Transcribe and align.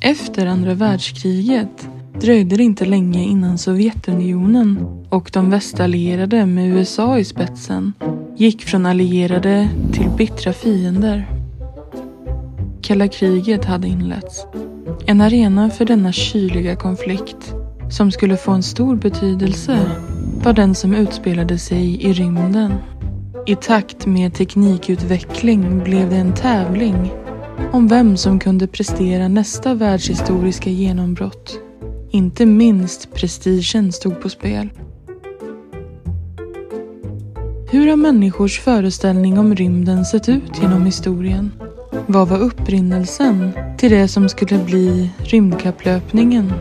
Efter 0.00 0.46
andra 0.46 0.74
världskriget 0.74 1.88
dröjde 2.20 2.56
det 2.56 2.62
inte 2.62 2.84
länge 2.84 3.22
innan 3.22 3.58
Sovjetunionen 3.58 4.86
och 5.08 5.30
de 5.32 5.50
västallierade 5.50 6.46
med 6.46 6.68
USA 6.68 7.18
i 7.18 7.24
spetsen 7.24 7.92
gick 8.36 8.62
från 8.62 8.86
allierade 8.86 9.68
till 9.92 10.10
bittra 10.10 10.52
fiender. 10.52 11.28
Kalla 12.82 13.08
kriget 13.08 13.64
hade 13.64 13.88
inletts. 13.88 14.46
En 15.06 15.20
arena 15.20 15.70
för 15.70 15.84
denna 15.84 16.12
kyliga 16.12 16.76
konflikt 16.76 17.54
som 17.90 18.10
skulle 18.10 18.36
få 18.36 18.50
en 18.50 18.62
stor 18.62 18.96
betydelse 18.96 19.80
var 20.44 20.52
den 20.52 20.74
som 20.74 20.94
utspelade 20.94 21.58
sig 21.58 22.02
i 22.02 22.12
rymden. 22.12 22.74
I 23.46 23.56
takt 23.56 24.06
med 24.06 24.34
teknikutveckling 24.34 25.84
blev 25.84 26.10
det 26.10 26.16
en 26.16 26.34
tävling 26.34 27.12
om 27.72 27.88
vem 27.88 28.16
som 28.16 28.38
kunde 28.38 28.66
prestera 28.66 29.28
nästa 29.28 29.74
världshistoriska 29.74 30.70
genombrott. 30.70 31.58
Inte 32.10 32.46
minst 32.46 33.14
prestigen 33.14 33.92
stod 33.92 34.20
på 34.20 34.28
spel. 34.28 34.68
Hur 37.70 37.88
har 37.88 37.96
människors 37.96 38.60
föreställning 38.60 39.38
om 39.38 39.54
rymden 39.54 40.04
sett 40.04 40.28
ut 40.28 40.62
genom 40.62 40.86
historien? 40.86 41.52
Vad 42.06 42.28
var 42.28 42.38
upprinnelsen 42.38 43.52
till 43.78 43.90
det 43.90 44.08
som 44.08 44.28
skulle 44.28 44.58
bli 44.58 45.10
rymdkapplöpningen? 45.18 46.52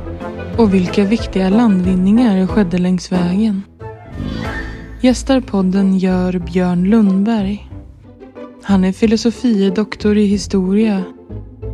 Och 0.58 0.73
vilka 0.73 1.04
viktiga 1.04 1.50
landvinningar 1.50 2.48
skedde 2.48 2.78
längs 2.78 3.12
vägen? 3.12 3.64
Gästar 5.02 5.42
podden 5.42 5.98
gör 5.98 6.40
Björn 6.40 6.84
Lundberg. 6.84 7.67
Han 8.68 8.84
är 8.84 8.92
filosofie 8.92 9.70
doktor 9.70 10.18
i 10.18 10.26
historia 10.26 11.04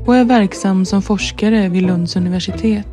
och 0.06 0.16
är 0.16 0.26
verksam 0.26 0.86
som 0.86 1.02
forskare 1.02 1.70
vid 1.70 1.84
Lunds 1.84 2.16
universitet. 2.16 2.88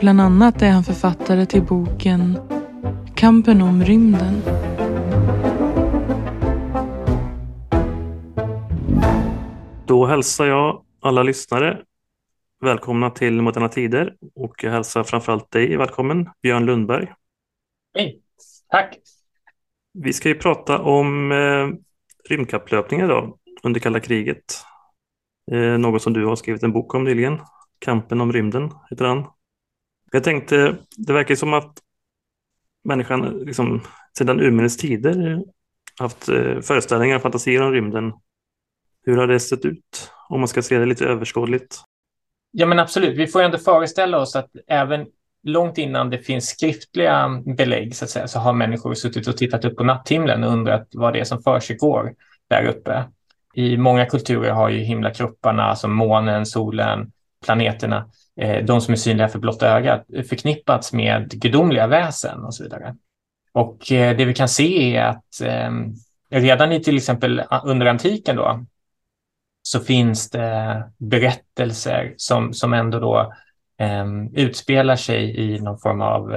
Bland 0.00 0.20
annat 0.20 0.62
är 0.62 0.70
han 0.70 0.84
författare 0.84 1.46
till 1.46 1.62
boken 1.62 2.38
Kampen 3.14 3.62
om 3.62 3.84
rymden. 3.84 4.42
Då 9.86 10.06
hälsar 10.06 10.46
jag 10.46 10.84
alla 11.00 11.22
lyssnare 11.22 11.82
välkomna 12.60 13.10
till 13.10 13.42
Moderna 13.42 13.68
Tider 13.68 14.14
och 14.34 14.64
jag 14.64 14.70
hälsar 14.70 15.02
framförallt 15.02 15.50
dig 15.50 15.76
välkommen, 15.76 16.28
Björn 16.42 16.66
Lundberg. 16.66 17.12
Hej, 17.94 18.20
tack. 18.68 18.98
Vi 19.94 20.12
ska 20.12 20.28
ju 20.28 20.34
prata 20.34 20.78
om 20.78 21.32
rymdkapplöpningar 22.30 23.08
då, 23.08 23.14
idag 23.14 23.38
under 23.62 23.80
kalla 23.80 24.00
kriget. 24.00 24.44
Eh, 25.52 25.78
något 25.78 26.02
som 26.02 26.12
du 26.12 26.26
har 26.26 26.36
skrivit 26.36 26.62
en 26.62 26.72
bok 26.72 26.94
om 26.94 27.04
nyligen. 27.04 27.38
Kampen 27.78 28.20
om 28.20 28.32
rymden 28.32 28.70
heter 28.90 29.04
den. 29.04 29.24
Jag 30.12 30.24
tänkte, 30.24 30.76
det 30.96 31.12
verkar 31.12 31.34
som 31.34 31.54
att 31.54 31.78
människan 32.84 33.38
liksom, 33.38 33.80
sedan 34.18 34.40
urminnes 34.40 34.76
tider 34.76 35.44
haft 35.98 36.28
eh, 36.28 36.60
föreställningar 36.60 37.16
och 37.16 37.22
fantasier 37.22 37.62
om 37.62 37.72
rymden. 37.72 38.12
Hur 39.04 39.16
har 39.16 39.26
det 39.26 39.40
sett 39.40 39.64
ut? 39.64 40.10
Om 40.28 40.40
man 40.40 40.48
ska 40.48 40.62
se 40.62 40.78
det 40.78 40.86
lite 40.86 41.06
överskådligt. 41.06 41.80
Ja, 42.50 42.66
men 42.66 42.78
absolut. 42.78 43.18
Vi 43.18 43.26
får 43.26 43.42
ändå 43.42 43.58
föreställa 43.58 44.18
oss 44.18 44.36
att 44.36 44.50
även 44.66 45.06
långt 45.42 45.78
innan 45.78 46.10
det 46.10 46.18
finns 46.18 46.48
skriftliga 46.48 47.42
belägg 47.56 47.96
så, 47.96 48.04
att 48.04 48.10
säga, 48.10 48.28
så 48.28 48.38
har 48.38 48.52
människor 48.52 48.94
suttit 48.94 49.28
och 49.28 49.36
tittat 49.36 49.64
upp 49.64 49.76
på 49.76 49.84
natthimlen 49.84 50.44
och 50.44 50.52
undrat 50.52 50.88
vad 50.92 51.12
det 51.12 51.20
är 51.20 51.24
som 51.24 51.42
försiggår 51.42 52.14
där 52.48 52.64
uppe. 52.64 53.04
I 53.54 53.76
många 53.76 54.06
kulturer 54.06 54.50
har 54.50 54.68
ju 54.68 54.78
himlakropparna 54.78 55.76
som 55.76 55.92
månen, 55.92 56.46
solen, 56.46 57.12
planeterna, 57.44 58.10
eh, 58.40 58.64
de 58.64 58.80
som 58.80 58.92
är 58.92 58.96
synliga 58.96 59.28
för 59.28 59.38
blotta 59.38 59.68
ögat, 59.68 60.06
förknippats 60.28 60.92
med 60.92 61.30
gudomliga 61.30 61.86
väsen 61.86 62.44
och 62.44 62.54
så 62.54 62.62
vidare. 62.62 62.96
Och 63.52 63.92
eh, 63.92 64.16
det 64.16 64.24
vi 64.24 64.34
kan 64.34 64.48
se 64.48 64.96
är 64.96 65.04
att 65.04 65.40
eh, 65.42 65.70
redan 66.30 66.72
i 66.72 66.82
till 66.82 66.96
exempel 66.96 67.42
under 67.64 67.86
antiken 67.86 68.36
då, 68.36 68.64
så 69.62 69.80
finns 69.80 70.30
det 70.30 70.84
berättelser 70.98 72.14
som, 72.16 72.52
som 72.54 72.72
ändå 72.72 73.00
då 73.00 73.32
eh, 73.80 74.06
utspelar 74.32 74.96
sig 74.96 75.40
i 75.40 75.60
någon 75.60 75.78
form 75.78 76.00
av 76.00 76.34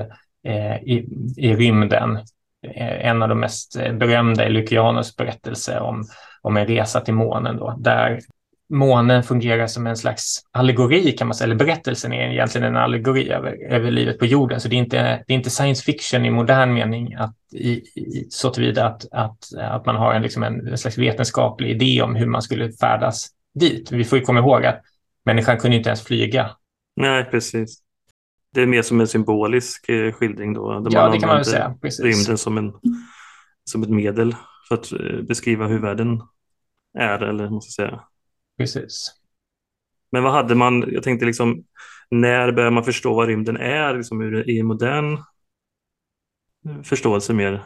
eh, 0.48 0.76
i, 0.76 1.08
i 1.38 1.56
rymden. 1.56 2.18
Eh, 2.68 3.06
en 3.06 3.24
av 3.24 3.30
de 3.30 3.40
mest 3.40 3.76
eh, 3.76 3.94
berömda 3.94 4.46
är 4.46 4.50
Lykianos 4.50 5.16
berättelse 5.16 5.80
om, 5.80 6.04
om 6.42 6.58
en 6.58 6.68
resa 6.68 7.02
till 7.02 7.14
månen 7.14 7.58
då, 7.58 7.76
där 7.80 8.20
månen 8.72 9.24
fungerar 9.24 9.68
som 9.68 9.88
en 9.88 9.98
slags 9.98 10.42
allegori 10.52 11.12
kan 11.12 11.28
man 11.28 11.36
säga, 11.36 11.46
eller 11.46 11.56
berättelsen 11.56 12.14
är 12.14 12.32
egentligen 12.32 12.68
en 12.68 12.78
allegori 12.78 13.30
över, 13.30 13.74
över 13.74 13.92
livet 13.92 14.20
på 14.20 14.26
jorden. 14.26 14.62
Så 14.62 14.68
det 14.68 14.76
är, 14.76 14.78
inte, 14.78 15.24
det 15.28 15.34
är 15.34 15.38
inte 15.38 15.50
science 15.50 15.84
fiction 15.84 16.26
i 16.26 16.30
modern 16.30 16.74
mening 16.74 17.16
att, 17.16 17.36
i, 17.54 17.72
i, 17.72 18.28
så 18.30 18.50
tillvida 18.50 18.86
att, 18.86 19.06
att, 19.12 19.38
att 19.58 19.86
man 19.86 19.96
har 19.96 20.14
en, 20.14 20.22
liksom 20.22 20.44
en, 20.44 20.68
en 20.68 20.78
slags 20.78 20.98
vetenskaplig 20.98 21.70
idé 21.70 22.02
om 22.02 22.16
hur 22.16 22.26
man 22.26 22.42
skulle 22.42 22.72
färdas 22.72 23.28
dit. 23.60 23.92
Vi 23.92 24.04
får 24.04 24.20
ju 24.20 24.26
komma 24.26 24.40
ihåg 24.40 24.66
att 24.66 24.82
människan 25.26 25.58
kunde 25.58 25.78
inte 25.78 25.90
ens 25.90 26.04
flyga. 26.04 26.50
Nej, 26.96 27.24
precis. 27.32 27.80
Det 28.54 28.62
är 28.62 28.66
mer 28.66 28.82
som 28.82 29.02
en 29.02 29.08
symbolisk 29.08 29.90
eh, 29.90 30.14
skildring 30.14 30.54
då. 30.54 30.80
Där 30.80 30.92
ja, 30.94 31.02
man 31.02 31.12
det 31.12 31.20
kan 31.20 31.28
man 31.28 31.38
väl 31.38 31.46
säga. 31.46 31.76
Precis. 31.82 32.06
Rymden 32.06 32.38
som, 32.38 32.58
en, 32.58 32.74
som 33.64 33.84
ett 33.84 33.90
medel 33.90 34.36
för 34.68 34.76
att 34.76 34.92
eh, 34.92 35.22
beskriva 35.22 35.68
hur 35.68 35.80
världen 35.80 36.22
är, 37.00 37.20
eller 37.20 37.50
måste 37.50 37.82
jag 37.82 37.90
säga. 37.90 38.04
Precis. 38.58 39.12
Men 40.12 40.24
vad 40.24 40.34
hade 40.34 40.56
man, 40.56 40.86
jag 40.88 41.04
tänkte 41.04 41.26
liksom, 41.26 41.64
när 42.10 42.52
börjar 42.52 42.72
man 42.72 42.84
förstå 42.84 43.14
vad 43.14 43.28
rymden 43.28 43.58
är 43.58 43.98
liksom, 43.98 44.44
i 44.46 44.64
modern 44.64 45.18
förståelse 46.84 47.34
mer? 47.34 47.64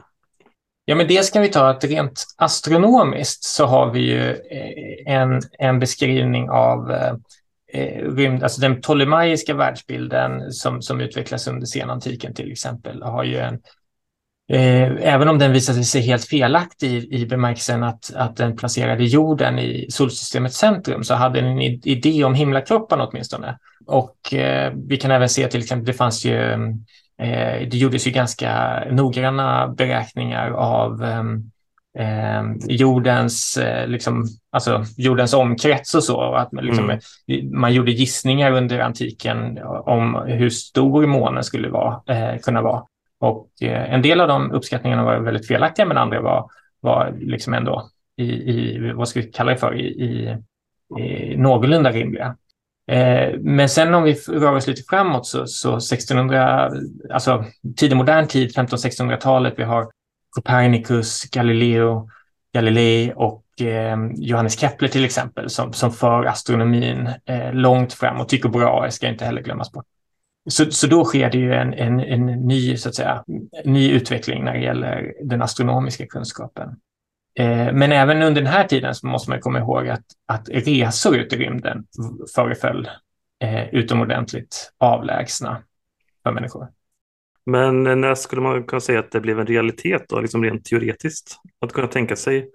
Ja, 0.85 0.95
men 0.95 1.07
det 1.07 1.25
ska 1.25 1.39
vi 1.39 1.49
ta 1.49 1.69
att 1.69 1.83
rent 1.83 2.25
astronomiskt 2.37 3.43
så 3.43 3.65
har 3.65 3.91
vi 3.91 3.99
ju 3.99 4.29
eh, 4.29 5.13
en, 5.13 5.41
en 5.59 5.79
beskrivning 5.79 6.49
av 6.49 6.91
eh, 6.91 7.15
Eh, 7.75 8.15
rymd, 8.15 8.43
alltså 8.43 8.61
den 8.61 8.81
ptolemaiska 8.81 9.53
världsbilden 9.53 10.51
som, 10.51 10.81
som 10.81 11.01
utvecklas 11.01 11.47
under 11.47 11.65
senantiken 11.65 12.33
till 12.33 12.51
exempel 12.51 13.03
har 13.03 13.23
ju 13.23 13.37
en, 13.37 13.59
Eh, 14.47 15.13
även 15.13 15.27
om 15.27 15.39
den 15.39 15.51
visade 15.51 15.83
sig 15.83 16.01
helt 16.01 16.25
felaktig 16.25 16.93
i, 16.93 17.21
i 17.21 17.25
bemärkelsen 17.25 17.83
att, 17.83 18.13
att 18.15 18.37
den 18.37 18.55
placerade 18.55 19.03
jorden 19.03 19.59
i 19.59 19.87
solsystemets 19.89 20.57
centrum 20.57 21.03
så 21.03 21.13
hade 21.13 21.41
den 21.41 21.51
en 21.51 21.61
idé 21.61 22.23
om 22.23 22.33
himlakropparna 22.33 23.07
åtminstone. 23.07 23.57
Och 23.85 24.33
eh, 24.33 24.73
vi 24.87 24.97
kan 24.97 25.11
även 25.11 25.29
se 25.29 25.47
till 25.47 25.59
exempel, 25.59 25.85
det 25.85 25.93
fanns 25.93 26.25
ju, 26.25 26.53
eh, 27.17 27.67
det 27.69 27.73
gjordes 27.73 28.07
ju 28.07 28.11
ganska 28.11 28.79
noggranna 28.91 29.67
beräkningar 29.67 30.51
av 30.51 31.03
ehm, 31.03 31.51
ehm, 31.95 32.57
jordens, 32.67 33.57
eh, 33.57 33.87
liksom, 33.87 34.25
alltså 34.51 34.83
jordens 34.97 35.33
omkrets 35.33 35.95
och 35.95 36.03
så. 36.03 36.33
Att 36.33 36.51
man, 36.51 36.65
liksom, 36.65 36.89
mm. 36.89 37.59
man 37.59 37.73
gjorde 37.73 37.91
gissningar 37.91 38.51
under 38.51 38.79
antiken 38.79 39.59
om 39.65 40.15
hur 40.27 40.49
stor 40.49 41.07
månen 41.07 41.43
skulle 41.43 41.69
vara, 41.69 42.01
eh, 42.07 42.39
kunna 42.39 42.61
vara. 42.61 42.83
Och 43.19 43.49
eh, 43.61 43.93
en 43.93 44.01
del 44.01 44.21
av 44.21 44.27
de 44.27 44.51
uppskattningarna 44.51 45.03
var 45.03 45.19
väldigt 45.19 45.47
felaktiga, 45.47 45.85
men 45.85 45.97
andra 45.97 46.21
var, 46.21 46.49
var 46.79 47.15
liksom 47.19 47.53
ändå 47.53 47.89
i, 48.17 48.25
i 48.25 48.91
vad 48.95 49.07
ska 49.07 49.21
vi 49.21 49.31
kalla 49.31 49.51
det 49.51 49.57
för, 49.57 49.75
i, 49.75 49.85
i, 49.85 50.37
i 51.01 51.37
någorlunda 51.37 51.91
rimliga. 51.91 52.35
Eh, 52.91 53.39
men 53.39 53.69
sen 53.69 53.93
om 53.93 54.03
vi 54.03 54.13
rör 54.13 54.55
oss 54.55 54.67
lite 54.67 54.83
framåt 54.89 55.25
så, 55.25 55.47
så 55.47 55.77
1600, 55.77 56.71
alltså 57.13 57.45
tidig 57.77 57.97
modern 57.97 58.27
tid, 58.27 58.49
1500-1600-talet, 58.55 59.53
vi 59.57 59.63
har 59.63 59.87
Copernicus, 60.35 61.23
Galileo, 61.23 62.09
Galilei 62.53 63.13
och 63.15 63.61
eh, 63.61 63.97
Johannes 64.15 64.59
Kepler 64.59 64.89
till 64.89 65.05
exempel 65.05 65.49
som, 65.49 65.73
som 65.73 65.91
för 65.91 66.25
astronomin 66.25 67.09
eh, 67.25 67.53
långt 67.53 67.93
fram 67.93 68.21
och 68.21 68.29
Tycho 68.29 68.49
Brahe 68.49 68.91
ska 68.91 69.07
inte 69.07 69.25
heller 69.25 69.41
glömmas 69.41 69.71
bort. 69.71 69.85
Så, 70.49 70.71
så 70.71 70.87
då 70.87 71.05
sker 71.05 71.29
det 71.29 71.37
ju 71.37 71.53
en, 71.53 71.73
en, 71.73 71.99
en 71.99 72.25
ny, 72.25 72.77
så 72.77 72.89
att 72.89 72.95
säga, 72.95 73.23
ny 73.65 73.91
utveckling 73.91 74.43
när 74.43 74.53
det 74.53 74.59
gäller 74.59 75.13
den 75.23 75.41
astronomiska 75.41 76.07
kunskapen. 76.07 76.69
Eh, 77.39 77.73
men 77.73 77.91
även 77.91 78.21
under 78.21 78.41
den 78.41 78.51
här 78.51 78.67
tiden 78.67 78.95
så 78.95 79.07
måste 79.07 79.29
man 79.29 79.39
komma 79.39 79.59
ihåg 79.59 79.87
att, 79.87 80.05
att 80.25 80.49
resor 80.49 81.17
ut 81.17 81.33
i 81.33 81.37
rymden 81.37 81.85
föreföll 82.35 82.89
eh, 83.43 83.69
utomordentligt 83.69 84.73
avlägsna 84.77 85.63
för 86.23 86.31
människor. 86.31 86.67
Men 87.45 87.83
när 87.83 88.15
skulle 88.15 88.41
man 88.41 88.63
kunna 88.63 88.79
säga 88.79 88.99
att 88.99 89.11
det 89.11 89.21
blev 89.21 89.39
en 89.39 89.47
realitet 89.47 90.05
då, 90.09 90.19
liksom 90.19 90.43
rent 90.43 90.65
teoretiskt? 90.65 91.35
Att 91.61 91.73
kunna 91.73 91.87
tänka 91.87 92.15
sig 92.15 92.49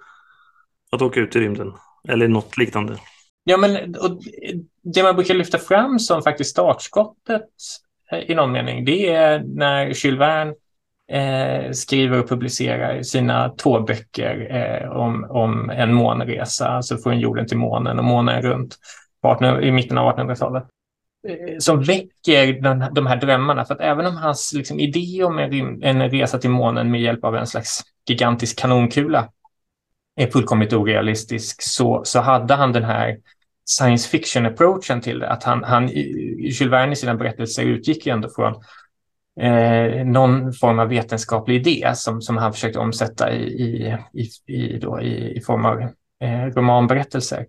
att 0.92 1.02
åka 1.02 1.20
ut 1.20 1.36
i 1.36 1.40
rymden 1.40 1.72
eller 2.08 2.28
något 2.28 2.58
liknande? 2.58 2.96
Ja, 3.44 3.56
men 3.56 3.94
och 3.94 4.20
det 4.82 5.02
man 5.02 5.16
brukar 5.16 5.34
lyfta 5.34 5.58
fram 5.58 5.98
som 5.98 6.22
faktiskt 6.22 6.50
startskottet 6.50 7.48
eh, 8.12 8.30
i 8.30 8.34
någon 8.34 8.52
mening, 8.52 8.84
det 8.84 9.08
är 9.08 9.42
när 9.46 9.86
Jules 9.86 10.20
Verne 10.20 10.54
eh, 11.12 11.72
skriver 11.72 12.18
och 12.18 12.28
publicerar 12.28 13.02
sina 13.02 13.48
två 13.48 13.80
böcker 13.80 14.48
eh, 14.50 14.90
om, 14.90 15.26
om 15.30 15.70
en 15.70 15.94
månresa, 15.94 16.68
alltså 16.68 16.96
från 16.96 17.20
jorden 17.20 17.46
till 17.46 17.58
månen 17.58 17.98
och 17.98 18.04
månen 18.04 18.42
runt. 18.42 18.76
18, 19.22 19.62
i 19.62 19.70
mitten 19.72 19.98
av 19.98 20.16
1800-talet 20.16 20.64
Eh, 21.28 21.58
som 21.58 21.82
väcker 21.82 22.62
den, 22.62 22.94
de 22.94 23.06
här 23.06 23.16
drömmarna. 23.16 23.64
För 23.64 23.74
att 23.74 23.80
även 23.80 24.06
om 24.06 24.16
hans 24.16 24.52
liksom, 24.52 24.80
idé 24.80 25.24
om 25.24 25.38
en, 25.38 25.82
en 25.82 26.10
resa 26.10 26.38
till 26.38 26.50
månen 26.50 26.90
med 26.90 27.00
hjälp 27.00 27.24
av 27.24 27.36
en 27.36 27.46
slags 27.46 27.82
gigantisk 28.08 28.58
kanonkula 28.58 29.28
är 30.16 30.26
fullkomligt 30.26 30.72
orealistisk 30.72 31.62
så, 31.62 32.00
så 32.04 32.20
hade 32.20 32.54
han 32.54 32.72
den 32.72 32.84
här 32.84 33.18
science 33.64 34.08
fiction-approachen 34.08 35.00
till 35.00 35.18
det. 35.18 35.28
Att 35.28 35.44
han, 35.44 35.64
han, 35.64 35.88
Jules 35.88 36.60
Verne 36.60 36.92
i 36.92 36.96
sina 36.96 37.14
berättelser 37.14 37.62
utgick 37.62 38.06
ju 38.06 38.12
ändå 38.12 38.28
från 38.28 38.54
eh, 39.40 40.04
någon 40.06 40.52
form 40.52 40.78
av 40.78 40.88
vetenskaplig 40.88 41.56
idé 41.66 41.92
som, 41.94 42.22
som 42.22 42.36
han 42.36 42.52
försökte 42.52 42.78
omsätta 42.78 43.32
i, 43.32 43.42
i, 43.42 43.96
i, 44.12 44.52
i, 44.54 44.78
då, 44.78 45.00
i, 45.00 45.36
i 45.36 45.40
form 45.40 45.64
av 45.64 45.80
eh, 46.22 46.44
romanberättelser. 46.56 47.46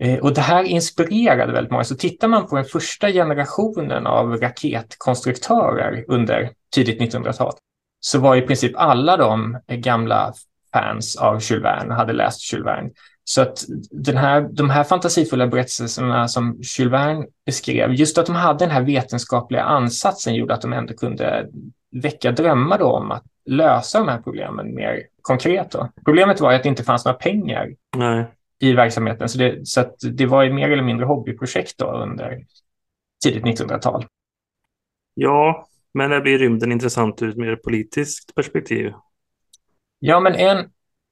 Eh, 0.00 0.18
och 0.18 0.34
det 0.34 0.40
här 0.40 0.64
inspirerade 0.64 1.52
väldigt 1.52 1.70
många. 1.70 1.84
Så 1.84 1.94
tittar 1.94 2.28
man 2.28 2.46
på 2.46 2.56
den 2.56 2.64
första 2.64 3.12
generationen 3.12 4.06
av 4.06 4.36
raketkonstruktörer 4.36 6.04
under 6.08 6.50
tidigt 6.74 7.00
1900-tal 7.00 7.52
så 8.00 8.18
var 8.18 8.36
i 8.36 8.42
princip 8.42 8.72
alla 8.76 9.16
de 9.16 9.58
gamla 9.68 10.32
fans 10.72 11.16
av 11.16 11.42
Jules 11.42 11.64
Verne, 11.64 11.94
hade 11.94 12.12
läst 12.12 12.52
Jules 12.52 12.66
Verne. 12.66 12.90
Så 13.24 13.42
att 13.42 13.64
den 13.90 14.16
här, 14.16 14.40
de 14.40 14.70
här 14.70 14.84
fantasifulla 14.84 15.46
berättelserna 15.46 16.28
som 16.28 16.60
Jules 16.78 16.92
Verne 16.92 17.26
beskrev, 17.46 17.94
just 17.94 18.18
att 18.18 18.26
de 18.26 18.34
hade 18.34 18.58
den 18.58 18.70
här 18.70 18.82
vetenskapliga 18.82 19.62
ansatsen 19.62 20.34
gjorde 20.34 20.54
att 20.54 20.62
de 20.62 20.72
ändå 20.72 20.94
kunde 20.94 21.46
väcka 21.92 22.32
drömmar 22.32 22.78
då 22.78 22.86
om 22.86 23.10
att 23.10 23.24
lösa 23.46 23.98
de 23.98 24.08
här 24.08 24.18
problemen 24.18 24.74
mer 24.74 25.02
konkret. 25.22 25.70
Då. 25.70 25.88
Problemet 26.04 26.40
var 26.40 26.52
att 26.52 26.62
det 26.62 26.68
inte 26.68 26.84
fanns 26.84 27.04
några 27.04 27.18
pengar 27.18 27.68
Nej 27.96 28.26
i 28.60 28.72
verksamheten, 28.72 29.28
så 29.28 29.38
det, 29.38 29.68
så 29.68 29.84
det 30.00 30.26
var 30.26 30.42
ju 30.42 30.52
mer 30.52 30.70
eller 30.70 30.82
mindre 30.82 31.06
hobbyprojekt 31.06 31.78
då 31.78 31.86
under 31.86 32.44
tidigt 33.24 33.44
1900-tal. 33.44 34.06
Ja, 35.14 35.68
men 35.94 36.10
det 36.10 36.20
blir 36.20 36.38
rymden 36.38 36.72
intressant 36.72 37.22
ur 37.22 37.28
ett 37.28 37.36
mer 37.36 37.56
politiskt 37.56 38.34
perspektiv. 38.34 38.92
Ja, 39.98 40.20
men 40.20 40.34
en, 40.34 40.58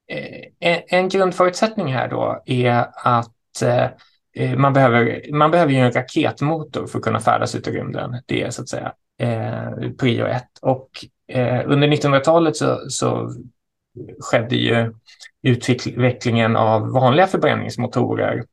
eh, 0.07 0.41
en, 0.59 0.81
en 0.87 1.09
grundförutsättning 1.09 1.93
här 1.93 2.07
då 2.07 2.43
är 2.45 2.87
att 2.95 3.61
eh, 4.35 4.57
man, 4.57 4.73
behöver, 4.73 5.31
man 5.33 5.51
behöver 5.51 5.73
ju 5.73 5.79
en 5.79 5.91
raketmotor 5.91 6.87
för 6.87 6.99
att 6.99 7.03
kunna 7.03 7.19
färdas 7.19 7.55
ut 7.55 7.67
i 7.67 7.71
rymden. 7.71 8.21
Det 8.25 8.41
är 8.41 8.49
så 8.49 8.61
att 8.61 8.69
säga 8.69 8.93
eh, 9.19 9.91
prio 9.99 10.25
ett. 10.25 10.59
Och 10.61 10.89
eh, 11.27 11.63
under 11.65 11.87
1900-talet 11.87 12.55
så, 12.55 12.89
så 12.89 13.33
skedde 14.19 14.55
ju 14.55 14.93
utvecklingen 15.43 16.55
av 16.55 16.91
vanliga 16.91 17.27
förbränningsmotorer 17.27 18.45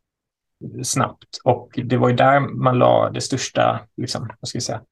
snabbt 0.83 1.41
och 1.45 1.81
det 1.85 1.97
var 1.97 2.09
ju 2.09 2.17
där 2.17 2.41
man 2.41 2.79
la 2.79 3.11
det 3.11 3.21
största, 3.21 3.81
liksom, 3.97 4.31
vad 4.41 4.49
ska 4.49 4.57
jag 4.57 4.63
säga, 4.63 4.83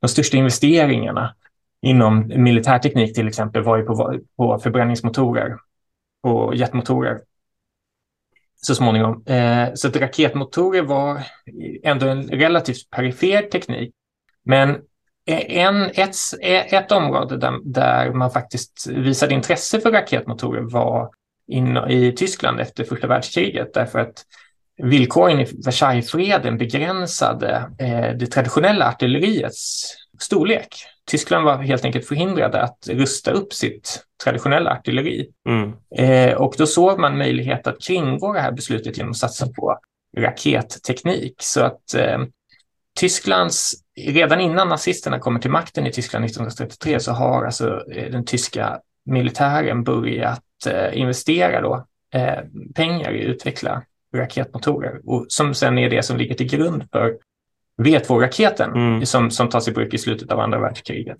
de 0.00 0.08
största 0.08 0.36
investeringarna 0.36 1.34
inom 1.82 2.32
militärteknik 2.36 3.14
till 3.14 3.28
exempel 3.28 3.62
var 3.62 3.76
ju 3.76 3.84
på, 3.84 4.18
på 4.36 4.58
förbränningsmotorer 4.58 5.58
och 6.22 6.54
jetmotorer 6.54 7.20
så 8.66 8.74
småningom. 8.74 9.22
Eh, 9.26 9.68
så 9.74 9.88
att 9.88 9.96
raketmotorer 9.96 10.82
var 10.82 11.22
ändå 11.82 12.06
en 12.06 12.28
relativt 12.28 12.90
perifer 12.90 13.42
teknik. 13.42 13.94
Men 14.44 14.78
en, 15.26 15.90
ett, 15.90 16.16
ett 16.42 16.92
område 16.92 17.36
där, 17.36 17.58
där 17.64 18.12
man 18.12 18.30
faktiskt 18.30 18.86
visade 18.86 19.34
intresse 19.34 19.80
för 19.80 19.92
raketmotorer 19.92 20.60
var 20.60 21.10
in, 21.48 21.76
i 21.76 22.12
Tyskland 22.12 22.60
efter 22.60 22.84
första 22.84 23.06
världskriget 23.06 23.74
därför 23.74 23.98
att 23.98 24.24
villkoren 24.82 25.40
i 25.40 25.46
Versaillesfreden 25.64 26.58
begränsade 26.58 27.70
eh, 27.78 28.16
det 28.18 28.26
traditionella 28.26 28.88
artilleriets 28.88 29.94
storlek. 30.20 30.68
Tyskland 31.06 31.44
var 31.44 31.56
helt 31.56 31.84
enkelt 31.84 32.06
förhindrade 32.06 32.62
att 32.62 32.88
rusta 32.88 33.30
upp 33.30 33.52
sitt 33.52 34.04
traditionella 34.24 34.70
artilleri. 34.70 35.28
Mm. 35.48 35.72
Eh, 35.96 36.36
och 36.36 36.54
då 36.58 36.66
såg 36.66 36.98
man 36.98 37.18
möjlighet 37.18 37.66
att 37.66 37.82
kringgå 37.82 38.32
det 38.32 38.40
här 38.40 38.52
beslutet 38.52 38.96
genom 38.96 39.10
att 39.10 39.16
satsa 39.16 39.46
på 39.46 39.78
raketteknik. 40.16 41.34
Så 41.38 41.60
att 41.60 41.94
eh, 41.94 42.18
Tysklands, 43.00 43.74
redan 43.96 44.40
innan 44.40 44.68
nazisterna 44.68 45.18
kommer 45.18 45.40
till 45.40 45.50
makten 45.50 45.86
i 45.86 45.92
Tyskland 45.92 46.24
1933 46.24 47.00
så 47.00 47.12
har 47.12 47.44
alltså 47.44 47.84
eh, 47.92 48.10
den 48.10 48.24
tyska 48.24 48.80
militären 49.06 49.84
börjat 49.84 50.43
investera 50.92 51.60
då, 51.60 51.86
eh, 52.14 52.38
pengar 52.74 53.12
i 53.12 53.20
att 53.20 53.34
utveckla 53.34 53.82
raketmotorer 54.14 55.00
och 55.04 55.26
som 55.28 55.54
sen 55.54 55.78
är 55.78 55.90
det 55.90 56.02
som 56.02 56.16
ligger 56.16 56.34
till 56.34 56.46
grund 56.46 56.84
för 56.92 57.18
V2-raketen 57.82 58.72
mm. 58.72 59.06
som, 59.06 59.30
som 59.30 59.48
tas 59.48 59.68
i 59.68 59.72
bruk 59.72 59.94
i 59.94 59.98
slutet 59.98 60.32
av 60.32 60.40
andra 60.40 60.60
världskriget. 60.60 61.18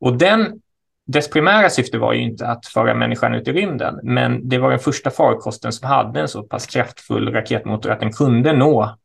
Och 0.00 0.18
den, 0.18 0.60
dess 1.06 1.30
primära 1.30 1.70
syfte 1.70 1.98
var 1.98 2.12
ju 2.12 2.20
inte 2.20 2.46
att 2.46 2.66
föra 2.66 2.94
människan 2.94 3.34
ut 3.34 3.48
i 3.48 3.52
rymden, 3.52 4.00
men 4.02 4.48
det 4.48 4.58
var 4.58 4.70
den 4.70 4.78
första 4.78 5.10
farkosten 5.10 5.72
som 5.72 5.88
hade 5.88 6.20
en 6.20 6.28
så 6.28 6.42
pass 6.42 6.66
kraftfull 6.66 7.32
raketmotor 7.32 7.90
att 7.90 8.00
den 8.00 8.12
kunde 8.12 8.52
nå 8.52 8.96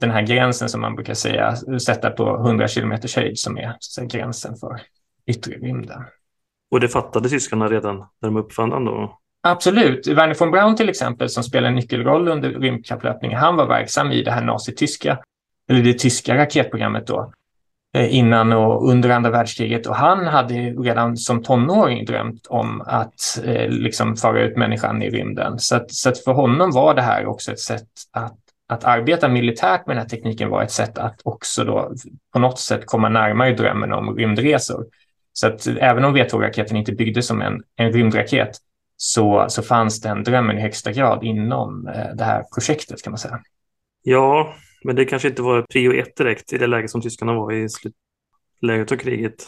den 0.00 0.10
här 0.10 0.22
gränsen 0.22 0.68
som 0.68 0.80
man 0.80 0.94
brukar 0.94 1.14
säga, 1.14 1.56
sätta 1.56 2.10
på 2.10 2.36
100 2.36 2.68
km 2.68 2.92
höjd 3.16 3.38
som 3.38 3.58
är 3.58 3.76
gränsen 4.08 4.56
för 4.56 4.80
yttre 5.26 5.54
rymden. 5.54 6.02
Och 6.70 6.80
det 6.80 6.88
fattade 6.88 7.28
tyskarna 7.28 7.68
redan 7.68 7.96
när 7.96 8.28
de 8.28 8.36
uppfann 8.36 8.70
den 8.70 8.84
då? 8.84 9.18
Absolut. 9.42 10.06
Werner 10.06 10.34
von 10.34 10.50
Braun 10.50 10.76
till 10.76 10.88
exempel, 10.88 11.28
som 11.28 11.42
spelade 11.42 11.68
en 11.68 11.74
nyckelroll 11.74 12.28
under 12.28 12.50
rymdkapplöpningen, 12.50 13.38
han 13.38 13.56
var 13.56 13.66
verksam 13.66 14.12
i 14.12 14.22
det 14.22 14.30
här 14.30 14.44
nazityska 14.44 15.18
eller 15.70 15.82
det 15.82 15.98
tyska 15.98 16.36
raketprogrammet 16.36 17.06
då, 17.06 17.32
eh, 17.96 18.16
innan 18.16 18.52
och 18.52 18.90
under 18.90 19.10
andra 19.10 19.30
världskriget. 19.30 19.86
Och 19.86 19.96
han 19.96 20.26
hade 20.26 20.54
redan 20.54 21.16
som 21.16 21.42
tonåring 21.42 22.04
drömt 22.04 22.46
om 22.46 22.80
att 22.86 23.40
eh, 23.44 23.68
liksom 23.68 24.16
föra 24.16 24.40
ut 24.40 24.56
människan 24.56 25.02
i 25.02 25.10
rymden. 25.10 25.58
Så, 25.58 25.76
att, 25.76 25.92
så 25.92 26.08
att 26.08 26.24
för 26.24 26.32
honom 26.32 26.70
var 26.70 26.94
det 26.94 27.02
här 27.02 27.26
också 27.26 27.52
ett 27.52 27.60
sätt 27.60 27.88
att, 28.12 28.36
att 28.68 28.84
arbeta 28.84 29.28
militärt 29.28 29.86
med 29.86 29.96
den 29.96 30.02
här 30.02 30.08
tekniken 30.08 30.50
var 30.50 30.62
ett 30.62 30.70
sätt 30.70 30.98
att 30.98 31.20
också 31.24 31.64
då 31.64 31.92
på 32.32 32.38
något 32.38 32.58
sätt 32.58 32.86
komma 32.86 33.08
närmare 33.08 33.54
drömmen 33.54 33.92
om 33.92 34.16
rymdresor. 34.16 34.84
Så 35.40 35.46
att 35.46 35.66
även 35.66 36.04
om 36.04 36.16
V2-raketen 36.16 36.76
inte 36.76 36.92
byggdes 36.92 37.26
som 37.26 37.42
en, 37.42 37.62
en 37.76 37.92
rymdraket 37.92 38.50
så, 38.96 39.46
så 39.48 39.62
fanns 39.62 40.00
den 40.00 40.24
drömmen 40.24 40.58
i 40.58 40.60
högsta 40.60 40.92
grad 40.92 41.24
inom 41.24 41.86
eh, 41.86 42.14
det 42.14 42.24
här 42.24 42.44
projektet 42.54 43.02
kan 43.02 43.10
man 43.10 43.18
säga. 43.18 43.40
Ja, 44.02 44.54
men 44.84 44.96
det 44.96 45.04
kanske 45.04 45.28
inte 45.28 45.42
var 45.42 45.62
prio 45.62 45.92
ett 45.92 46.16
direkt 46.16 46.52
i 46.52 46.58
det 46.58 46.66
läge 46.66 46.88
som 46.88 47.00
tyskarna 47.00 47.34
var 47.34 47.52
i 47.52 47.68
slutläget 47.68 48.92
av 48.92 48.96
kriget. 48.96 49.46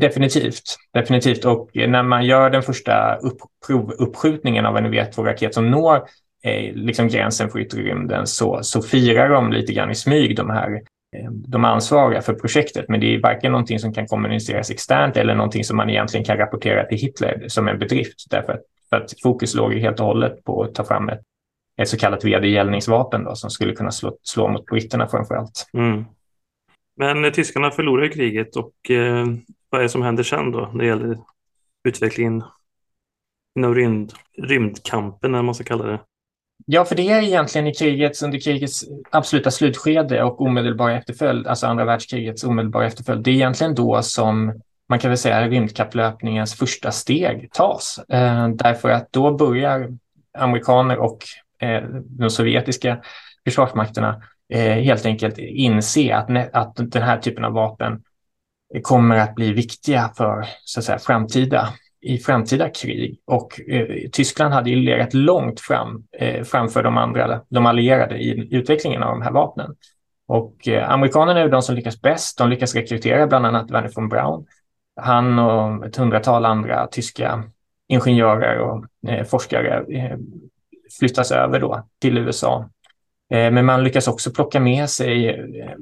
Definitivt, 0.00 0.76
definitivt. 0.92 1.44
Och 1.44 1.70
när 1.74 2.02
man 2.02 2.26
gör 2.26 2.50
den 2.50 2.62
första 2.62 3.16
upp, 3.16 3.38
provuppskjutningen 3.66 4.66
av 4.66 4.76
en 4.76 4.94
V2-raket 4.94 5.54
som 5.54 5.70
når 5.70 5.96
eh, 6.44 6.74
liksom 6.74 7.08
gränsen 7.08 7.50
för 7.50 7.58
yttre 7.58 7.82
rymden 7.82 8.26
så, 8.26 8.62
så 8.62 8.82
firar 8.82 9.28
de 9.28 9.52
lite 9.52 9.72
grann 9.72 9.90
i 9.90 9.94
smyg 9.94 10.36
de 10.36 10.50
här 10.50 10.82
Eh, 11.16 11.30
de 11.30 11.64
ansvariga 11.64 12.22
för 12.22 12.34
projektet, 12.34 12.88
men 12.88 13.00
det 13.00 13.14
är 13.14 13.20
varken 13.20 13.52
någonting 13.52 13.78
som 13.78 13.94
kan 13.94 14.06
kommuniceras 14.06 14.70
externt 14.70 15.16
eller 15.16 15.34
någonting 15.34 15.64
som 15.64 15.76
man 15.76 15.90
egentligen 15.90 16.24
kan 16.24 16.36
rapportera 16.36 16.84
till 16.84 16.98
Hitler 16.98 17.44
som 17.48 17.68
en 17.68 17.78
bedrift, 17.78 18.30
därför 18.30 18.52
att, 18.52 18.62
för 18.90 18.96
att 18.96 19.20
fokus 19.22 19.54
låg 19.54 19.74
helt 19.74 20.00
och 20.00 20.06
hållet 20.06 20.44
på 20.44 20.62
att 20.62 20.74
ta 20.74 20.84
fram 20.84 21.08
ett 21.08 21.20
ett 21.78 21.88
så 21.88 21.96
kallat 21.96 22.24
vedergällningsvapen 22.24 23.24
då, 23.24 23.34
som 23.34 23.50
skulle 23.50 23.74
kunna 23.74 23.90
slå, 23.90 24.18
slå 24.22 24.48
mot 24.48 24.66
britterna 24.66 25.08
framför 25.08 25.34
allt. 25.34 25.66
Mm. 25.72 26.04
Men 26.96 27.24
eh, 27.24 27.32
tyskarna 27.32 27.70
förlorar 27.70 28.08
kriget 28.08 28.56
och 28.56 28.90
eh, 28.90 29.26
vad 29.70 29.80
är 29.80 29.82
det 29.82 29.88
som 29.88 30.02
händer 30.02 30.22
sen 30.22 30.50
då 30.50 30.70
när 30.72 30.78
det 30.78 30.86
gäller 30.86 31.18
utvecklingen 31.88 32.42
inom 33.58 33.74
rymd, 33.74 34.12
rymdkampen, 34.38 35.34
eller 35.34 35.42
man 35.42 35.54
ska 35.54 35.64
kalla 35.64 35.84
det? 35.86 36.00
Ja, 36.70 36.84
för 36.84 36.94
det 36.94 37.10
är 37.10 37.22
egentligen 37.22 37.66
i 37.66 37.74
krigets, 37.74 38.22
under 38.22 38.40
krigets 38.40 38.84
absoluta 39.10 39.50
slutskede 39.50 40.22
och 40.22 40.40
omedelbara 40.40 40.98
efterföljd, 40.98 41.46
alltså 41.46 41.66
andra 41.66 41.84
världskrigets 41.84 42.44
omedelbara 42.44 42.86
efterföljd, 42.86 43.24
det 43.24 43.30
är 43.30 43.34
egentligen 43.34 43.74
då 43.74 44.02
som 44.02 44.60
man 44.88 44.98
kan 44.98 45.10
väl 45.10 45.18
säga 45.18 45.48
rymdkapplöpningens 45.48 46.54
första 46.54 46.90
steg 46.90 47.52
tas. 47.52 47.98
Eh, 48.08 48.48
därför 48.48 48.90
att 48.90 49.12
då 49.12 49.36
börjar 49.36 49.88
amerikaner 50.38 50.98
och 50.98 51.18
Eh, 51.62 51.82
de 52.04 52.30
sovjetiska 52.30 53.00
försvarsmakterna 53.44 54.22
eh, 54.52 54.74
helt 54.74 55.06
enkelt 55.06 55.38
inse 55.38 56.14
att, 56.14 56.54
att 56.54 56.76
den 56.76 57.02
här 57.02 57.18
typen 57.18 57.44
av 57.44 57.52
vapen 57.52 58.02
kommer 58.82 59.16
att 59.16 59.34
bli 59.34 59.52
viktiga 59.52 60.12
för 60.16 60.46
så 60.64 60.80
att 60.80 60.84
säga, 60.84 60.98
framtida, 60.98 61.68
i 62.00 62.18
framtida 62.18 62.68
krig. 62.68 63.20
Och 63.24 63.60
eh, 63.68 63.86
Tyskland 64.12 64.54
hade 64.54 64.70
ju 64.70 64.76
legat 64.76 65.14
långt 65.14 65.60
fram 65.60 66.04
eh, 66.18 66.44
framför 66.44 66.82
de 66.82 66.96
andra, 66.96 67.40
de 67.48 67.66
allierade 67.66 68.18
i 68.18 68.48
utvecklingen 68.50 69.02
av 69.02 69.10
de 69.10 69.22
här 69.22 69.32
vapnen. 69.32 69.74
Och 70.26 70.68
eh, 70.68 70.90
amerikanerna 70.90 71.40
är 71.40 71.48
de 71.48 71.62
som 71.62 71.74
lyckas 71.74 72.00
bäst. 72.00 72.38
De 72.38 72.48
lyckas 72.48 72.74
rekrytera 72.74 73.26
bland 73.26 73.46
annat 73.46 73.70
Werner 73.70 73.90
von 73.94 74.08
Braun. 74.08 74.46
Han 75.00 75.38
och 75.38 75.86
ett 75.86 75.96
hundratal 75.96 76.44
andra 76.44 76.86
tyska 76.86 77.44
ingenjörer 77.88 78.58
och 78.58 78.84
eh, 79.10 79.24
forskare 79.24 79.84
eh, 79.96 80.18
flyttas 80.98 81.32
över 81.32 81.60
då 81.60 81.86
till 82.00 82.18
USA 82.18 82.68
Eh, 83.30 83.50
men 83.50 83.64
man 83.64 83.84
lyckas 83.84 84.08
också 84.08 84.30
plocka 84.30 84.60
med 84.60 84.90
sig 84.90 85.28
eh, 85.28 85.74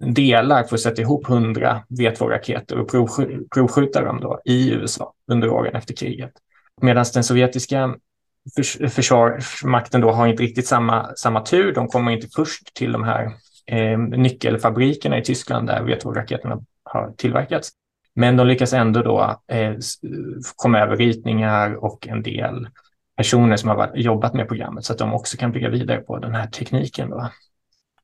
delar 0.00 0.64
för 0.64 0.74
att 0.74 0.80
sätta 0.80 1.02
ihop 1.02 1.28
100 1.28 1.82
V2-raketer 1.88 2.78
och 2.78 2.90
provskjuta 3.50 4.04
dem 4.04 4.20
då 4.20 4.40
i 4.44 4.70
USA 4.70 5.12
under 5.26 5.48
åren 5.48 5.74
efter 5.74 5.94
kriget. 5.94 6.32
Medan 6.80 7.04
den 7.14 7.24
sovjetiska 7.24 7.94
försvarsmakten 8.88 10.00
då 10.00 10.10
har 10.10 10.26
inte 10.26 10.42
riktigt 10.42 10.66
samma, 10.66 11.14
samma 11.14 11.40
tur. 11.40 11.74
De 11.74 11.88
kommer 11.88 12.12
inte 12.12 12.28
först 12.34 12.74
till 12.74 12.92
de 12.92 13.04
här 13.04 13.32
eh, 13.66 13.98
nyckelfabrikerna 13.98 15.18
i 15.18 15.22
Tyskland 15.22 15.66
där 15.66 15.82
V2-raketerna 15.82 16.64
har 16.84 17.12
tillverkats. 17.16 17.70
Men 18.14 18.36
de 18.36 18.46
lyckas 18.46 18.72
ändå 18.72 19.02
då 19.02 19.40
eh, 19.52 19.74
komma 20.56 20.78
över 20.78 20.96
ritningar 20.96 21.84
och 21.84 22.08
en 22.08 22.22
del 22.22 22.68
personer 23.16 23.56
som 23.56 23.68
har 23.68 23.92
jobbat 23.94 24.34
med 24.34 24.48
programmet 24.48 24.84
så 24.84 24.92
att 24.92 24.98
de 24.98 25.14
också 25.14 25.36
kan 25.36 25.52
bygga 25.52 25.68
vidare 25.68 26.00
på 26.00 26.18
den 26.18 26.34
här 26.34 26.46
tekniken. 26.46 27.10
Då. 27.10 27.30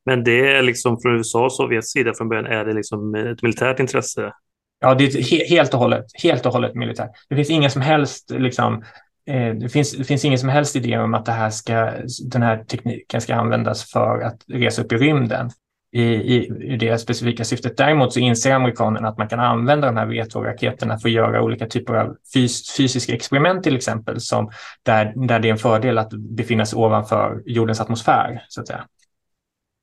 Men 0.06 0.25
det 0.25 0.52
är 0.52 0.62
liksom 0.62 1.00
från 1.00 1.16
USA 1.16 1.44
och 1.44 1.52
Sovjets 1.52 1.90
sida 1.90 2.14
från 2.14 2.28
början, 2.28 2.46
är 2.46 2.64
det 2.64 2.72
liksom 2.72 3.14
ett 3.14 3.42
militärt 3.42 3.80
intresse? 3.80 4.32
Ja, 4.80 4.94
det 4.94 5.04
är 5.04 5.22
he 5.22 5.44
helt 5.44 5.75
och 5.75 5.80
hållet, 5.80 6.04
helt 6.22 6.46
och 6.46 6.52
hållet 6.52 6.75
militärt. 6.75 7.10
Det 7.28 7.36
finns 7.36 7.50
ingen 7.50 7.70
som 7.70 7.82
helst 7.82 8.30
liksom, 8.30 8.84
eh, 9.26 9.54
det, 9.54 9.68
finns, 9.68 9.92
det 9.92 10.04
finns 10.04 10.25
ingen 10.25 10.38
som 10.38 10.48
helst 10.48 10.76
idé 10.76 10.98
om 10.98 11.14
att 11.14 11.25
det 11.25 11.32
här 11.32 11.50
ska, 11.50 11.92
den 12.25 12.42
här 12.42 12.64
tekniken 12.64 13.20
ska 13.20 13.34
användas 13.34 13.92
för 13.92 14.20
att 14.20 14.44
resa 14.48 14.82
upp 14.82 14.92
i 14.92 14.96
rymden 14.96 15.50
i, 15.92 16.02
i, 16.02 16.52
i 16.60 16.76
det 16.76 16.98
specifika 16.98 17.44
syftet. 17.44 17.76
Däremot 17.76 18.12
så 18.12 18.20
inser 18.20 18.52
amerikanerna 18.52 19.08
att 19.08 19.18
man 19.18 19.28
kan 19.28 19.40
använda 19.40 19.86
de 19.86 19.96
här 19.96 20.06
V2-raketerna 20.06 20.98
för 20.98 21.08
att 21.08 21.14
göra 21.14 21.42
olika 21.42 21.66
typer 21.66 21.94
av 21.94 22.16
fys, 22.34 22.76
fysiska 22.76 23.14
experiment 23.14 23.62
till 23.62 23.76
exempel, 23.76 24.20
som 24.20 24.50
där, 24.82 25.12
där 25.16 25.38
det 25.38 25.48
är 25.48 25.52
en 25.52 25.58
fördel 25.58 25.98
att 25.98 26.10
befinna 26.10 26.66
sig 26.66 26.78
ovanför 26.78 27.42
jordens 27.46 27.80
atmosfär, 27.80 28.44
så 28.48 28.60
att 28.60 28.66
säga. 28.66 28.84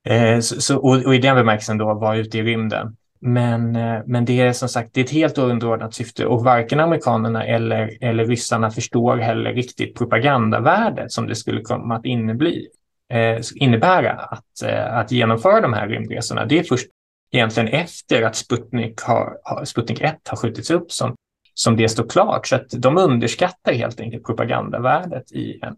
Eh, 0.06 0.40
så, 0.40 0.62
så, 0.62 0.78
och, 0.78 1.06
och, 1.06 1.16
i 1.16 1.18
den 1.18 1.36
bemärkelsen 1.36 1.78
då 1.78 1.94
vara 1.94 2.18
ute 2.18 2.38
i 2.38 2.44
rymden. 2.44 2.96
Men, 3.20 3.76
eh, 3.76 4.02
men 4.06 4.26
det 4.26 4.40
är 4.42 4.54
som 4.54 4.70
sagt 4.70 4.94
det 4.94 5.02
är 5.02 5.06
ett 5.06 5.12
helt 5.12 5.38
underordnat 5.38 5.94
syfte 5.94 6.26
och 6.26 6.44
varken 6.44 6.80
amerikanerna 6.80 7.46
eller, 7.46 7.98
eller 8.02 8.26
ryssarna 8.26 8.72
förstår 8.72 9.18
heller 9.18 9.54
riktigt 9.54 9.98
propagandavärdet 9.98 11.12
som 11.12 11.28
det 11.28 11.36
skulle 11.36 11.62
komma 11.62 11.96
att 11.96 12.06
innebli, 12.06 12.68
eh, 13.10 13.42
innebära 13.56 14.12
att, 14.12 14.62
eh, 14.66 14.98
att 14.98 15.12
genomföra 15.12 15.62
de 15.62 15.74
här 15.74 15.88
rymdresorna. 15.88 16.46
Det 16.46 16.60
är 16.60 16.64
först 16.64 16.88
egentligen 17.32 17.70
efter 17.70 18.22
att 18.22 18.36
Sputnik, 18.36 19.02
har, 19.02 19.38
Sputnik 19.66 20.02
1 20.02 20.28
har 20.28 20.38
skjutits 20.38 20.72
upp 20.72 20.92
som, 20.92 21.16
som 21.54 21.76
det 21.78 21.90
står 21.90 22.10
klart. 22.10 22.48
Så 22.48 22.56
att 22.56 22.70
de 22.70 22.98
underskattar 22.98 23.74
helt 23.74 24.00
enkelt 24.00 24.26
propagandavärdet 24.26 25.32
i, 25.32 25.60
en, 25.62 25.76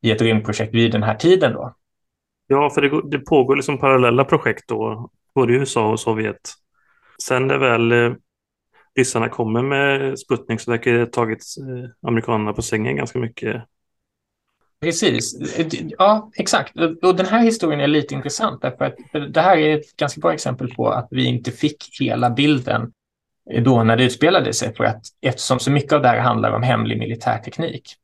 i 0.00 0.10
ett 0.10 0.22
rymdprojekt 0.22 0.74
vid 0.74 0.92
den 0.92 1.02
här 1.02 1.14
tiden. 1.14 1.52
Då. 1.52 1.74
Ja, 2.46 2.70
för 2.70 2.82
det, 2.82 3.10
det 3.10 3.18
pågår 3.18 3.56
liksom 3.56 3.78
parallella 3.78 4.24
projekt 4.24 4.68
då, 4.68 5.10
både 5.34 5.52
i 5.52 5.56
USA 5.56 5.90
och 5.90 6.00
Sovjet. 6.00 6.52
Sen 7.22 7.46
när 7.46 7.58
väl 7.58 7.92
eh, 7.92 8.12
ryssarna 8.96 9.28
kommer 9.28 9.62
med 9.62 10.18
Sputnik 10.18 10.60
så 10.60 10.70
verkar 10.70 10.92
det 10.92 10.98
ha 10.98 11.06
tagit 11.06 11.44
eh, 11.58 12.08
amerikanerna 12.08 12.52
på 12.52 12.62
sängen 12.62 12.96
ganska 12.96 13.18
mycket. 13.18 13.62
Precis, 14.80 15.36
ja 15.98 16.30
exakt. 16.36 16.72
Och 17.02 17.16
den 17.16 17.26
här 17.26 17.42
historien 17.42 17.80
är 17.80 17.86
lite 17.86 18.14
intressant 18.14 18.62
därför 18.62 18.84
att 18.84 18.94
det 19.32 19.40
här 19.40 19.56
är 19.56 19.78
ett 19.78 19.96
ganska 19.96 20.20
bra 20.20 20.32
exempel 20.32 20.74
på 20.74 20.88
att 20.88 21.08
vi 21.10 21.24
inte 21.24 21.50
fick 21.50 22.00
hela 22.00 22.30
bilden 22.30 22.92
eh, 23.50 23.62
då 23.62 23.82
när 23.82 23.96
det 23.96 24.04
utspelade 24.04 24.52
sig 24.52 24.74
för 24.74 24.84
att 24.84 25.02
eftersom 25.20 25.58
så 25.58 25.70
mycket 25.70 25.92
av 25.92 26.02
det 26.02 26.08
här 26.08 26.18
handlar 26.18 26.52
om 26.52 26.62
hemlig 26.62 26.98
militärteknik. 26.98 27.96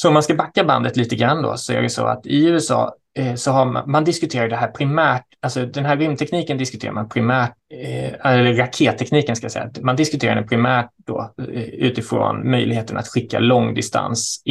Så 0.00 0.08
om 0.08 0.14
man 0.14 0.22
ska 0.22 0.34
backa 0.34 0.64
bandet 0.64 0.96
lite 0.96 1.16
grann 1.16 1.42
då 1.42 1.56
så 1.56 1.72
är 1.72 1.82
det 1.82 1.90
så 1.90 2.06
att 2.06 2.26
i 2.26 2.46
USA 2.46 2.94
Eh, 3.18 3.34
så 3.34 3.50
har 3.50 3.64
man, 3.64 3.90
man 3.90 4.04
diskuterar 4.04 4.48
det 4.48 4.56
här 4.56 4.68
primärt, 4.68 5.24
alltså 5.40 5.66
den 5.66 5.84
här 5.84 5.96
rymdtekniken 5.96 6.58
diskuterar 6.58 6.92
man 6.92 7.08
primärt, 7.08 7.52
eh, 7.74 8.32
eller 8.32 8.54
rakettekniken 8.54 9.36
ska 9.36 9.44
jag 9.44 9.52
säga, 9.52 9.70
man 9.80 9.96
diskuterar 9.96 10.34
den 10.34 10.46
primärt 10.46 10.90
då 11.06 11.34
eh, 11.52 11.62
utifrån 11.62 12.50
möjligheten 12.50 12.96
att 12.96 13.08
skicka 13.08 13.38
långdistans, 13.38 14.42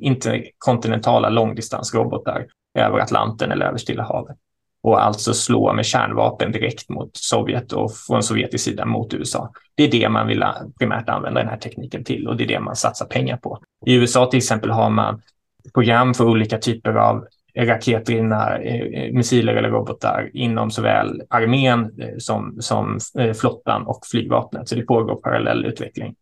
interkontinentala 0.00 1.28
långdistansrobotar 1.28 2.46
över 2.78 2.98
Atlanten 2.98 3.50
eller 3.50 3.66
över 3.66 3.78
Stilla 3.78 4.02
havet 4.02 4.36
och 4.86 5.04
alltså 5.04 5.34
slå 5.34 5.72
med 5.72 5.86
kärnvapen 5.86 6.52
direkt 6.52 6.88
mot 6.88 7.16
Sovjet 7.16 7.72
och 7.72 7.96
från 7.96 8.22
sovjetisk 8.22 8.64
sida 8.64 8.86
mot 8.86 9.14
USA. 9.14 9.52
Det 9.74 9.84
är 9.84 9.90
det 9.90 10.08
man 10.08 10.26
vill 10.26 10.44
primärt 10.78 11.08
använda 11.08 11.40
den 11.40 11.48
här 11.48 11.56
tekniken 11.56 12.04
till 12.04 12.28
och 12.28 12.36
det 12.36 12.44
är 12.44 12.48
det 12.48 12.60
man 12.60 12.76
satsar 12.76 13.06
pengar 13.06 13.36
på. 13.36 13.58
I 13.86 13.94
USA 13.94 14.26
till 14.26 14.38
exempel 14.38 14.70
har 14.70 14.90
man 14.90 15.22
program 15.74 16.14
för 16.14 16.24
olika 16.24 16.58
typer 16.58 16.94
av 16.94 17.26
raketdrivna 17.58 18.58
eh, 18.58 19.12
missiler 19.12 19.54
eller 19.54 19.70
robotar 19.70 20.30
inom 20.32 20.70
såväl 20.70 21.22
armén 21.30 22.00
eh, 22.00 22.18
som, 22.18 22.56
som 22.60 22.98
eh, 23.18 23.32
flottan 23.32 23.86
och 23.86 24.06
flygvapnet. 24.06 24.68
Så 24.68 24.74
det 24.74 24.82
pågår 24.82 25.16
parallell 25.16 25.64
utveckling. 25.64 26.14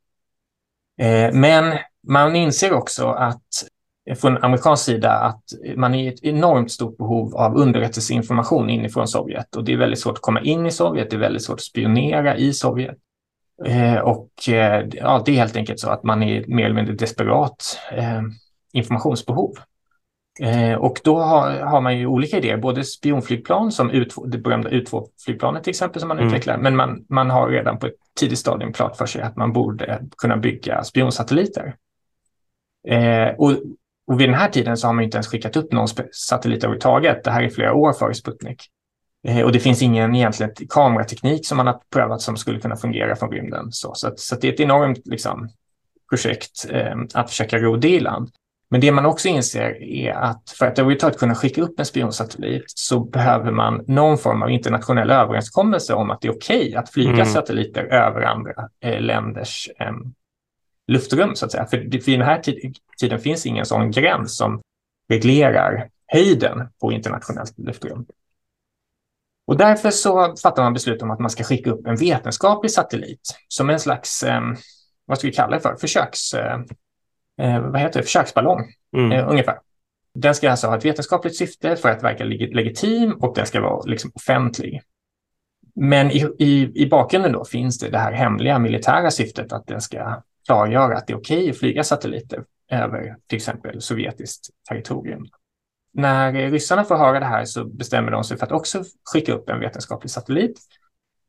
Men 1.33 1.79
man 2.09 2.37
inser 2.37 2.73
också 2.73 3.07
att 3.07 3.43
från 4.17 4.45
amerikansk 4.45 4.85
sida 4.85 5.11
att 5.13 5.43
man 5.77 5.95
är 5.95 6.05
i 6.05 6.09
ett 6.09 6.25
enormt 6.25 6.71
stort 6.71 6.97
behov 6.97 7.37
av 7.37 7.57
underrättelseinformation 7.57 8.71
inifrån 8.71 9.09
Sovjet 9.09 9.57
och 9.57 9.65
det 9.65 9.73
är 9.73 9.77
väldigt 9.77 10.01
svårt 10.01 10.15
att 10.15 10.23
komma 10.23 10.41
in 10.41 10.67
i 10.67 10.71
Sovjet, 10.71 11.11
det 11.11 11.17
är 11.17 11.21
väldigt 11.21 11.45
svårt 11.45 11.55
att 11.55 11.61
spionera 11.61 12.37
i 12.37 12.53
Sovjet. 12.53 12.97
Och 14.03 14.31
ja, 14.93 15.23
det 15.25 15.33
är 15.33 15.37
helt 15.37 15.57
enkelt 15.57 15.81
så 15.81 15.91
att 15.91 16.03
man 16.03 16.23
är 16.23 16.45
mer 16.47 16.65
eller 16.65 16.75
mindre 16.75 16.95
desperat 16.95 17.79
informationsbehov. 18.73 19.57
Eh, 20.41 20.75
och 20.75 21.01
då 21.05 21.19
har, 21.19 21.61
har, 21.61 21.81
man 21.81 21.99
ju 21.99 22.07
olika 22.07 22.39
idéer, 22.39 22.57
både 22.57 22.85
spionflygplan 22.85 23.73
som 23.73 23.91
U2, 23.91 24.27
det 24.27 24.39
berömda 24.39 24.71
U2-flygplanet 24.71 25.63
till 25.63 25.71
exempel 25.71 26.01
som 26.01 26.09
man 26.09 26.19
mm. 26.19 26.29
utvecklar, 26.29 26.59
men 26.59 26.77
man, 26.77 27.05
man 27.09 27.31
har 27.31 27.49
redan 27.49 27.79
på 27.79 27.87
ett 27.87 27.95
tidigt 28.21 28.39
stadium 28.39 28.73
klart 28.73 28.97
för 28.97 29.07
sig 29.07 29.23
att 29.23 29.37
man 29.37 29.53
borde 29.53 30.03
kunna 30.19 30.37
bygga 30.37 30.85
spionsatelliter. 30.85 31.77
Eh, 32.89 33.29
och, 33.39 33.53
och 34.07 34.21
vid 34.21 34.29
den 34.29 34.35
här 34.35 34.49
tiden 34.49 34.77
så 34.77 34.87
har 34.87 34.95
man 34.95 35.05
inte 35.05 35.17
ens 35.17 35.27
skickat 35.27 35.57
upp 35.57 35.73
någon 35.73 35.89
satellit 36.13 36.65
överhuvudtaget. 36.65 37.25
Det 37.25 37.31
här 37.31 37.43
är 37.43 37.49
flera 37.49 37.75
år 37.75 37.93
före 37.93 38.15
Sputnik. 38.15 38.63
Eh, 39.29 39.41
och 39.41 39.53
det 39.53 39.61
finns 39.61 39.83
ingen 39.83 40.15
egentligen 40.15 40.53
kamerateknik 40.69 41.47
som 41.47 41.57
man 41.57 41.67
har 41.67 41.81
prövat 41.93 42.21
som 42.21 42.37
skulle 42.37 42.61
kunna 42.61 42.77
fungera 42.77 43.17
från 43.17 43.31
rymden. 43.31 43.73
Så, 43.73 43.95
så, 43.95 44.09
att, 44.09 44.21
så 44.21 44.35
att 44.35 44.41
det 44.41 44.49
är 44.49 44.53
ett 44.53 44.61
enormt 44.61 45.07
liksom, 45.07 45.49
projekt 46.11 46.67
eh, 46.71 46.97
att 47.15 47.31
försöka 47.31 47.59
ro 47.59 47.77
det 47.77 47.89
i 47.89 48.01
land. 48.01 48.31
Men 48.71 48.81
det 48.81 48.93
man 48.93 49.07
också 49.07 49.29
inser 49.29 49.83
är 49.83 50.13
att 50.13 50.55
för 50.59 50.67
att 50.67 50.79
överhuvudtaget 50.79 51.19
kunna 51.19 51.35
skicka 51.35 51.63
upp 51.63 51.81
en 51.81 51.87
spionsatellit 51.87 52.65
så 52.67 53.01
behöver 53.01 53.51
man 53.51 53.85
någon 53.87 54.19
form 54.19 54.43
av 54.43 54.51
internationell 54.51 55.11
överenskommelse 55.11 55.95
om 55.95 56.11
att 56.11 56.21
det 56.21 56.29
är 56.29 56.33
okej 56.33 56.61
okay 56.61 56.75
att 56.75 56.91
flyga 56.91 57.13
mm. 57.13 57.27
satelliter 57.27 57.85
över 57.85 58.23
andra 58.23 58.69
eh, 58.81 59.01
länders 59.01 59.71
eh, 59.81 59.93
luftrum, 60.87 61.35
så 61.35 61.47
att 61.47 61.53
säga. 61.53 61.67
För 61.67 61.79
vid 61.79 62.19
den 62.19 62.27
här 62.27 62.43
tiden 62.99 63.21
finns 63.21 63.47
ingen 63.47 63.67
sån 63.67 63.91
gräns 63.91 64.37
som 64.37 64.63
reglerar 65.09 65.89
höjden 66.07 66.69
på 66.81 66.93
internationellt 66.93 67.59
luftrum. 67.59 68.07
Och 69.47 69.57
därför 69.57 69.91
så 69.91 70.35
fattar 70.43 70.63
man 70.63 70.73
beslut 70.73 71.03
om 71.03 71.11
att 71.11 71.19
man 71.19 71.31
ska 71.31 71.45
skicka 71.45 71.71
upp 71.71 71.87
en 71.87 71.97
vetenskaplig 71.97 72.71
satellit 72.71 73.39
som 73.49 73.71
en 73.71 73.81
slags, 73.81 74.23
eh, 74.23 74.43
vad 75.05 75.19
ska 75.19 75.29
vi 75.29 75.35
kalla 75.35 75.57
det 75.57 75.63
för, 75.63 75.77
försöks 75.77 76.35
eh, 76.35 76.61
eh, 77.41 77.61
vad 77.61 77.81
heter 77.81 78.01
det, 78.01 78.05
försöksballong 78.05 78.73
mm. 78.97 79.13
eh, 79.13 79.29
ungefär. 79.29 79.59
Den 80.15 80.35
ska 80.35 80.51
alltså 80.51 80.67
ha 80.67 80.77
ett 80.77 80.85
vetenskapligt 80.85 81.37
syfte 81.37 81.77
för 81.77 81.89
att 81.89 82.03
verka 82.03 82.25
leg 82.25 82.55
legitim 82.55 83.13
och 83.13 83.35
den 83.35 83.47
ska 83.47 83.61
vara 83.61 83.83
liksom 83.85 84.11
offentlig. 84.15 84.83
Men 85.75 86.11
i, 86.11 86.29
i, 86.39 86.83
i 86.83 86.89
bakgrunden 86.89 87.33
då 87.33 87.45
finns 87.45 87.79
det 87.79 87.91
det 87.91 87.99
här 87.99 88.13
hemliga 88.13 88.59
militära 88.59 89.11
syftet 89.11 89.53
att 89.53 89.67
den 89.67 89.81
ska 89.81 90.23
klargöra 90.47 90.97
att 90.97 91.07
det 91.07 91.13
är 91.13 91.17
okej 91.19 91.39
okay 91.39 91.51
att 91.51 91.59
flyga 91.59 91.85
satelliter 91.85 92.45
över 92.71 93.17
till 93.27 93.37
exempel 93.37 93.81
sovjetiskt 93.81 94.51
territorium. 94.69 95.27
När 95.93 96.51
ryssarna 96.51 96.85
får 96.85 96.97
höra 96.97 97.21
det 97.21 97.27
här 97.27 97.45
så 97.45 97.65
bestämmer 97.65 98.11
de 98.11 98.25
sig 98.25 98.37
för 98.37 98.47
att 98.47 98.53
också 98.53 98.85
skicka 99.13 99.33
upp 99.33 99.49
en 99.49 99.61
vetenskaplig 99.61 100.11
satellit 100.11 100.59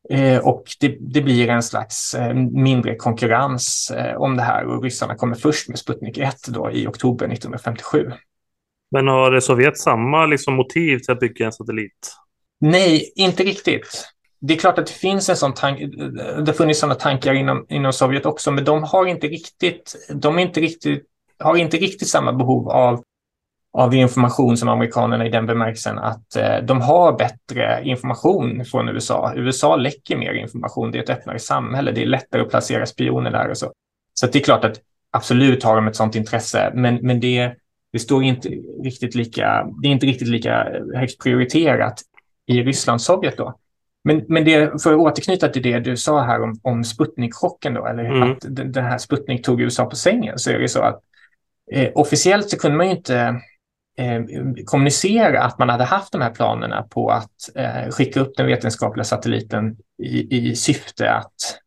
Eh, 0.09 0.47
och 0.47 0.63
det, 0.79 0.97
det, 0.99 1.21
blir 1.21 1.49
en 1.49 1.63
slags 1.63 2.13
eh, 2.13 2.33
mindre 2.33 2.95
konkurrens 2.95 3.91
eh, 3.91 4.15
om 4.15 4.37
det 4.37 4.43
här 4.43 4.65
och 4.65 4.83
ryssarna 4.83 5.15
kommer 5.15 5.35
först 5.35 5.69
med 5.69 5.79
Sputnik 5.79 6.17
1 6.17 6.35
då 6.47 6.71
i 6.71 6.87
oktober 6.87 7.25
1957. 7.25 8.11
Men 8.91 9.07
har 9.07 9.39
Sovjet 9.39 9.77
samma 9.77 10.25
liksom, 10.25 10.53
motiv 10.53 10.99
till 10.99 11.11
att 11.11 11.19
bygga 11.19 11.45
en 11.45 11.51
satellit? 11.51 12.15
Nej, 12.59 13.13
inte 13.15 13.43
riktigt. 13.43 14.07
Det 14.39 14.53
är 14.53 14.57
klart 14.57 14.79
att 14.79 14.87
det 14.87 14.93
finns 14.93 15.29
en 15.29 15.37
sån 15.37 15.53
tanke, 15.53 15.85
det 15.85 16.47
har 16.47 16.53
funnits 16.53 16.79
sådana 16.79 16.95
tankar 16.95 17.33
inom, 17.33 17.65
inom 17.69 17.93
Sovjet 17.93 18.25
också, 18.25 18.51
men 18.51 18.65
de 18.65 18.83
har 18.83 19.05
inte 19.05 19.27
riktigt, 19.27 19.95
de 20.09 20.37
är 20.37 20.41
inte 20.41 20.59
riktigt, 20.59 21.03
har 21.39 21.55
inte 21.55 21.77
riktigt 21.77 22.09
samma 22.09 22.33
behov 22.33 22.69
av 22.69 23.03
av 23.77 23.93
information 23.93 24.57
som 24.57 24.69
amerikanerna 24.69 25.25
i 25.25 25.29
den 25.29 25.45
bemärkelsen 25.45 25.99
att 25.99 26.35
eh, 26.35 26.57
de 26.63 26.81
har 26.81 27.17
bättre 27.17 27.81
information 27.83 28.65
från 28.65 28.89
USA. 28.89 29.33
USA 29.35 29.75
läcker 29.75 30.17
mer 30.17 30.33
information, 30.33 30.91
det 30.91 30.97
är 30.97 31.03
ett 31.03 31.09
öppnare 31.09 31.39
samhälle, 31.39 31.91
det 31.91 32.01
är 32.01 32.05
lättare 32.05 32.41
att 32.41 32.49
placera 32.49 32.85
spioner 32.85 33.31
där 33.31 33.49
och 33.49 33.57
så. 33.57 33.71
Så 34.13 34.27
det 34.27 34.39
är 34.39 34.43
klart 34.43 34.65
att 34.65 34.79
absolut 35.11 35.63
har 35.63 35.75
de 35.75 35.87
ett 35.87 35.95
sådant 35.95 36.15
intresse, 36.15 36.71
men, 36.75 36.95
men 36.95 37.19
det, 37.19 37.53
det 37.93 37.99
står 37.99 38.23
inte 38.23 38.49
riktigt 38.83 39.15
lika, 39.15 39.67
det 39.81 39.87
är 39.87 39.91
inte 39.91 40.05
riktigt 40.05 40.27
lika 40.27 40.69
eh, 40.69 40.99
högt 40.99 41.23
prioriterat 41.23 42.01
i 42.47 42.63
Ryssland-Sovjet 42.63 43.37
då. 43.37 43.59
Men, 44.07 44.25
men 44.27 44.45
det, 44.45 44.81
för 44.83 44.93
att 44.93 44.99
återknyta 44.99 45.47
till 45.47 45.61
det 45.61 45.79
du 45.79 45.97
sa 45.97 46.23
här 46.23 46.43
om, 46.43 46.59
om 46.61 46.83
Sputnik-chocken 46.83 47.73
då, 47.73 47.87
eller 47.87 48.05
mm. 48.05 48.31
att 48.31 48.37
den, 48.41 48.83
här 48.83 48.97
Sputnik 48.97 49.45
tog 49.45 49.61
USA 49.61 49.85
på 49.85 49.95
sängen, 49.95 50.39
så 50.39 50.51
är 50.51 50.59
det 50.59 50.69
så 50.69 50.81
att 50.81 51.01
eh, 51.71 51.91
officiellt 51.95 52.49
så 52.49 52.57
kunde 52.57 52.77
man 52.77 52.85
ju 52.85 52.91
inte 52.91 53.41
eh, 53.97 54.21
kommunicera 54.65 55.43
att 55.43 55.59
man 55.59 55.69
hade 55.69 55.83
haft 55.83 56.11
de 56.11 56.21
här 56.21 56.29
planerna 56.29 56.83
på 56.83 57.09
att 57.09 57.49
eh, 57.55 57.91
skicka 57.91 58.19
upp 58.19 58.37
den 58.37 58.47
vetenskapliga 58.47 59.03
satelliten 59.03 59.77
i, 60.03 60.49
i 60.49 60.55
syfte 60.55 61.11
att, 61.11 61.59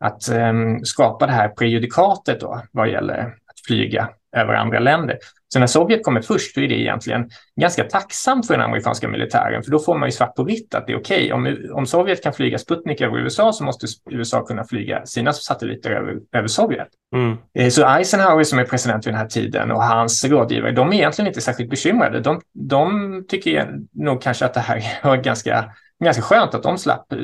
att 0.00 0.28
eh, 0.28 0.52
skapa 0.82 1.26
det 1.26 1.32
här 1.32 1.48
prejudikatet 1.48 2.40
då, 2.40 2.62
vad 2.72 2.90
gäller 2.90 3.18
att 3.20 3.60
flyga 3.66 4.08
över 4.34 4.54
andra 4.54 4.78
länder. 4.78 5.18
Så 5.54 5.58
när 5.60 5.66
Sovjet 5.66 6.04
kommer 6.04 6.20
först, 6.20 6.54
så 6.54 6.60
är 6.60 6.68
det 6.68 6.80
egentligen 6.80 7.30
ganska 7.60 7.84
tacksamt 7.84 8.46
för 8.46 8.54
den 8.54 8.62
amerikanska 8.62 9.08
militären, 9.08 9.62
för 9.62 9.70
då 9.70 9.78
får 9.78 9.98
man 9.98 10.08
ju 10.08 10.12
svart 10.12 10.34
på 10.34 10.44
vitt 10.44 10.74
att 10.74 10.86
det 10.86 10.92
är 10.92 10.98
okej. 10.98 11.32
Okay. 11.32 11.32
Om, 11.32 11.72
om 11.72 11.86
Sovjet 11.86 12.22
kan 12.22 12.32
flyga 12.32 12.58
Sputnik 12.58 13.00
över 13.00 13.18
USA 13.18 13.52
så 13.52 13.64
måste 13.64 13.86
USA 14.10 14.46
kunna 14.46 14.64
flyga 14.64 15.06
sina 15.06 15.32
satelliter 15.32 15.90
över, 15.90 16.16
över 16.32 16.48
Sovjet. 16.48 16.88
Mm. 17.14 17.36
Eh, 17.58 17.68
så 17.68 17.86
Eisenhower 17.86 18.44
som 18.44 18.58
är 18.58 18.64
president 18.64 19.06
vid 19.06 19.12
den 19.12 19.20
här 19.20 19.28
tiden 19.28 19.70
och 19.70 19.82
hans 19.82 20.24
rådgivare, 20.24 20.72
de 20.72 20.88
är 20.88 20.94
egentligen 20.94 21.28
inte 21.28 21.40
särskilt 21.40 21.70
bekymrade. 21.70 22.20
De, 22.20 22.40
de 22.54 23.24
tycker 23.28 23.78
nog 23.92 24.22
kanske 24.22 24.44
att 24.44 24.54
det 24.54 24.60
här 24.60 24.82
var 25.08 25.16
ganska, 25.16 25.72
ganska 26.04 26.22
skönt 26.22 26.54
att 26.54 26.62
de 26.62 26.78
slapp 26.78 27.12
eh, 27.12 27.18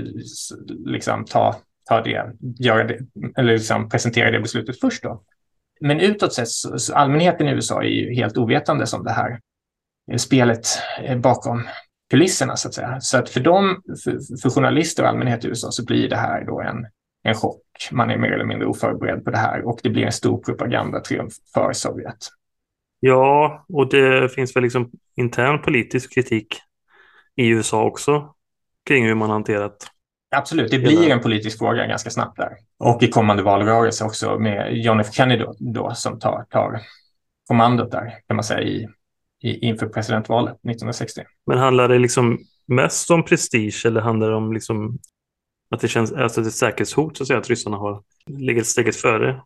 liksom, 0.84 1.24
ta, 1.24 1.56
ta 1.88 2.00
det, 2.00 2.26
göra 2.58 2.84
det, 2.84 2.98
eller 3.36 3.52
liksom 3.52 3.88
presentera 3.88 4.30
det 4.30 4.40
beslutet 4.40 4.80
först 4.80 5.02
då 5.02 5.22
men 5.80 6.00
utåt 6.00 6.32
sett, 6.32 6.48
så, 6.48 6.78
så 6.78 6.94
allmänheten 6.94 7.48
i 7.48 7.50
USA 7.50 7.82
är 7.82 7.88
ju 7.88 8.14
helt 8.14 8.36
ovetande 8.36 8.84
om 8.96 9.04
det 9.04 9.12
här 9.12 9.40
eh, 10.12 10.16
spelet 10.16 10.66
eh, 11.02 11.18
bakom 11.18 11.68
kulisserna 12.10 12.56
så 12.56 12.68
att 12.68 12.74
säga. 12.74 13.00
Så 13.00 13.18
att 13.18 13.30
för 13.30 13.40
dem, 13.40 13.82
för, 14.04 14.40
för 14.42 14.50
journalister 14.50 15.02
och 15.02 15.08
allmänhet 15.08 15.44
i 15.44 15.48
USA 15.48 15.70
så 15.70 15.84
blir 15.84 16.08
det 16.08 16.16
här 16.16 16.44
då 16.44 16.60
en, 16.60 16.86
en 17.22 17.34
chock. 17.34 17.62
Man 17.90 18.10
är 18.10 18.18
mer 18.18 18.32
eller 18.32 18.44
mindre 18.44 18.66
oförberedd 18.66 19.24
på 19.24 19.30
det 19.30 19.38
här 19.38 19.62
och 19.62 19.80
det 19.82 19.90
blir 19.90 20.02
en 20.02 20.12
stor 20.12 20.42
propagandatriumf 20.42 21.32
för 21.54 21.72
Sovjet. 21.72 22.28
Ja, 23.00 23.64
och 23.68 23.90
det 23.90 24.28
finns 24.34 24.56
väl 24.56 24.62
liksom 24.62 24.90
intern 25.16 25.62
politisk 25.62 26.14
kritik 26.14 26.60
i 27.36 27.48
USA 27.48 27.84
också 27.84 28.34
kring 28.86 29.06
hur 29.06 29.14
man 29.14 29.30
hanterat 29.30 29.90
Absolut, 30.30 30.70
det 30.70 30.78
blir 30.78 31.10
en 31.10 31.20
politisk 31.20 31.58
fråga 31.58 31.86
ganska 31.86 32.10
snabbt 32.10 32.36
där. 32.36 32.56
Och 32.78 33.02
i 33.02 33.08
kommande 33.08 33.42
valrörelse 33.42 34.04
också 34.04 34.38
med 34.38 34.76
John 34.76 35.00
F 35.00 35.06
Kennedy 35.12 35.44
då, 35.44 35.54
då 35.58 35.94
som 35.94 36.18
tar, 36.18 36.44
tar 36.50 36.80
kommandot 37.48 37.90
där 37.90 38.14
kan 38.26 38.36
man 38.36 38.44
säga 38.44 38.60
i, 38.62 38.88
i, 39.42 39.66
inför 39.66 39.86
presidentvalet 39.86 40.52
1960. 40.54 41.20
Men 41.46 41.58
handlar 41.58 41.88
det 41.88 41.98
liksom 41.98 42.38
mest 42.66 43.10
om 43.10 43.24
prestige 43.24 43.82
eller 43.86 44.00
handlar 44.00 44.30
det 44.30 44.36
om 44.36 44.52
liksom 44.52 44.98
att 45.70 45.80
det 45.80 45.88
känns 45.88 46.12
alltså 46.12 46.40
ett 46.40 46.52
säkerhetshot 46.52 47.16
så 47.16 47.22
att 47.22 47.26
säga 47.26 47.38
att 47.38 47.50
ryssarna 47.50 47.76
har 47.76 48.02
ligger 48.26 48.62
steget 48.62 48.96
före? 48.96 49.40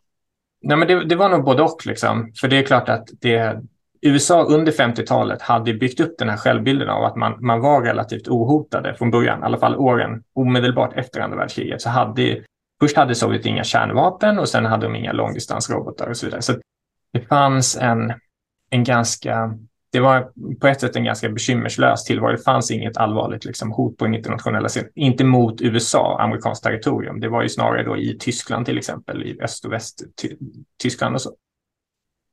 Nej, 0.62 0.76
men 0.76 0.88
det, 0.88 1.04
det 1.04 1.16
var 1.16 1.28
nog 1.28 1.44
både 1.44 1.62
och 1.62 1.86
liksom. 1.86 2.32
För 2.40 2.48
det 2.48 2.58
är 2.58 2.62
klart 2.62 2.88
att 2.88 3.08
det, 3.20 3.62
USA 4.06 4.44
under 4.44 4.72
50-talet 4.72 5.42
hade 5.42 5.74
byggt 5.74 6.00
upp 6.00 6.18
den 6.18 6.28
här 6.28 6.36
självbilden 6.36 6.88
av 6.88 7.04
att 7.04 7.16
man, 7.16 7.36
man 7.40 7.60
var 7.60 7.82
relativt 7.82 8.28
ohotade 8.28 8.94
från 8.94 9.10
början, 9.10 9.40
i 9.40 9.44
alla 9.44 9.58
fall 9.58 9.76
åren 9.76 10.22
omedelbart 10.34 10.92
efter 10.96 11.20
andra 11.20 11.36
världskriget. 11.36 11.82
Så 11.82 11.88
hade, 11.88 12.44
först 12.80 12.96
hade 12.96 13.14
Sovjet 13.14 13.46
inga 13.46 13.64
kärnvapen 13.64 14.38
och 14.38 14.48
sen 14.48 14.64
hade 14.64 14.86
de 14.86 14.96
inga 14.96 15.12
långdistansrobotar 15.12 16.08
och 16.08 16.16
så 16.16 16.26
vidare. 16.26 16.42
Så 16.42 16.52
det 17.12 17.20
fanns 17.20 17.76
en, 17.76 18.12
en 18.70 18.84
ganska, 18.84 19.58
det 19.92 20.00
var 20.00 20.32
på 20.60 20.66
ett 20.66 20.80
sätt 20.80 20.96
en 20.96 21.04
ganska 21.04 21.28
bekymmerslös 21.28 22.04
tillvaro. 22.04 22.32
Det 22.32 22.44
fanns 22.44 22.70
inget 22.70 22.96
allvarligt 22.96 23.44
liksom, 23.44 23.72
hot 23.72 23.96
på 23.96 24.04
den 24.04 24.14
internationella 24.14 24.68
scenen. 24.68 24.90
Inte 24.94 25.24
mot 25.24 25.62
USA, 25.62 26.20
amerikanskt 26.20 26.64
territorium. 26.64 27.20
Det 27.20 27.28
var 27.28 27.42
ju 27.42 27.48
snarare 27.48 27.82
då 27.82 27.96
i 27.96 28.16
Tyskland 28.20 28.66
till 28.66 28.78
exempel, 28.78 29.22
i 29.22 29.40
öst 29.40 29.64
och 29.64 29.72
väst, 29.72 30.02
Tyskland 30.82 31.14
och 31.14 31.22
så. 31.22 31.30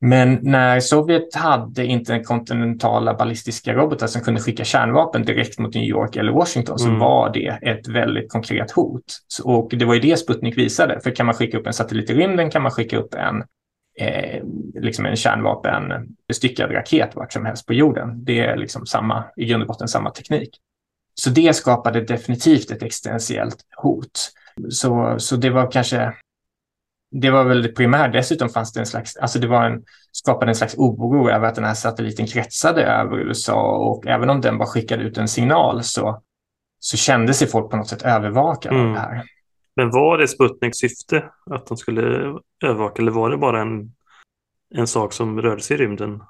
Men 0.03 0.39
när 0.41 0.79
Sovjet 0.79 1.35
hade 1.35 1.85
interkontinentala 1.85 3.13
ballistiska 3.13 3.73
robotar 3.73 4.07
som 4.07 4.21
kunde 4.21 4.41
skicka 4.41 4.63
kärnvapen 4.63 5.25
direkt 5.25 5.59
mot 5.59 5.75
New 5.75 5.83
York 5.83 6.15
eller 6.15 6.31
Washington 6.31 6.79
så 6.79 6.87
mm. 6.87 6.99
var 6.99 7.33
det 7.33 7.59
ett 7.61 7.87
väldigt 7.87 8.31
konkret 8.31 8.71
hot. 8.71 9.03
Och 9.43 9.69
det 9.73 9.85
var 9.85 9.93
ju 9.93 9.99
det 9.99 10.17
Sputnik 10.17 10.57
visade. 10.57 10.99
För 11.03 11.15
kan 11.15 11.25
man 11.25 11.35
skicka 11.35 11.57
upp 11.57 11.67
en 11.67 11.73
satellit 11.73 12.09
i 12.09 12.13
rymden 12.13 12.49
kan 12.49 12.61
man 12.61 12.71
skicka 12.71 12.97
upp 12.97 13.13
en, 13.13 13.43
eh, 13.99 14.43
liksom 14.73 15.05
en 15.05 15.15
kärnvapenbestyckad 15.15 16.71
raket 16.71 17.15
vart 17.15 17.33
som 17.33 17.45
helst 17.45 17.65
på 17.65 17.73
jorden. 17.73 18.25
Det 18.25 18.39
är 18.39 18.57
liksom 18.57 18.85
samma, 18.85 19.23
i 19.35 19.45
grund 19.45 19.63
och 19.63 19.67
botten 19.67 19.87
samma 19.87 20.09
teknik. 20.09 20.49
Så 21.13 21.29
det 21.29 21.55
skapade 21.55 22.01
definitivt 22.01 22.71
ett 22.71 22.83
existentiellt 22.83 23.57
hot. 23.77 24.31
Så, 24.69 25.15
så 25.19 25.35
det 25.35 25.49
var 25.49 25.71
kanske 25.71 26.13
det 27.11 27.29
var 27.29 27.43
väl 27.43 27.61
det 27.61 27.69
primärt. 27.69 28.13
Dessutom 28.13 28.49
fanns 28.49 28.73
det 28.73 28.79
en 28.79 28.85
slags, 28.85 29.17
alltså 29.17 29.39
det 29.39 29.47
var 29.47 29.65
en, 29.65 29.83
skapade 30.11 30.51
en 30.51 30.55
slags 30.55 30.75
oro 30.77 31.29
över 31.29 31.47
att 31.47 31.55
den 31.55 31.63
här 31.63 31.73
satelliten 31.73 32.27
kretsade 32.27 32.83
över 32.83 33.17
USA 33.17 33.77
och 33.77 34.07
även 34.07 34.29
om 34.29 34.41
den 34.41 34.57
bara 34.57 34.67
skickade 34.67 35.03
ut 35.03 35.17
en 35.17 35.27
signal 35.27 35.83
så, 35.83 36.21
så 36.79 36.97
kände 36.97 37.33
sig 37.33 37.47
folk 37.47 37.71
på 37.71 37.77
något 37.77 37.87
sätt 37.87 38.01
övervakade 38.01 38.75
mm. 38.75 38.87
av 38.87 38.93
det 38.93 38.99
här. 38.99 39.23
Men 39.75 39.89
var 39.89 40.17
det 40.17 40.27
Sputniks 40.27 40.77
syfte 40.77 41.23
att 41.51 41.67
de 41.67 41.77
skulle 41.77 42.01
övervaka 42.63 43.01
eller 43.01 43.11
var 43.11 43.29
det 43.29 43.37
bara 43.37 43.61
en, 43.61 43.91
en 44.75 44.87
sak 44.87 45.13
som 45.13 45.41
rörde 45.41 45.61
sig 45.61 45.75
i 45.75 45.79
rymden? 45.79 46.21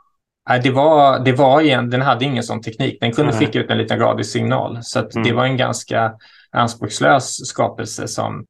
Nej, 0.49 0.59
det 0.63 0.71
var, 0.71 1.19
det 1.19 1.31
var 1.31 1.61
igen, 1.61 1.89
den 1.89 2.01
hade 2.01 2.25
ingen 2.25 2.43
sån 2.43 2.61
teknik. 2.61 2.97
Den 3.01 3.11
kunde 3.11 3.31
Nej. 3.31 3.39
skicka 3.39 3.59
ut 3.59 3.69
en 3.69 3.77
liten 3.77 3.99
radiosignal. 3.99 4.79
Så 4.83 4.99
mm. 4.99 5.23
det 5.23 5.33
var 5.33 5.45
en 5.45 5.57
ganska 5.57 6.13
anspråkslös 6.51 7.47
skapelse 7.47 8.07
som, 8.07 8.45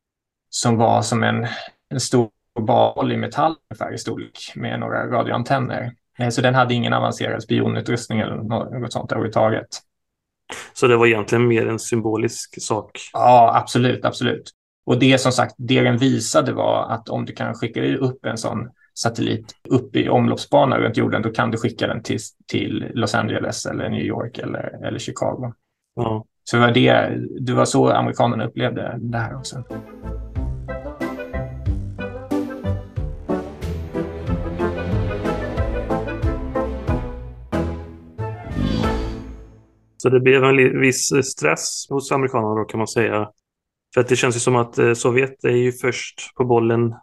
som 0.50 0.78
var 0.78 1.02
som 1.02 1.24
en, 1.24 1.48
en 1.92 2.00
stor 2.00 2.30
bal 2.60 3.12
i 3.12 3.18
metall 3.18 3.56
ungefär 3.72 3.94
i 3.94 3.98
storlek 3.98 4.52
med 4.56 4.80
några 4.80 5.08
radioantenner. 5.08 5.94
Eh, 6.20 6.30
så 6.30 6.42
den 6.42 6.56
hade 6.56 6.74
ingen 6.74 6.94
avancerad 6.94 7.44
spionutrustning 7.44 8.20
eller 8.20 8.36
något 8.80 8.94
sånt 8.94 9.12
överhuvudtaget. 9.12 9.68
Så 10.74 10.88
det 10.88 10.98
var 10.98 11.08
egentligen 11.08 11.48
mer 11.48 11.68
en 11.68 11.80
symbolisk 11.80 12.62
sak? 12.62 13.00
Ja, 13.14 13.52
absolut, 13.56 14.06
absolut. 14.06 14.52
Och 14.86 15.00
det 15.00 15.18
som 15.18 15.32
sagt, 15.32 15.56
det 15.58 15.82
den 15.82 15.98
visade 15.98 16.54
var 16.54 16.86
att 16.90 17.10
om 17.10 17.26
du 17.26 17.34
kan 17.34 17.54
skicka 17.54 17.96
upp 17.98 18.26
en 18.26 18.38
sån 18.38 18.70
satellit 18.94 19.56
upp 19.70 19.96
i 19.96 20.10
omloppsbana 20.10 20.78
runt 20.78 20.98
jorden, 20.98 21.22
då 21.22 21.30
kan 21.30 21.52
du 21.52 21.58
skicka 21.58 21.88
den 21.88 22.04
till, 22.04 22.20
till 22.48 22.92
Los 22.94 23.16
Angeles 23.16 23.66
eller 23.66 23.90
New 23.90 24.06
York 24.06 24.38
eller, 24.38 24.88
eller 24.88 25.00
Chicago. 25.00 25.54
Ja. 25.96 26.26
Så 26.44 26.56
det 26.56 26.62
var, 26.62 26.72
det, 26.72 27.18
det 27.40 27.54
var 27.54 27.66
så 27.66 27.90
amerikanerna 27.90 28.46
upplevde 28.46 28.98
det 29.00 29.18
här 29.18 29.36
också. 29.36 29.64
Så 40.02 40.10
det 40.10 40.20
blev 40.20 40.44
en 40.44 40.80
viss 40.80 41.12
eh, 41.12 41.22
stress 41.22 41.86
hos 41.90 42.12
amerikanerna 42.12 42.56
då 42.56 42.66
kan 42.66 42.78
man 42.78 42.88
säga. 42.88 43.30
För 43.94 44.02
att 44.02 44.08
det 44.08 44.16
känns 44.16 44.36
ju 44.36 44.40
som 44.40 44.56
att 44.56 44.78
eh, 44.78 44.94
Sovjet 44.94 45.44
är 45.44 45.56
ju 45.56 45.72
först 45.72 46.36
på 46.36 46.46
bollen 46.46 46.96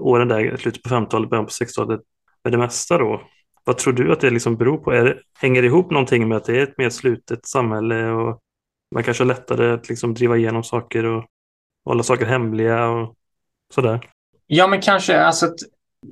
åren 0.00 0.28
där, 0.28 0.56
slutet 0.56 0.82
på 0.82 0.88
50-talet, 0.88 1.30
början 1.30 1.46
på 1.46 1.50
60-talet 1.50 2.00
med 2.44 2.52
det 2.52 2.58
mesta 2.58 2.98
då. 2.98 3.22
Vad 3.64 3.78
tror 3.78 3.92
du 3.92 4.12
att 4.12 4.20
det 4.20 4.30
liksom 4.30 4.56
beror 4.56 4.78
på? 4.78 4.92
Är 4.92 5.04
det, 5.04 5.18
hänger 5.38 5.62
det 5.62 5.66
ihop 5.66 5.90
någonting 5.90 6.28
med 6.28 6.36
att 6.36 6.44
det 6.44 6.58
är 6.58 6.62
ett 6.62 6.78
mer 6.78 6.90
slutet 6.90 7.46
samhälle 7.46 8.10
och 8.10 8.40
man 8.94 9.02
kanske 9.02 9.24
har 9.24 9.28
lättare 9.28 9.72
att 9.72 9.88
liksom 9.88 10.14
driva 10.14 10.36
igenom 10.36 10.64
saker 10.64 11.04
och 11.04 11.24
hålla 11.84 12.02
saker 12.02 12.26
hemliga 12.26 12.88
och 12.88 13.14
sådär? 13.74 14.00
Ja, 14.46 14.66
men 14.66 14.80
kanske. 14.80 15.20
Alltså 15.20 15.54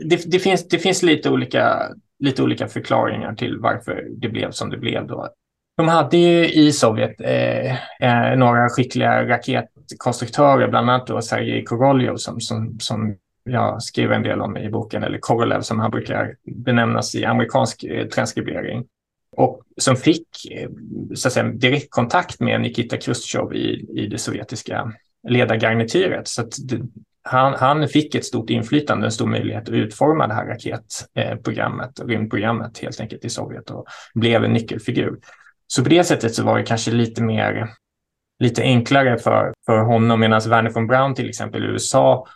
det, 0.04 0.30
det, 0.30 0.38
finns, 0.38 0.68
det 0.68 0.78
finns 0.78 1.02
lite 1.02 1.30
olika, 1.30 1.88
lite 2.18 2.42
olika 2.42 2.68
förklaringar 2.68 3.34
till 3.34 3.58
varför 3.58 4.08
det 4.10 4.28
blev 4.28 4.50
som 4.50 4.70
det 4.70 4.78
blev 4.78 5.06
då. 5.06 5.28
De 5.76 5.88
hade 5.88 6.16
ju 6.16 6.52
i 6.52 6.72
Sovjet 6.72 7.20
eh, 7.20 7.72
eh, 8.00 8.36
några 8.36 8.68
skickliga 8.68 9.28
raketkonstruktörer, 9.28 10.68
bland 10.68 10.90
annat 10.90 11.06
då 11.06 11.22
Sergej 11.22 11.64
Korolev 11.64 12.16
som, 12.16 12.40
som, 12.40 12.80
som 12.80 13.16
jag 13.44 13.82
skriver 13.82 14.14
en 14.14 14.22
del 14.22 14.40
om 14.40 14.56
i 14.56 14.70
boken, 14.70 15.02
eller 15.02 15.18
Korolev 15.18 15.60
som 15.60 15.80
han 15.80 15.90
brukar 15.90 16.34
benämnas 16.44 17.14
i 17.14 17.24
amerikansk 17.24 17.84
eh, 17.84 18.06
transkribering. 18.06 18.84
Och 19.36 19.62
som 19.76 19.96
fick 19.96 20.28
eh, 20.50 20.68
så 21.14 21.28
att 21.28 21.32
säga, 21.32 21.46
direktkontakt 21.46 22.40
med 22.40 22.60
Nikita 22.60 22.96
Khrushchev 22.96 23.52
i, 23.52 23.86
i 23.96 24.06
det 24.06 24.18
sovjetiska 24.18 24.92
ledargarnityret. 25.28 26.28
Så 26.28 26.42
det, 26.42 26.80
han, 27.22 27.54
han, 27.54 27.88
fick 27.88 28.14
ett 28.14 28.24
stort 28.24 28.50
inflytande, 28.50 29.06
en 29.06 29.12
stor 29.12 29.26
möjlighet 29.26 29.62
att 29.62 29.74
utforma 29.74 30.26
det 30.26 30.34
här 30.34 30.46
raketprogrammet, 30.46 32.00
eh, 32.00 32.06
rymdprogrammet 32.06 32.78
helt 32.78 33.00
enkelt 33.00 33.24
i 33.24 33.30
Sovjet 33.30 33.70
och 33.70 33.86
blev 34.14 34.44
en 34.44 34.52
nyckelfigur. 34.52 35.18
Så 35.74 35.82
på 35.82 35.88
det 35.88 36.04
sättet 36.04 36.34
så 36.34 36.44
var 36.44 36.58
det 36.58 36.64
kanske 36.64 36.90
lite 36.90 37.22
mer, 37.22 37.70
lite 38.38 38.62
enklare 38.62 39.18
för, 39.18 39.52
för 39.66 39.78
honom. 39.78 40.20
Medan 40.20 40.40
Werner 40.46 40.70
von 40.70 40.86
Braun 40.86 41.14
till 41.14 41.28
exempel 41.28 41.64
i 41.64 41.66
USA 41.66 42.26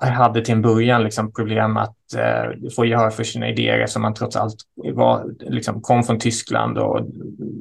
hade 0.00 0.44
till 0.44 0.54
en 0.54 0.62
början 0.62 1.02
liksom 1.02 1.32
problem 1.32 1.76
att 1.76 1.96
eh, 2.16 2.50
få 2.76 2.84
gehör 2.84 3.10
för 3.10 3.24
sina 3.24 3.48
idéer 3.48 3.86
som 3.86 4.02
man 4.02 4.14
trots 4.14 4.36
allt 4.36 4.56
var, 4.94 5.24
liksom, 5.40 5.80
kom 5.80 6.02
från 6.02 6.18
Tyskland 6.18 6.78
och 6.78 7.00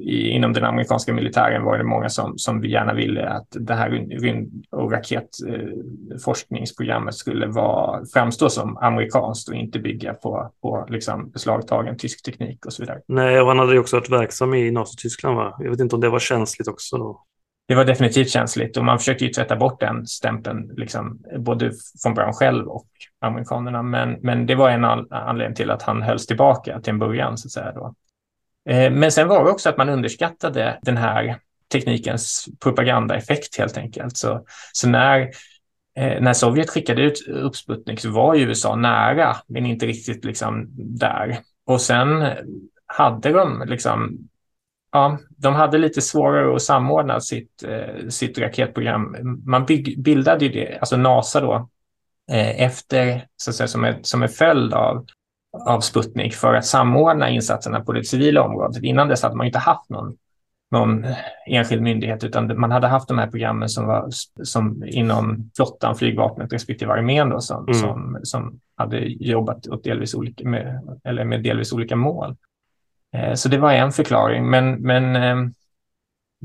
i, 0.02 0.28
inom 0.28 0.54
den 0.54 0.64
amerikanska 0.64 1.14
militären 1.14 1.64
var 1.64 1.78
det 1.78 1.84
många 1.84 2.10
som, 2.10 2.38
som 2.38 2.64
gärna 2.64 2.94
ville 2.94 3.30
att 3.30 3.48
det 3.50 3.74
här 3.74 3.90
rymd 3.90 4.66
och 4.70 4.92
raketforskningsprogrammet 4.92 7.14
eh, 7.14 7.16
skulle 7.16 7.48
vara, 7.48 8.06
framstå 8.14 8.50
som 8.50 8.78
amerikanskt 8.78 9.50
och 9.50 9.56
inte 9.56 9.80
bygga 9.80 10.14
på, 10.14 10.52
på 10.62 10.86
liksom, 10.90 11.30
beslagtagen 11.30 11.98
tysk 11.98 12.26
teknik 12.26 12.66
och 12.66 12.74
så 12.74 12.84
vidare. 12.84 13.02
Nej, 13.08 13.42
och 13.42 13.48
han 13.48 13.60
hade 13.60 13.74
ju 13.74 13.80
också 13.80 13.96
varit 13.96 14.10
verksam 14.10 14.54
i 14.54 14.72
Nazityskland 14.72 15.36
va? 15.36 15.56
Jag 15.60 15.70
vet 15.70 15.80
inte 15.80 15.96
om 15.96 16.02
det 16.02 16.10
var 16.10 16.20
känsligt 16.20 16.68
också 16.68 16.98
då 16.98 17.22
det 17.72 17.76
var 17.76 17.86
definitivt 17.86 18.30
känsligt 18.30 18.78
och 18.78 18.86
man 18.86 19.00
försökte 19.00 19.26
ju 19.26 19.32
tvätta 19.32 19.56
bort 19.56 19.80
den 19.80 20.08
stämpeln, 20.08 20.72
liksom, 20.78 21.24
både 21.38 21.72
från 22.04 22.14
Brown 22.14 22.34
själv 22.34 22.68
och 22.68 22.88
amerikanerna. 23.22 23.84
Men, 23.84 24.18
men 24.22 24.46
det 24.46 24.56
var 24.56 24.70
en 24.70 24.84
anledning 25.10 25.56
till 25.56 25.72
att 25.72 25.82
han 25.82 26.02
hölls 26.02 26.28
tillbaka 26.28 26.82
till 26.82 26.94
en 26.94 27.00
början. 27.00 27.38
Så 27.38 27.48
att 27.48 27.52
säga 27.52 27.72
då. 27.72 27.94
Eh, 28.70 28.92
men 28.92 29.12
sen 29.12 29.28
var 29.28 29.44
det 29.44 29.52
också 29.52 29.70
att 29.70 29.78
man 29.78 29.90
underskattade 29.90 30.80
den 30.82 30.98
här 30.98 31.38
teknikens 31.72 32.48
propagandaeffekt 32.64 33.58
helt 33.58 33.78
enkelt. 33.78 34.18
Så, 34.18 34.46
så 34.74 34.90
när, 34.90 35.20
eh, 35.98 36.22
när 36.22 36.34
Sovjet 36.34 36.70
skickade 36.70 37.02
ut 37.02 37.28
uppsputnik 37.28 38.00
så 38.00 38.12
var 38.12 38.36
ju 38.36 38.44
USA 38.44 38.76
nära, 38.76 39.36
men 39.48 39.66
inte 39.66 39.86
riktigt 39.86 40.26
liksom 40.26 40.68
där. 40.78 41.40
Och 41.66 41.82
sen 41.82 42.26
hade 42.86 43.32
de 43.32 43.64
liksom 43.68 44.18
ja, 44.92 45.18
de 45.38 45.56
hade 45.56 45.78
lite 45.78 46.02
svårare 46.02 46.56
att 46.56 46.62
samordna 46.62 47.20
sitt, 47.20 47.64
eh, 47.64 48.08
sitt 48.10 48.40
raketprogram. 48.40 49.16
Man 49.46 49.66
bygg, 49.66 50.04
bildade 50.04 50.46
ju 50.46 50.52
det, 50.52 50.78
alltså 50.78 50.98
NASA 50.98 51.42
då, 51.42 51.70
eh, 52.32 52.62
efter, 52.62 53.26
så 53.38 53.50
att 53.50 53.56
säga, 53.56 53.68
som, 53.68 53.84
en, 53.84 54.04
som 54.04 54.24
en 54.24 54.30
följd 54.30 54.74
av, 54.74 55.06
av 55.68 55.80
Sputnik 55.80 56.34
för 56.34 56.54
att 56.54 56.66
samordna 56.66 57.30
insatserna 57.30 57.80
på 57.80 57.94
det 57.94 58.04
civila 58.04 58.44
området. 58.44 58.84
Innan 58.84 59.08
dess 59.08 59.24
hade 59.24 59.36
man 59.36 59.46
inte 59.46 59.60
haft 59.60 59.90
någon, 59.90 60.18
någon 60.72 61.06
enskild 61.48 61.82
myndighet, 61.82 62.24
utan 62.24 62.60
man 62.60 62.72
hade 62.72 62.88
haft 62.88 63.08
de 63.08 63.18
här 63.18 63.28
programmen 63.28 63.70
som 63.70 63.88
var 63.88 64.10
som 64.44 64.84
inom 64.88 65.52
flottan, 65.56 65.96
flygvapnet 65.96 66.54
respektive 66.54 66.94
armén 66.94 67.30
då, 67.30 67.42
som, 67.42 67.64
mm. 67.64 67.74
som, 67.74 68.20
som 68.24 68.60
hade 68.76 69.00
jobbat 69.08 69.68
åt 69.68 69.84
delvis 69.84 70.16
olika, 70.16 70.48
med, 70.48 71.00
eller 71.04 71.26
med 71.26 71.44
delvis 71.44 71.74
olika 71.74 71.96
mål. 71.96 72.36
Eh, 73.16 73.34
så 73.34 73.50
det 73.50 73.58
var 73.58 73.72
en 73.72 73.92
förklaring. 73.92 74.50
Men, 74.50 74.82
men 74.82 75.16
eh, 75.16 75.52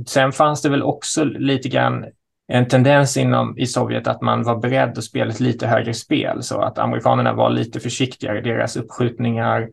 sen 0.07 0.33
fanns 0.33 0.62
det 0.62 0.68
väl 0.68 0.83
också 0.83 1.24
lite 1.24 1.68
grann 1.68 2.05
en 2.48 2.68
tendens 2.68 3.16
inom, 3.16 3.59
i 3.59 3.66
Sovjet 3.66 4.07
att 4.07 4.22
man 4.22 4.42
var 4.42 4.57
beredd 4.57 4.98
att 4.98 5.05
spela 5.05 5.31
ett 5.31 5.40
lite 5.40 5.66
högre 5.66 5.94
spel 5.94 6.42
så 6.42 6.61
att 6.61 6.79
amerikanerna 6.79 7.33
var 7.33 7.50
lite 7.50 7.81
försiktigare. 7.81 8.40
Deras 8.40 8.76
uppskjutningar 8.76 9.68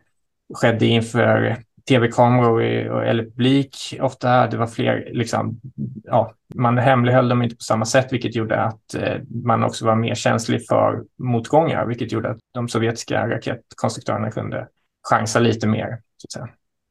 skedde 0.53 0.85
inför 0.85 1.57
tv-kameror 1.87 2.63
eller 3.03 3.23
publik 3.23 3.75
ofta. 4.01 4.47
Det 4.47 4.57
var 4.57 4.67
fler, 4.67 5.09
liksom, 5.11 5.59
ja, 6.03 6.33
man 6.55 6.77
hemlighöll 6.77 7.29
dem 7.29 7.41
inte 7.41 7.55
på 7.55 7.63
samma 7.63 7.85
sätt, 7.85 8.13
vilket 8.13 8.35
gjorde 8.35 8.61
att 8.61 8.95
eh, 8.95 9.17
man 9.43 9.63
också 9.63 9.85
var 9.85 9.95
mer 9.95 10.15
känslig 10.15 10.67
för 10.67 11.03
motgångar, 11.17 11.85
vilket 11.85 12.11
gjorde 12.11 12.29
att 12.29 12.39
de 12.53 12.69
sovjetiska 12.69 13.29
raketkonstruktörerna 13.29 14.31
kunde 14.31 14.67
chansa 15.09 15.39
lite 15.39 15.67
mer. 15.67 16.01
Så 16.17 16.25
att 16.25 16.31
säga. 16.31 16.49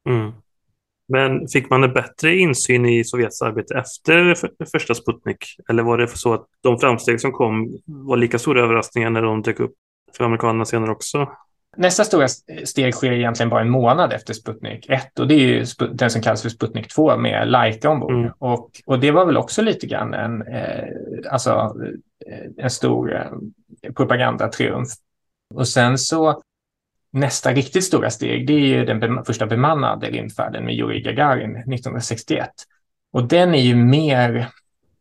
Mm. 0.09 0.31
Men 1.07 1.47
fick 1.47 1.69
man 1.69 1.83
en 1.83 1.93
bättre 1.93 2.35
insyn 2.35 2.85
i 2.85 3.03
Sovjets 3.03 3.41
arbete 3.41 3.75
efter 3.75 4.35
första 4.71 4.93
Sputnik? 4.93 5.45
Eller 5.69 5.83
var 5.83 5.97
det 5.97 6.07
så 6.07 6.33
att 6.33 6.45
de 6.61 6.79
framsteg 6.79 7.21
som 7.21 7.31
kom 7.31 7.77
var 7.85 8.17
lika 8.17 8.39
stora 8.39 8.61
överraskningar 8.61 9.09
när 9.09 9.21
de 9.21 9.41
dök 9.41 9.59
upp 9.59 9.73
för 10.17 10.23
amerikanerna 10.23 10.65
senare 10.65 10.91
också? 10.91 11.29
Nästa 11.77 12.03
stora 12.03 12.27
steg 12.65 12.93
sker 12.93 13.11
egentligen 13.11 13.49
bara 13.49 13.61
en 13.61 13.69
månad 13.69 14.13
efter 14.13 14.33
Sputnik 14.33 14.89
1 14.89 15.19
och 15.19 15.27
det 15.27 15.35
är 15.35 15.39
ju 15.39 15.65
den 15.93 16.09
som 16.09 16.21
kallas 16.21 16.41
för 16.41 16.49
Sputnik 16.49 16.87
2 16.87 17.17
med 17.17 17.47
Laika 17.47 17.89
ombord. 17.89 18.11
Mm. 18.11 18.31
Och, 18.39 18.71
och 18.85 18.99
det 18.99 19.11
var 19.11 19.25
väl 19.25 19.37
också 19.37 19.61
lite 19.61 19.87
grann 19.87 20.13
en, 20.13 20.41
eh, 20.41 20.87
alltså, 21.31 21.75
eh, 22.27 22.63
en 22.65 22.69
stor 22.69 23.15
eh, 23.15 23.91
propagandatriumf. 23.93 24.89
Och 25.55 25.67
sen 25.67 25.97
så 25.97 26.41
nästa 27.13 27.51
riktigt 27.51 27.83
stora 27.83 28.09
steg, 28.09 28.47
det 28.47 28.53
är 28.53 28.59
ju 28.59 28.85
den 28.85 29.25
första 29.25 29.45
bemannade 29.45 30.07
rymdfärden 30.07 30.65
med 30.65 30.75
Yuri 30.75 31.01
Gagarin 31.01 31.51
1961. 31.51 32.49
Och 33.11 33.27
den 33.27 33.55
är 33.55 33.61
ju 33.61 33.75
mer, 33.75 34.47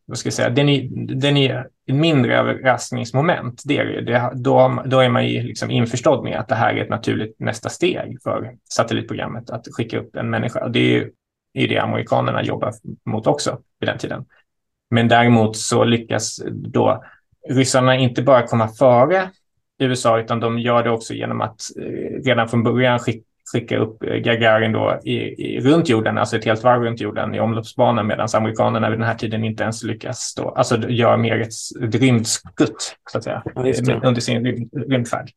vad 0.04 0.18
ska 0.18 0.26
jag 0.26 0.34
säga, 0.34 0.50
den 0.50 0.68
är, 0.68 0.88
den 1.14 1.36
är 1.36 1.68
ett 1.88 1.94
mindre 1.94 2.38
överraskningsmoment. 2.38 3.62
Det 3.64 3.78
är 3.78 4.02
det. 4.02 4.30
Då, 4.34 4.82
då 4.86 5.00
är 5.00 5.08
man 5.08 5.28
ju 5.28 5.42
liksom 5.42 5.70
införstådd 5.70 6.24
med 6.24 6.38
att 6.40 6.48
det 6.48 6.54
här 6.54 6.74
är 6.74 6.82
ett 6.82 6.90
naturligt 6.90 7.40
nästa 7.40 7.68
steg 7.68 8.18
för 8.22 8.54
satellitprogrammet, 8.70 9.50
att 9.50 9.66
skicka 9.72 9.98
upp 9.98 10.16
en 10.16 10.30
människa. 10.30 10.64
Och 10.64 10.70
det 10.70 10.78
är 10.78 10.90
ju 10.90 11.10
är 11.54 11.68
det 11.68 11.78
amerikanerna 11.78 12.42
jobbar 12.42 12.72
mot 13.04 13.26
också 13.26 13.58
vid 13.80 13.88
den 13.88 13.98
tiden. 13.98 14.24
Men 14.90 15.08
däremot 15.08 15.56
så 15.56 15.84
lyckas 15.84 16.42
då 16.50 17.04
ryssarna 17.48 17.96
inte 17.96 18.22
bara 18.22 18.46
komma 18.46 18.68
före 18.68 19.30
USA, 19.82 20.20
utan 20.20 20.40
de 20.40 20.58
gör 20.58 20.82
det 20.82 20.90
också 20.90 21.14
genom 21.14 21.40
att 21.40 21.60
eh, 21.76 22.22
redan 22.24 22.48
från 22.48 22.62
början 22.62 22.98
skick, 22.98 23.24
skicka 23.52 23.78
upp 23.78 24.02
eh, 24.02 24.16
Gagarin 24.16 24.72
då 24.72 25.00
i, 25.04 25.14
i, 25.16 25.60
runt 25.60 25.88
jorden, 25.88 26.18
alltså 26.18 26.36
ett 26.36 26.44
helt 26.44 26.64
varv 26.64 26.82
runt 26.82 27.00
jorden 27.00 27.34
i 27.34 27.40
omloppsbanan, 27.40 28.06
medan 28.06 28.28
amerikanerna 28.34 28.90
vid 28.90 28.98
den 28.98 29.06
här 29.06 29.14
tiden 29.14 29.44
inte 29.44 29.62
ens 29.62 29.82
lyckas 29.82 30.34
då, 30.34 30.48
alltså 30.48 30.88
gör 30.88 31.16
mer 31.16 31.40
ett, 31.40 31.84
ett 31.84 31.94
rymdskutt, 31.94 32.96
så 33.10 33.18
att 33.18 33.24
säga, 33.24 33.42
ja, 33.54 34.00
under 34.02 34.20
sin 34.20 34.44
rym, 34.44 34.68
rymdfärd. 34.88 35.30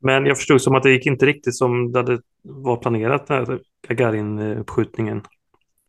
Men 0.00 0.26
jag 0.26 0.36
förstod 0.36 0.62
som 0.62 0.74
att 0.74 0.82
det 0.82 0.90
gick 0.90 1.06
inte 1.06 1.26
riktigt 1.26 1.56
som 1.56 1.92
det 1.92 2.20
var 2.42 2.76
planerat, 2.76 3.26
den 3.26 3.46
här 3.46 3.58
Gagarin-uppskjutningen. 3.88 5.22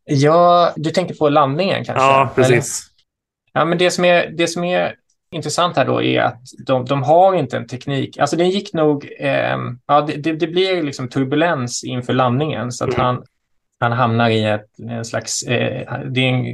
Ja, 0.06 0.74
du 0.76 0.90
tänker 0.90 1.16
på 1.16 1.30
landningen 1.30 1.86
kanske? 1.86 2.04
Ja, 2.04 2.32
precis. 2.36 2.54
Eller? 2.54 2.90
Ja, 3.54 3.66
men 3.66 3.78
det 3.78 3.92
som 3.92 4.06
är, 4.06 4.30
det 4.38 4.48
som 4.48 4.64
är 4.64 4.96
intressant 5.32 5.78
här 5.78 5.86
då 5.86 6.02
är 6.02 6.22
att 6.22 6.42
de, 6.66 6.86
de 6.86 7.04
har 7.04 7.34
inte 7.34 7.58
en 7.58 7.68
teknik. 7.68 8.18
Alltså 8.18 8.36
den 8.36 8.50
gick 8.50 8.74
nog, 8.74 9.10
eh, 9.20 9.58
ja 9.88 10.02
det, 10.02 10.34
det, 10.34 10.48
blir 10.48 10.84
liksom 10.84 11.10
turbulens 11.10 11.84
inför 11.84 12.14
landningen 12.14 12.72
så 12.72 12.84
att 12.84 12.94
mm. 12.94 13.06
han, 13.06 13.24
han 13.80 13.92
hamnar 13.92 14.30
i 14.30 14.44
ett, 14.44 14.80
en 14.90 15.06
slags, 15.06 15.44
eh, 15.44 16.00
det 16.06 16.20
är 16.20 16.28
en 16.28 16.46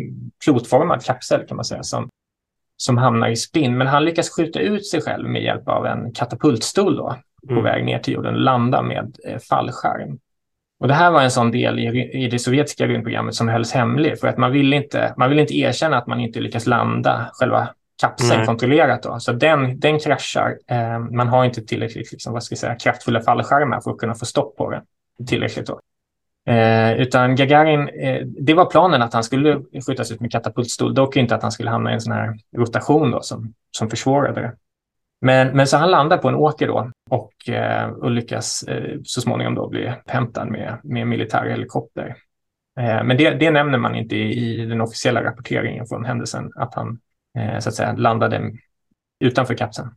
klotformad 0.43 1.03
kapsel 1.03 1.47
kan 1.47 1.55
man 1.55 1.65
säga 1.65 1.83
som, 1.83 2.09
som 2.77 2.97
hamnar 2.97 3.29
i 3.29 3.35
spinn. 3.35 3.77
Men 3.77 3.87
han 3.87 4.05
lyckas 4.05 4.29
skjuta 4.29 4.59
ut 4.59 4.87
sig 4.87 5.01
själv 5.01 5.29
med 5.29 5.43
hjälp 5.43 5.67
av 5.67 5.85
en 5.85 6.13
katapultstol 6.13 6.95
då 6.95 7.15
på 7.47 7.53
mm. 7.53 7.63
väg 7.63 7.85
ner 7.85 7.99
till 7.99 8.13
jorden 8.13 8.33
och 8.33 8.41
landa 8.41 8.81
med 8.81 9.15
eh, 9.27 9.39
fallskärm. 9.39 10.19
Och 10.79 10.87
det 10.87 10.93
här 10.93 11.11
var 11.11 11.21
en 11.21 11.31
sån 11.31 11.51
del 11.51 11.79
i, 11.79 12.11
i 12.13 12.27
det 12.27 12.39
sovjetiska 12.39 12.87
rymdprogrammet 12.87 13.35
som 13.35 13.47
hölls 13.47 13.71
hemlig 13.71 14.19
för 14.19 14.27
att 14.27 14.37
man 14.37 14.51
ville 14.51 14.75
inte, 14.75 15.13
man 15.17 15.29
ville 15.29 15.41
inte 15.41 15.57
erkänna 15.57 15.97
att 15.97 16.07
man 16.07 16.19
inte 16.19 16.39
lyckas 16.39 16.67
landa 16.67 17.29
själva 17.33 17.69
kapseln 18.01 18.37
Nej. 18.37 18.45
kontrollerat. 18.45 19.03
Då. 19.03 19.19
Så 19.19 19.31
den, 19.31 19.79
den 19.79 19.99
kraschar. 19.99 20.57
Eh, 20.67 20.99
man 20.99 21.27
har 21.27 21.45
inte 21.45 21.61
tillräckligt 21.61 22.11
liksom, 22.11 22.33
vad 22.33 22.43
ska 22.43 22.53
jag 22.53 22.59
säga, 22.59 22.75
kraftfulla 22.75 23.21
fallskärmar 23.21 23.81
för 23.81 23.91
att 23.91 23.97
kunna 23.97 24.15
få 24.15 24.25
stopp 24.25 24.57
på 24.57 24.69
den 24.69 24.81
tillräckligt. 25.27 25.67
Då. 25.67 25.79
Eh, 26.51 26.93
utan 26.93 27.35
Gagarin, 27.35 27.89
eh, 27.89 28.25
det 28.25 28.53
var 28.53 28.65
planen 28.65 29.01
att 29.01 29.13
han 29.13 29.23
skulle 29.23 29.61
skjutas 29.87 30.11
ut 30.11 30.19
med 30.19 30.31
katapultstol, 30.31 30.93
dock 30.93 31.17
inte 31.17 31.35
att 31.35 31.41
han 31.41 31.51
skulle 31.51 31.69
hamna 31.69 31.91
i 31.91 31.93
en 31.93 32.01
sån 32.01 32.13
här 32.13 32.37
rotation 32.57 33.11
då, 33.11 33.21
som, 33.21 33.53
som 33.71 33.89
försvårade 33.89 34.41
det. 34.41 34.53
Men, 35.21 35.47
men 35.47 35.67
så 35.67 35.77
han 35.77 35.91
landar 35.91 36.17
på 36.17 36.27
en 36.27 36.35
åker 36.35 36.67
då 36.67 36.91
och, 37.09 37.49
eh, 37.49 37.89
och 37.89 38.11
lyckas 38.11 38.63
eh, 38.63 38.97
så 39.03 39.21
småningom 39.21 39.55
då 39.55 39.69
bli 39.69 39.93
hämtad 40.05 40.47
med, 40.47 40.79
med 40.83 41.07
militär 41.07 41.45
helikopter. 41.45 42.15
Eh, 42.79 43.03
men 43.03 43.17
det, 43.17 43.29
det 43.29 43.51
nämner 43.51 43.77
man 43.77 43.95
inte 43.95 44.15
i, 44.15 44.61
i 44.61 44.65
den 44.65 44.81
officiella 44.81 45.23
rapporteringen 45.23 45.85
från 45.85 46.05
händelsen, 46.05 46.51
att 46.55 46.75
han 46.75 46.99
så 47.59 47.69
att 47.69 47.75
säga, 47.75 47.93
landade 47.93 48.51
utanför 49.19 49.53
kapseln. 49.53 49.89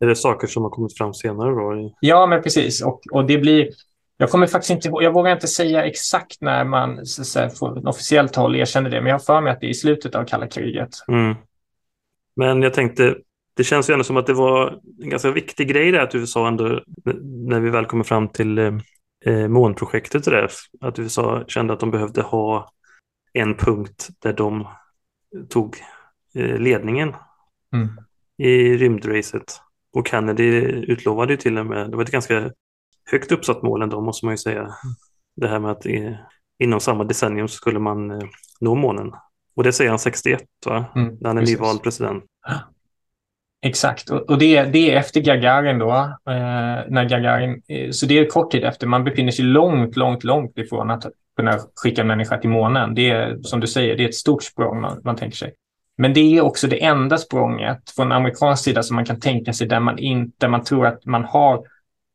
Är 0.00 0.06
det 0.06 0.16
saker 0.16 0.46
som 0.46 0.62
har 0.62 0.70
kommit 0.70 0.98
fram 0.98 1.14
senare 1.14 1.50
då? 1.50 1.94
Ja, 2.00 2.26
men 2.26 2.42
precis. 2.42 2.82
Och, 2.82 3.00
och 3.12 3.26
det 3.26 3.38
blir... 3.38 3.68
Jag 4.16 4.30
kommer 4.30 4.46
faktiskt 4.46 4.70
inte 4.70 5.04
Jag 5.04 5.12
vågar 5.12 5.32
inte 5.32 5.48
säga 5.48 5.84
exakt 5.84 6.40
när 6.40 6.64
man 6.64 7.06
så 7.06 7.22
att 7.22 7.26
säga, 7.26 7.50
från 7.50 7.86
officiellt 7.86 8.36
håll 8.36 8.56
erkänner 8.56 8.90
det, 8.90 9.00
men 9.00 9.06
jag 9.06 9.14
har 9.14 9.24
för 9.24 9.40
mig 9.40 9.52
att 9.52 9.60
det 9.60 9.66
är 9.66 9.70
i 9.70 9.74
slutet 9.74 10.14
av 10.14 10.24
kalla 10.24 10.46
kriget. 10.46 10.88
Mm. 11.08 11.34
Men 12.36 12.62
jag 12.62 12.74
tänkte, 12.74 13.16
det 13.56 13.64
känns 13.64 13.90
ju 13.90 13.92
ändå 13.92 14.04
som 14.04 14.16
att 14.16 14.26
det 14.26 14.32
var 14.32 14.80
en 15.02 15.10
ganska 15.10 15.30
viktig 15.30 15.68
grej 15.68 15.92
där 15.92 16.00
att 16.00 16.14
USA 16.14 16.48
ändå, 16.48 16.82
när 17.24 17.60
vi 17.60 17.70
väl 17.70 17.86
kommer 17.86 18.04
fram 18.04 18.28
till 18.28 18.58
eh, 18.58 18.74
eh 19.26 19.48
månprojektet 19.48 20.24
där, 20.24 20.50
att 20.80 20.98
USA 20.98 21.44
kände 21.48 21.72
att 21.72 21.80
de 21.80 21.90
behövde 21.90 22.22
ha 22.22 22.72
en 23.32 23.56
punkt 23.56 24.08
där 24.18 24.32
de 24.32 24.68
tog 25.48 25.76
Eh, 25.76 25.95
ledningen 26.36 27.14
mm. 27.74 27.88
i 28.38 28.76
rymdracet. 28.76 29.60
Och 29.92 30.08
Kennedy 30.08 30.60
utlovade 30.66 31.32
ju 31.32 31.36
till 31.36 31.58
och 31.58 31.66
med, 31.66 31.90
det 31.90 31.96
var 31.96 32.04
ett 32.04 32.10
ganska 32.10 32.50
högt 33.10 33.32
uppsatt 33.32 33.62
mål 33.62 33.82
ändå 33.82 34.00
måste 34.00 34.26
man 34.26 34.34
ju 34.34 34.38
säga. 34.38 34.74
Det 35.36 35.48
här 35.48 35.58
med 35.58 35.70
att 35.70 35.86
inom 36.58 36.80
samma 36.80 37.04
decennium 37.04 37.48
så 37.48 37.54
skulle 37.54 37.78
man 37.78 38.10
eh, 38.10 38.28
nå 38.60 38.74
månen. 38.74 39.12
Och 39.56 39.64
det 39.64 39.72
säger 39.72 39.90
han 39.90 39.98
61 39.98 40.42
va? 40.66 40.84
Mm, 40.94 41.16
när 41.20 41.28
han 41.28 41.36
är 41.36 41.42
precis. 41.42 41.58
nyvald 41.58 41.82
president. 41.82 42.24
Exakt, 43.62 44.10
och 44.10 44.38
det, 44.38 44.62
det 44.62 44.92
är 44.92 44.96
efter 44.96 45.20
Gagarin 45.20 45.78
då. 45.78 45.90
Eh, 45.90 46.84
när 46.88 47.08
Gagarin, 47.08 47.62
eh, 47.68 47.90
så 47.90 48.06
det 48.06 48.18
är 48.18 48.26
kort 48.26 48.50
tid 48.50 48.64
efter. 48.64 48.86
Man 48.86 49.04
befinner 49.04 49.32
sig 49.32 49.44
långt, 49.44 49.96
långt, 49.96 50.24
långt 50.24 50.58
ifrån 50.58 50.90
att 50.90 51.04
kunna 51.36 51.58
skicka 51.74 52.00
en 52.00 52.06
människa 52.06 52.38
till 52.38 52.50
månen. 52.50 52.94
Det 52.94 53.10
är 53.10 53.38
som 53.42 53.60
du 53.60 53.66
säger, 53.66 53.96
det 53.96 54.04
är 54.04 54.08
ett 54.08 54.14
stort 54.14 54.42
språng 54.42 54.80
man, 54.80 55.00
man 55.04 55.16
tänker 55.16 55.36
sig. 55.36 55.52
Men 55.98 56.14
det 56.14 56.20
är 56.20 56.40
också 56.40 56.66
det 56.66 56.84
enda 56.84 57.18
språnget 57.18 57.90
från 57.90 58.12
amerikansk 58.12 58.64
sida 58.64 58.82
som 58.82 58.96
man 58.96 59.04
kan 59.04 59.20
tänka 59.20 59.52
sig 59.52 59.66
där 59.66 59.80
man 59.80 59.98
inte, 59.98 60.48
man 60.48 60.64
tror 60.64 60.86
att 60.86 61.04
man 61.04 61.24
har, 61.24 61.64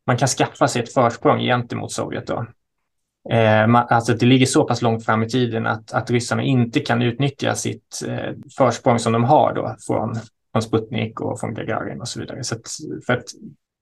man 0.08 0.18
kan 0.18 0.28
skaffa 0.28 0.68
sig 0.68 0.84
ett 0.84 0.94
försprång 0.94 1.40
gentemot 1.40 1.92
Sovjet 1.92 2.28
då. 2.28 2.46
Eh, 3.30 3.68
man, 3.68 3.86
alltså 3.90 4.14
det 4.14 4.26
ligger 4.26 4.46
så 4.46 4.64
pass 4.64 4.82
långt 4.82 5.06
fram 5.06 5.24
i 5.24 5.30
tiden 5.30 5.68
att, 5.68 5.92
att 5.92 6.12
ryssarna 6.12 6.44
inte 6.44 6.80
kan 6.80 7.02
utnyttja 7.02 7.56
sitt 7.56 8.04
eh, 8.08 8.34
försprång 8.58 9.00
som 9.00 9.14
de 9.14 9.24
har 9.24 9.54
då 9.54 9.76
från, 9.88 10.16
från 10.52 10.62
Sputnik 10.62 11.22
och 11.22 11.40
från 11.40 11.54
Gagarin 11.54 12.02
och 12.02 12.08
så 12.08 12.20
vidare. 12.20 12.44
Så 12.44 12.56
att, 12.56 12.68
för 13.06 13.14
att 13.14 13.26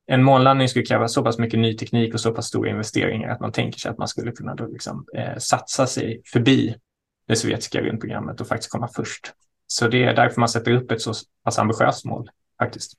en 0.08 0.24
månlandning 0.24 0.70
skulle 0.70 0.86
kräva 0.86 1.08
så 1.08 1.24
pass 1.24 1.38
mycket 1.38 1.60
ny 1.60 1.78
teknik 1.78 2.14
och 2.14 2.20
så 2.20 2.32
pass 2.32 2.46
stora 2.46 2.70
investeringar 2.70 3.30
att 3.30 3.40
man 3.40 3.52
tänker 3.52 3.80
sig 3.80 3.92
att 3.92 3.98
man 3.98 4.08
skulle 4.08 4.32
kunna 4.32 4.56
då 4.56 4.68
liksom, 4.68 5.06
eh, 5.16 5.38
satsa 5.38 5.88
sig 5.88 6.22
förbi 6.26 6.76
det 7.28 7.36
sovjetiska 7.36 7.82
rymdprogrammet 7.82 8.42
och 8.42 8.48
faktiskt 8.48 8.72
komma 8.72 8.90
först. 8.96 9.34
Så 9.72 9.88
det 9.88 10.04
är 10.04 10.14
därför 10.14 10.40
man 10.40 10.50
sätter 10.50 10.72
upp 10.72 10.92
ett 10.92 11.02
så 11.02 11.14
pass 11.44 11.60
ambitiöst 11.60 12.06
mål 12.06 12.30
faktiskt. 12.60 12.94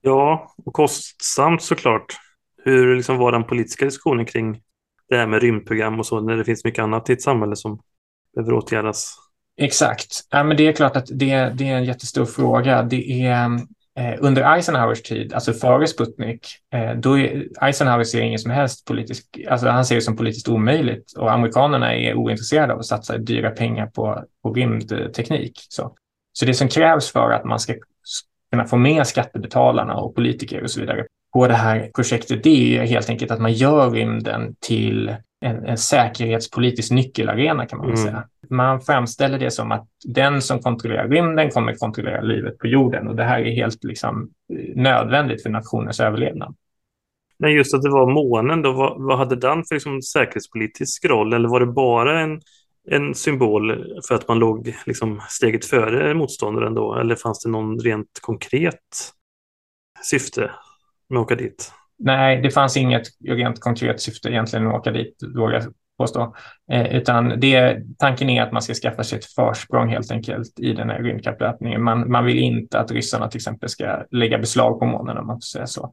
Ja, 0.00 0.54
och 0.64 0.72
kostsamt 0.72 1.62
såklart. 1.62 2.16
Hur 2.64 2.96
liksom 2.96 3.18
var 3.18 3.32
den 3.32 3.44
politiska 3.44 3.84
diskussionen 3.84 4.26
kring 4.26 4.60
det 5.08 5.16
här 5.16 5.26
med 5.26 5.42
rymdprogram 5.42 5.98
och 5.98 6.06
så 6.06 6.20
när 6.20 6.36
det 6.36 6.44
finns 6.44 6.64
mycket 6.64 6.82
annat 6.82 7.10
i 7.10 7.12
ett 7.12 7.22
samhälle 7.22 7.56
som 7.56 7.80
behöver 8.34 8.52
åtgärdas? 8.52 9.16
Exakt. 9.56 10.26
Ja, 10.30 10.44
men 10.44 10.56
det 10.56 10.66
är 10.66 10.72
klart 10.72 10.96
att 10.96 11.06
det, 11.06 11.52
det 11.54 11.68
är 11.68 11.76
en 11.76 11.84
jättestor 11.84 12.24
fråga. 12.24 12.82
Det 12.82 13.22
är 13.26 13.60
Eh, 13.98 14.14
under 14.20 14.54
Eisenhowers 14.54 15.02
tid, 15.02 15.32
alltså 15.32 15.52
före 15.52 15.86
Sputnik, 15.86 16.46
eh, 16.74 16.94
då 16.94 17.18
är, 17.18 17.46
Eisenhower 17.62 18.04
ser 18.04 18.20
ingen 18.20 18.38
som 18.38 18.50
helst 18.50 18.84
politisk, 18.84 19.38
alltså 19.48 19.68
han 19.68 19.84
ser 19.84 19.94
det 19.94 20.00
som 20.00 20.16
politiskt 20.16 20.48
omöjligt 20.48 21.12
och 21.12 21.32
amerikanerna 21.32 21.94
är 21.94 22.14
ointresserade 22.14 22.72
av 22.72 22.78
att 22.78 22.86
satsa 22.86 23.18
dyra 23.18 23.50
pengar 23.50 23.86
på, 23.86 24.24
på 24.42 24.52
rymdteknik. 24.52 25.66
Så. 25.68 25.94
så 26.32 26.44
det 26.44 26.54
som 26.54 26.68
krävs 26.68 27.12
för 27.12 27.30
att 27.30 27.44
man 27.44 27.60
ska 27.60 27.74
kunna 28.50 28.64
få 28.64 28.76
med 28.76 29.06
skattebetalarna 29.06 29.94
och 29.94 30.14
politiker 30.14 30.62
och 30.62 30.70
så 30.70 30.80
vidare 30.80 31.06
på 31.32 31.46
det 31.46 31.54
här 31.54 31.90
projektet, 31.94 32.42
det 32.42 32.78
är 32.78 32.86
helt 32.86 33.10
enkelt 33.10 33.30
att 33.30 33.40
man 33.40 33.52
gör 33.52 33.90
rymden 33.90 34.54
till 34.60 35.16
en, 35.44 35.66
en 35.66 35.78
säkerhetspolitisk 35.78 36.92
nyckelarena 36.92 37.66
kan 37.66 37.78
man 37.78 37.86
väl 37.86 37.98
mm. 37.98 38.06
säga. 38.06 38.24
Man 38.50 38.80
framställer 38.80 39.38
det 39.38 39.50
som 39.50 39.72
att 39.72 39.88
den 40.04 40.42
som 40.42 40.58
kontrollerar 40.58 41.08
rymden 41.08 41.50
kommer 41.50 41.74
kontrollera 41.74 42.20
livet 42.20 42.58
på 42.58 42.66
jorden 42.66 43.08
och 43.08 43.16
det 43.16 43.24
här 43.24 43.40
är 43.40 43.54
helt 43.54 43.84
liksom 43.84 44.30
eh, 44.52 44.76
nödvändigt 44.82 45.42
för 45.42 45.50
nationens 45.50 46.00
överlevnad. 46.00 46.54
Men 47.38 47.52
just 47.52 47.74
att 47.74 47.82
det 47.82 47.90
var 47.90 48.12
månen 48.12 48.62
då, 48.62 48.72
vad, 48.72 49.02
vad 49.02 49.18
hade 49.18 49.36
den 49.36 49.64
för 49.64 49.74
liksom 49.74 50.02
säkerhetspolitisk 50.02 51.04
roll 51.04 51.32
eller 51.32 51.48
var 51.48 51.60
det 51.60 51.66
bara 51.66 52.20
en, 52.20 52.40
en 52.90 53.14
symbol 53.14 53.84
för 54.08 54.14
att 54.14 54.28
man 54.28 54.38
låg 54.38 54.74
liksom 54.86 55.20
steget 55.28 55.64
före 55.64 56.14
motståndaren 56.14 56.74
då 56.74 56.94
eller 56.94 57.16
fanns 57.16 57.42
det 57.42 57.50
någon 57.50 57.78
rent 57.78 58.18
konkret 58.20 59.12
syfte 60.10 60.50
med 61.08 61.18
att 61.18 61.24
åka 61.24 61.34
dit? 61.34 61.72
Nej, 61.98 62.40
det 62.42 62.50
fanns 62.50 62.76
inget 62.76 63.02
rent 63.28 63.60
konkret 63.60 64.00
syfte 64.00 64.28
egentligen 64.28 64.66
att 64.66 64.74
åka 64.74 64.90
dit, 64.90 65.16
vågar 65.34 65.54
jag 65.54 65.72
påstå. 65.98 66.34
Eh, 66.72 66.96
utan 66.96 67.40
det, 67.40 67.82
tanken 67.98 68.30
är 68.30 68.42
att 68.42 68.52
man 68.52 68.62
ska 68.62 68.74
skaffa 68.74 69.04
sig 69.04 69.18
ett 69.18 69.24
försprång 69.24 69.88
helt 69.88 70.10
enkelt 70.10 70.60
i 70.60 70.72
den 70.72 70.90
här 70.90 71.02
rymdkapplöpningen. 71.02 71.82
Man, 71.82 72.10
man 72.10 72.24
vill 72.24 72.38
inte 72.38 72.78
att 72.78 72.90
ryssarna 72.90 73.28
till 73.28 73.38
exempel 73.38 73.68
ska 73.68 74.04
lägga 74.10 74.38
beslag 74.38 74.78
på 74.80 74.86
månen 74.86 75.18
om 75.18 75.26
man 75.26 75.36
får 75.36 75.40
säga 75.40 75.66
så. 75.66 75.92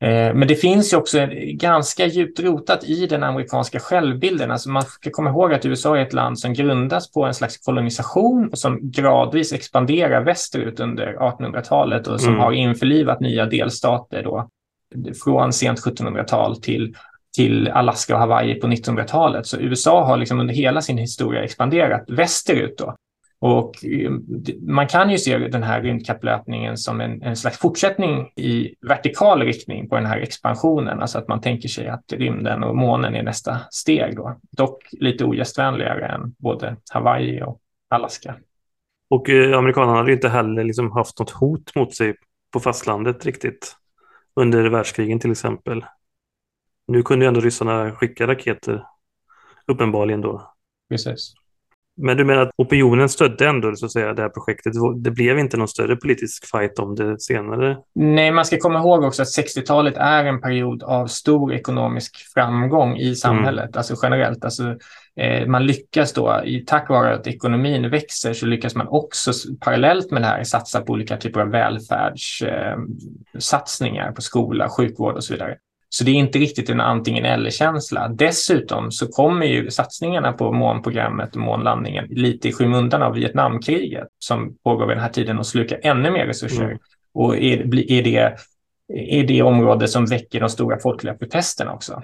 Eh, 0.00 0.34
men 0.34 0.48
det 0.48 0.54
finns 0.54 0.92
ju 0.92 0.96
också 0.96 1.28
ganska 1.52 2.06
djupt 2.06 2.40
rotat 2.40 2.84
i 2.84 3.06
den 3.06 3.22
amerikanska 3.22 3.80
självbilden. 3.80 4.50
Alltså 4.50 4.70
man 4.70 4.82
ska 4.82 5.10
komma 5.10 5.30
ihåg 5.30 5.54
att 5.54 5.66
USA 5.66 5.96
är 5.96 6.02
ett 6.02 6.12
land 6.12 6.38
som 6.38 6.54
grundas 6.54 7.12
på 7.12 7.24
en 7.24 7.34
slags 7.34 7.58
kolonisation 7.58 8.48
och 8.48 8.58
som 8.58 8.78
gradvis 8.90 9.52
expanderar 9.52 10.24
västerut 10.24 10.80
under 10.80 11.16
1800-talet 11.16 12.06
och 12.06 12.20
som 12.20 12.28
mm. 12.28 12.40
har 12.40 12.52
införlivat 12.52 13.20
nya 13.20 13.46
delstater 13.46 14.22
då 14.22 14.48
från 15.24 15.52
sent 15.52 15.84
1700-tal 15.84 16.60
till, 16.60 16.94
till 17.36 17.68
Alaska 17.68 18.14
och 18.14 18.20
Hawaii 18.20 18.54
på 18.54 18.66
1900-talet. 18.66 19.46
Så 19.46 19.56
USA 19.56 20.04
har 20.04 20.16
liksom 20.16 20.40
under 20.40 20.54
hela 20.54 20.80
sin 20.80 20.98
historia 20.98 21.42
expanderat 21.42 22.04
västerut. 22.08 22.78
Då. 22.78 22.96
Och 23.38 23.84
eh, 23.84 24.10
man 24.60 24.86
kan 24.86 25.10
ju 25.10 25.18
se 25.18 25.38
den 25.38 25.62
här 25.62 25.82
rymdkapplöpningen 25.82 26.76
som 26.76 27.00
en, 27.00 27.22
en 27.22 27.36
slags 27.36 27.58
fortsättning 27.58 28.32
i 28.36 28.74
vertikal 28.88 29.42
riktning 29.42 29.88
på 29.88 29.96
den 29.96 30.06
här 30.06 30.18
expansionen. 30.18 31.00
Alltså 31.00 31.18
att 31.18 31.28
man 31.28 31.40
tänker 31.40 31.68
sig 31.68 31.88
att 31.88 32.12
rymden 32.12 32.64
och 32.64 32.76
månen 32.76 33.14
är 33.14 33.22
nästa 33.22 33.60
steg. 33.70 34.16
Då. 34.16 34.40
Dock 34.50 34.88
lite 34.92 35.24
ogästvänligare 35.24 36.06
än 36.06 36.34
både 36.38 36.76
Hawaii 36.92 37.42
och 37.42 37.60
Alaska. 37.90 38.34
Och 39.10 39.30
eh, 39.30 39.58
amerikanerna 39.58 39.96
hade 39.96 40.12
inte 40.12 40.28
heller 40.28 40.64
liksom 40.64 40.92
haft 40.92 41.18
något 41.18 41.30
hot 41.30 41.74
mot 41.74 41.94
sig 41.94 42.14
på 42.52 42.60
fastlandet 42.60 43.26
riktigt 43.26 43.76
under 44.36 44.70
världskrigen 44.70 45.20
till 45.20 45.30
exempel. 45.30 45.84
Nu 46.88 47.02
kunde 47.02 47.24
ju 47.24 47.28
ändå 47.28 47.40
ryssarna 47.40 47.92
skicka 47.92 48.26
raketer, 48.26 48.84
uppenbarligen 49.66 50.20
då. 50.20 50.52
Precis. 50.88 51.34
Men 51.96 52.16
du 52.16 52.24
menar 52.24 52.42
att 52.42 52.50
opinionen 52.56 53.08
stödde 53.08 53.48
ändå 53.48 53.76
så 53.76 53.86
att 53.86 53.92
säga, 53.92 54.12
det 54.12 54.22
här 54.22 54.28
projektet? 54.28 54.72
Det 54.96 55.10
blev 55.10 55.38
inte 55.38 55.56
någon 55.56 55.68
större 55.68 55.96
politisk 55.96 56.46
fight 56.46 56.78
om 56.78 56.94
det 56.94 57.20
senare? 57.20 57.78
Nej, 57.94 58.32
man 58.32 58.44
ska 58.44 58.58
komma 58.58 58.78
ihåg 58.78 59.04
också 59.04 59.22
att 59.22 59.28
60-talet 59.28 59.96
är 59.96 60.24
en 60.24 60.40
period 60.40 60.82
av 60.82 61.06
stor 61.06 61.54
ekonomisk 61.54 62.16
framgång 62.34 62.96
i 62.96 63.14
samhället, 63.14 63.64
mm. 63.64 63.76
alltså 63.76 63.94
generellt. 64.02 64.44
Alltså, 64.44 64.76
man 65.46 65.66
lyckas 65.66 66.12
då, 66.12 66.42
tack 66.66 66.88
vare 66.88 67.14
att 67.14 67.26
ekonomin 67.26 67.90
växer, 67.90 68.32
så 68.32 68.46
lyckas 68.46 68.74
man 68.74 68.88
också 68.88 69.32
parallellt 69.60 70.10
med 70.10 70.22
det 70.22 70.26
här 70.26 70.44
satsa 70.44 70.80
på 70.80 70.92
olika 70.92 71.16
typer 71.16 71.40
av 71.40 71.50
välfärdssatsningar 71.50 74.08
eh, 74.08 74.14
på 74.14 74.22
skola, 74.22 74.68
sjukvård 74.68 75.14
och 75.14 75.24
så 75.24 75.32
vidare. 75.32 75.56
Så 75.88 76.04
det 76.04 76.10
är 76.10 76.14
inte 76.14 76.38
riktigt 76.38 76.70
en 76.70 76.80
antingen 76.80 77.24
eller-känsla. 77.24 78.08
Dessutom 78.08 78.92
så 78.92 79.06
kommer 79.06 79.46
ju 79.46 79.70
satsningarna 79.70 80.32
på 80.32 80.52
månprogrammet 80.52 81.36
och 81.36 81.42
månlandningen 81.42 82.06
lite 82.10 82.48
i 82.48 82.52
skymundan 82.52 83.02
av 83.02 83.14
Vietnamkriget 83.14 84.08
som 84.18 84.56
pågår 84.64 84.86
vid 84.86 84.96
den 84.96 85.02
här 85.02 85.12
tiden 85.12 85.38
och 85.38 85.46
slukar 85.46 85.80
ännu 85.82 86.10
mer 86.10 86.26
resurser. 86.26 86.64
Mm. 86.64 86.78
Och 87.14 87.36
är, 87.36 87.90
är, 87.92 88.02
det, 88.02 88.34
är 89.18 89.24
det 89.24 89.42
område 89.42 89.88
som 89.88 90.06
väcker 90.06 90.40
de 90.40 90.48
stora 90.48 90.78
folkliga 90.78 91.14
protesterna 91.14 91.72
också. 91.72 92.02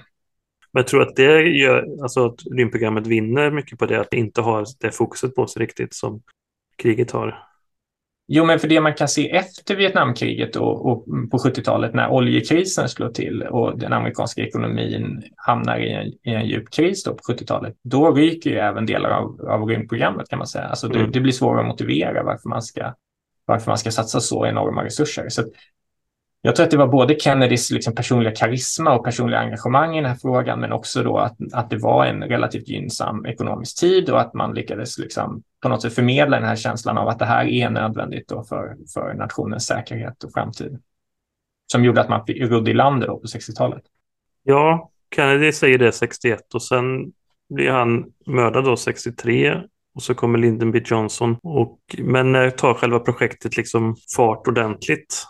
Men 0.72 0.80
jag 0.80 0.86
tror 0.86 1.02
att 1.02 1.16
det 1.16 1.42
gör, 1.42 2.02
alltså 2.02 2.26
att 2.26 2.40
rymdprogrammet 2.56 3.06
vinner 3.06 3.50
mycket 3.50 3.78
på 3.78 3.86
det, 3.86 4.00
att 4.00 4.14
inte 4.14 4.40
ha 4.40 4.64
det 4.80 4.90
fokuset 4.90 5.34
på 5.34 5.46
sig 5.46 5.62
riktigt 5.62 5.94
som 5.94 6.22
kriget 6.76 7.10
har. 7.10 7.38
Jo, 8.28 8.44
men 8.44 8.58
för 8.58 8.68
det 8.68 8.80
man 8.80 8.94
kan 8.94 9.08
se 9.08 9.30
efter 9.30 9.76
Vietnamkriget 9.76 10.56
och, 10.56 10.86
och 10.90 11.04
på 11.30 11.38
70-talet 11.38 11.94
när 11.94 12.10
oljekrisen 12.10 12.88
slår 12.88 13.08
till 13.08 13.42
och 13.42 13.78
den 13.78 13.92
amerikanska 13.92 14.42
ekonomin 14.42 15.22
hamnar 15.36 15.78
i 15.78 15.92
en, 15.92 16.06
i 16.06 16.34
en 16.34 16.46
djup 16.46 16.70
kris 16.70 17.04
då 17.04 17.14
på 17.14 17.32
70-talet, 17.32 17.76
då 17.82 18.14
ryker 18.14 18.50
ju 18.50 18.56
även 18.56 18.86
delar 18.86 19.10
av, 19.10 19.40
av 19.48 19.68
rymdprogrammet 19.68 20.28
kan 20.28 20.38
man 20.38 20.46
säga. 20.46 20.64
Alltså 20.64 20.88
det, 20.88 20.98
mm. 20.98 21.10
det, 21.10 21.20
blir 21.20 21.32
svårare 21.32 21.60
att 21.60 21.66
motivera 21.66 22.22
varför 22.22 22.48
man 22.48 22.62
ska, 22.62 22.94
varför 23.44 23.70
man 23.70 23.78
ska 23.78 23.90
satsa 23.90 24.20
så 24.20 24.46
enorma 24.46 24.84
resurser. 24.84 25.28
Så 25.28 25.42
jag 26.44 26.56
tror 26.56 26.64
att 26.64 26.70
det 26.70 26.76
var 26.76 26.86
både 26.86 27.18
Kennedys 27.18 27.70
liksom 27.70 27.94
personliga 27.94 28.34
karisma 28.34 28.94
och 28.94 29.04
personliga 29.04 29.40
engagemang 29.40 29.96
i 29.96 30.00
den 30.00 30.10
här 30.10 30.18
frågan, 30.22 30.60
men 30.60 30.72
också 30.72 31.02
då 31.02 31.18
att, 31.18 31.36
att 31.52 31.70
det 31.70 31.76
var 31.76 32.06
en 32.06 32.22
relativt 32.22 32.68
gynnsam 32.68 33.26
ekonomisk 33.26 33.80
tid 33.80 34.10
och 34.10 34.20
att 34.20 34.34
man 34.34 34.54
lyckades 34.54 34.98
liksom 34.98 35.42
på 35.62 35.68
något 35.68 35.82
sätt 35.82 35.94
förmedla 35.94 36.36
den 36.36 36.48
här 36.48 36.56
känslan 36.56 36.98
av 36.98 37.08
att 37.08 37.18
det 37.18 37.24
här 37.24 37.44
är 37.44 37.70
nödvändigt 37.70 38.28
då 38.28 38.44
för, 38.44 38.76
för 38.94 39.14
nationens 39.14 39.66
säkerhet 39.66 40.24
och 40.24 40.32
framtid. 40.32 40.78
Som 41.72 41.84
gjorde 41.84 42.00
att 42.00 42.08
man 42.08 42.26
rodde 42.26 42.70
i 42.70 42.74
land 42.74 43.06
på 43.06 43.20
60-talet. 43.24 43.82
Ja, 44.42 44.90
Kennedy 45.14 45.52
säger 45.52 45.78
det 45.78 45.92
61 45.92 46.54
och 46.54 46.62
sen 46.62 47.12
blir 47.54 47.70
han 47.70 48.04
mördad 48.26 48.64
då 48.64 48.76
63 48.76 49.62
och 49.94 50.02
så 50.02 50.14
kommer 50.14 50.38
Lyndon 50.38 50.70
B 50.70 50.80
Johnson. 50.84 51.36
Och, 51.42 51.78
men 51.98 52.32
när 52.32 52.50
tar 52.50 52.74
själva 52.74 52.98
projektet 52.98 53.56
liksom 53.56 53.96
fart 54.16 54.48
ordentligt? 54.48 55.26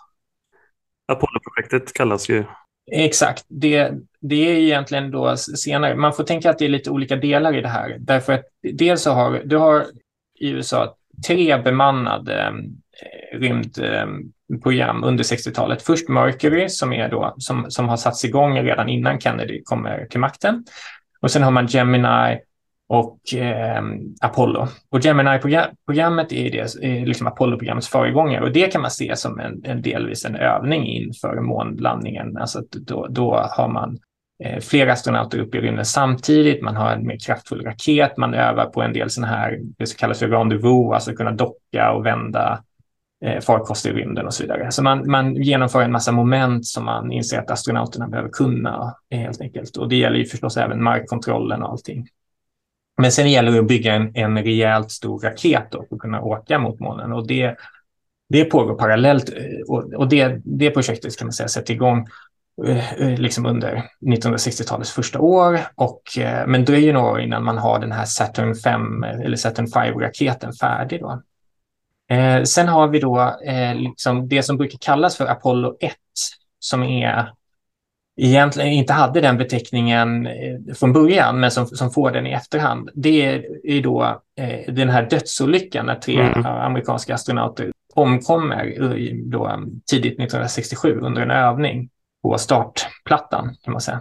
Apollo-projektet 1.13 1.93
kallas 1.93 2.29
ju. 2.29 2.45
Exakt, 2.93 3.45
det, 3.49 3.93
det 4.21 4.51
är 4.51 4.55
egentligen 4.55 5.11
då 5.11 5.37
senare. 5.37 5.97
Man 5.97 6.13
får 6.13 6.25
tänka 6.25 6.51
att 6.51 6.59
det 6.59 6.65
är 6.65 6.69
lite 6.69 6.91
olika 6.91 7.17
delar 7.17 7.57
i 7.57 7.61
det 7.61 7.69
här. 7.69 7.97
Därför 8.01 8.33
att 8.33 8.45
dels 8.73 9.03
så 9.03 9.11
har 9.11 9.43
du 9.45 9.57
har 9.57 9.87
i 10.41 10.49
USA 10.49 10.97
tre 11.27 11.63
bemannade 11.63 12.43
eh, 12.43 13.39
rymdprogram 13.39 15.03
eh, 15.03 15.09
under 15.09 15.25
60-talet. 15.25 15.83
Först 15.83 16.09
Mercury 16.09 16.69
som, 16.69 16.93
är 16.93 17.09
då, 17.09 17.35
som, 17.39 17.71
som 17.71 17.89
har 17.89 17.97
satts 17.97 18.25
igång 18.25 18.59
redan 18.59 18.89
innan 18.89 19.21
Kennedy 19.21 19.63
kommer 19.65 20.07
till 20.11 20.21
makten. 20.21 20.65
Och 21.21 21.31
sen 21.31 21.43
har 21.43 21.51
man 21.51 21.67
Gemini 21.67 22.39
och 22.89 23.35
eh, 23.35 23.83
Apollo. 24.21 24.69
Och 24.91 25.01
Gemini-programmet 25.01 26.33
är, 26.33 26.51
det, 26.51 26.85
är 26.85 27.07
liksom 27.07 27.27
Apollo-programmets 27.27 27.89
föregångare 27.89 28.45
och 28.45 28.53
det 28.53 28.73
kan 28.73 28.81
man 28.81 28.91
se 28.91 29.17
som 29.17 29.41
en, 29.41 29.65
en 29.65 29.83
delvis 29.83 30.25
en 30.25 30.37
övning 30.37 30.87
inför 30.87 31.41
månlandningen. 31.41 32.37
Alltså 32.37 32.63
då, 32.71 33.07
då 33.11 33.37
har 33.57 33.69
man 33.69 33.99
eh, 34.45 34.61
flera 34.61 34.93
astronauter 34.93 35.39
uppe 35.39 35.59
i 35.59 35.61
rymden 35.61 35.85
samtidigt, 35.85 36.63
man 36.63 36.77
har 36.77 36.93
en 36.93 37.07
mer 37.07 37.19
kraftfull 37.19 37.65
raket, 37.65 38.17
man 38.17 38.35
övar 38.35 38.67
på 38.67 38.83
en 38.83 38.93
del 38.93 39.11
sådana 39.11 39.33
här, 39.33 39.61
det 39.79 39.87
som 39.87 39.97
kallas 39.97 40.19
för 40.19 40.29
rendezvous, 40.29 40.95
alltså 40.95 41.13
kunna 41.13 41.33
docka 41.33 41.93
och 41.93 42.07
vända 42.07 42.63
eh, 43.25 43.41
farkoster 43.41 43.91
i 43.91 43.93
rymden 43.93 44.27
och 44.27 44.35
så 44.35 44.43
vidare. 44.43 44.71
Så 44.71 44.83
man, 44.83 45.11
man 45.11 45.37
genomför 45.37 45.83
en 45.83 45.93
massa 45.93 46.13
moment 46.13 46.67
som 46.67 46.85
man 46.85 47.13
inser 47.13 47.39
att 47.39 47.51
astronauterna 47.51 48.09
behöver 48.09 48.31
kunna 48.31 48.97
eh, 49.11 49.19
helt 49.19 49.41
enkelt. 49.41 49.77
Och 49.77 49.89
det 49.89 49.97
gäller 49.97 50.19
ju 50.19 50.25
förstås 50.25 50.57
även 50.57 50.83
markkontrollen 50.83 51.63
och 51.63 51.71
allting. 51.71 52.09
Men 53.03 53.13
sen 53.13 53.31
gäller 53.31 53.53
det 53.53 53.59
att 53.59 53.67
bygga 53.67 53.95
en, 53.95 54.17
en 54.17 54.39
rejält 54.39 54.91
stor 54.91 55.21
raket 55.21 55.67
då 55.71 55.85
för 55.89 55.95
att 55.95 56.01
kunna 56.01 56.23
åka 56.23 56.59
mot 56.59 56.81
månen. 56.81 57.13
Och 57.13 57.27
det, 57.27 57.57
det 58.29 58.45
pågår 58.45 58.75
parallellt 58.75 59.29
eh, 59.29 59.61
och, 59.69 59.95
och 59.95 60.09
det, 60.09 60.41
det 60.45 60.71
projektet 60.71 61.19
kan 61.19 61.27
man 61.27 61.33
säga 61.33 61.49
sätter 61.49 61.75
igång 61.75 62.07
eh, 62.67 62.93
eh, 62.93 63.19
liksom 63.19 63.47
under 63.47 63.85
1960-talets 64.01 64.91
första 64.91 65.21
år. 65.21 65.61
Och, 65.75 66.03
men 66.47 66.65
dröjer 66.65 66.93
några 66.93 67.13
år 67.13 67.21
innan 67.21 67.45
man 67.45 67.59
har 67.59 67.79
den 67.79 67.93
här 67.93 68.05
Saturn 68.05 68.55
5 68.55 69.05
eller 69.05 69.37
Saturn 69.37 69.67
5-raketen 69.67 70.53
färdig. 70.53 71.01
Då. 71.01 71.23
Eh, 72.11 72.43
sen 72.43 72.69
har 72.69 72.89
vi 72.89 72.99
då 72.99 73.37
eh, 73.47 73.75
liksom 73.75 74.29
det 74.29 74.43
som 74.43 74.57
brukar 74.57 74.79
kallas 74.79 75.17
för 75.17 75.27
Apollo 75.27 75.77
1 75.81 75.95
som 76.59 76.83
är 76.83 77.33
egentligen 78.17 78.73
inte 78.73 78.93
hade 78.93 79.21
den 79.21 79.39
beteckningen 79.39 80.27
eh, 80.27 80.75
från 80.75 80.93
början, 80.93 81.41
men 81.41 81.51
som, 81.51 81.67
som 81.67 81.91
får 81.91 82.11
den 82.11 82.27
i 82.27 82.33
efterhand. 82.33 82.91
Det 82.95 83.45
är 83.65 83.83
då 83.83 84.23
eh, 84.39 84.75
den 84.75 84.89
här 84.89 85.11
dödsolyckan 85.11 85.87
när 85.87 85.95
tre 85.95 86.21
mm. 86.21 86.47
amerikanska 86.47 87.15
astronauter 87.15 87.73
omkommer 87.95 88.77
då, 89.31 89.61
tidigt 89.91 90.13
1967 90.13 91.01
under 91.01 91.23
en 91.23 91.31
övning 91.31 91.89
på 92.23 92.39
startplattan 92.39 93.57
kan 93.65 93.73
man 93.73 93.81
säga. 93.81 94.01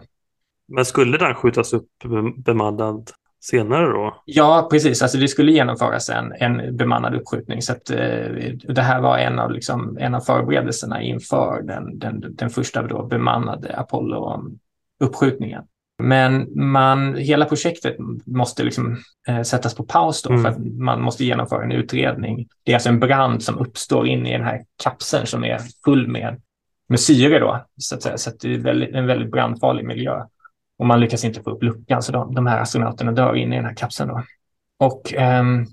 Men 0.67 0.85
skulle 0.85 1.17
den 1.17 1.35
skjutas 1.35 1.73
upp 1.73 1.89
bemannad 2.35 3.11
senare 3.41 3.85
då? 3.85 4.21
Ja, 4.25 4.67
precis. 4.71 5.01
Alltså 5.01 5.17
det 5.17 5.27
skulle 5.27 5.51
genomföras 5.51 6.09
en, 6.09 6.33
en 6.39 6.77
bemannad 6.77 7.15
uppskjutning. 7.15 7.61
Så 7.61 7.71
att, 7.71 7.89
eh, 7.89 8.25
det 8.67 8.81
här 8.81 9.01
var 9.01 9.17
en 9.17 9.39
av, 9.39 9.51
liksom, 9.51 9.97
en 10.01 10.15
av 10.15 10.19
förberedelserna 10.19 11.01
inför 11.01 11.61
den, 11.61 11.99
den, 11.99 12.35
den 12.35 12.49
första 12.49 12.81
då 12.87 13.05
bemannade 13.05 13.75
Apollo-uppskjutningen. 13.77 15.63
Men 16.03 16.47
man, 16.55 17.15
hela 17.15 17.45
projektet 17.45 17.95
måste 18.25 18.63
liksom, 18.63 18.97
eh, 19.27 19.41
sättas 19.41 19.75
på 19.75 19.83
paus 19.83 20.21
då 20.21 20.29
mm. 20.29 20.41
för 20.41 20.49
att 20.49 20.57
man 20.59 21.01
måste 21.01 21.25
genomföra 21.25 21.63
en 21.63 21.71
utredning. 21.71 22.47
Det 22.63 22.71
är 22.71 22.75
alltså 22.75 22.89
en 22.89 22.99
brand 22.99 23.43
som 23.43 23.57
uppstår 23.57 24.07
inne 24.07 24.29
i 24.29 24.37
den 24.37 24.45
här 24.45 24.61
kapseln 24.83 25.25
som 25.25 25.43
är 25.43 25.59
full 25.85 26.07
med, 26.07 26.41
med 26.89 26.99
syre 26.99 27.39
då, 27.39 27.65
så 27.77 27.95
att. 27.95 28.19
Så 28.19 28.29
att 28.29 28.39
det 28.39 28.53
är 28.53 28.57
väldigt, 28.57 28.95
en 28.95 29.07
väldigt 29.07 29.31
brandfarlig 29.31 29.85
miljö. 29.85 30.23
Och 30.81 30.87
man 30.87 30.99
lyckas 30.99 31.23
inte 31.23 31.41
få 31.41 31.49
upp 31.49 31.63
luckan, 31.63 32.03
så 32.03 32.11
de, 32.11 32.35
de 32.35 32.47
här 32.47 32.59
astronauterna 32.59 33.11
dör 33.11 33.35
inne 33.35 33.55
i 33.55 33.57
den 33.57 33.65
här 33.65 33.75
kapseln. 33.75 34.09
Då. 34.09 34.23
Och, 34.79 35.13
ähm, 35.13 35.65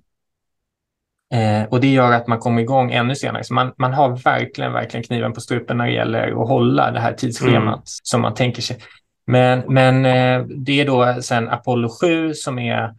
eh, 1.35 1.69
och 1.69 1.81
det 1.81 1.89
gör 1.89 2.13
att 2.13 2.27
man 2.27 2.39
kommer 2.39 2.63
igång 2.63 2.93
ännu 2.93 3.15
senare. 3.15 3.45
Så 3.45 3.55
man, 3.55 3.73
man 3.79 3.93
har 3.93 4.17
verkligen, 4.17 4.73
verkligen 4.73 5.05
kniven 5.05 5.33
på 5.33 5.41
strupen 5.41 5.77
när 5.77 5.87
det 5.87 5.93
gäller 5.93 6.43
att 6.43 6.49
hålla 6.49 6.91
det 6.91 7.01
här 7.01 7.13
tidsschemat 7.13 7.67
mm. 7.67 7.83
som 7.85 8.21
man 8.21 8.35
tänker 8.35 8.63
sig. 8.63 8.79
Men, 9.27 9.63
men 9.69 10.07
eh, 10.07 10.47
det 10.47 10.81
är 10.81 10.87
då 10.87 11.23
sen 11.23 11.49
Apollo 11.49 11.89
7 12.01 12.35
som 12.35 12.59
är 12.59 12.95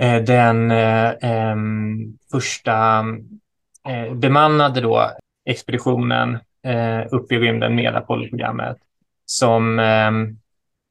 eh, 0.00 0.22
den 0.22 0.70
eh, 0.70 1.12
ehm, 1.20 2.18
första 2.32 3.04
eh, 3.88 4.14
bemannade 4.14 4.80
då 4.80 5.10
expeditionen 5.44 6.38
eh, 6.66 7.00
upp 7.10 7.32
i 7.32 7.38
rymden 7.38 7.74
med 7.74 7.96
Apollo-programmet 7.96 8.76
som 9.26 9.78
ehm, 9.78 10.38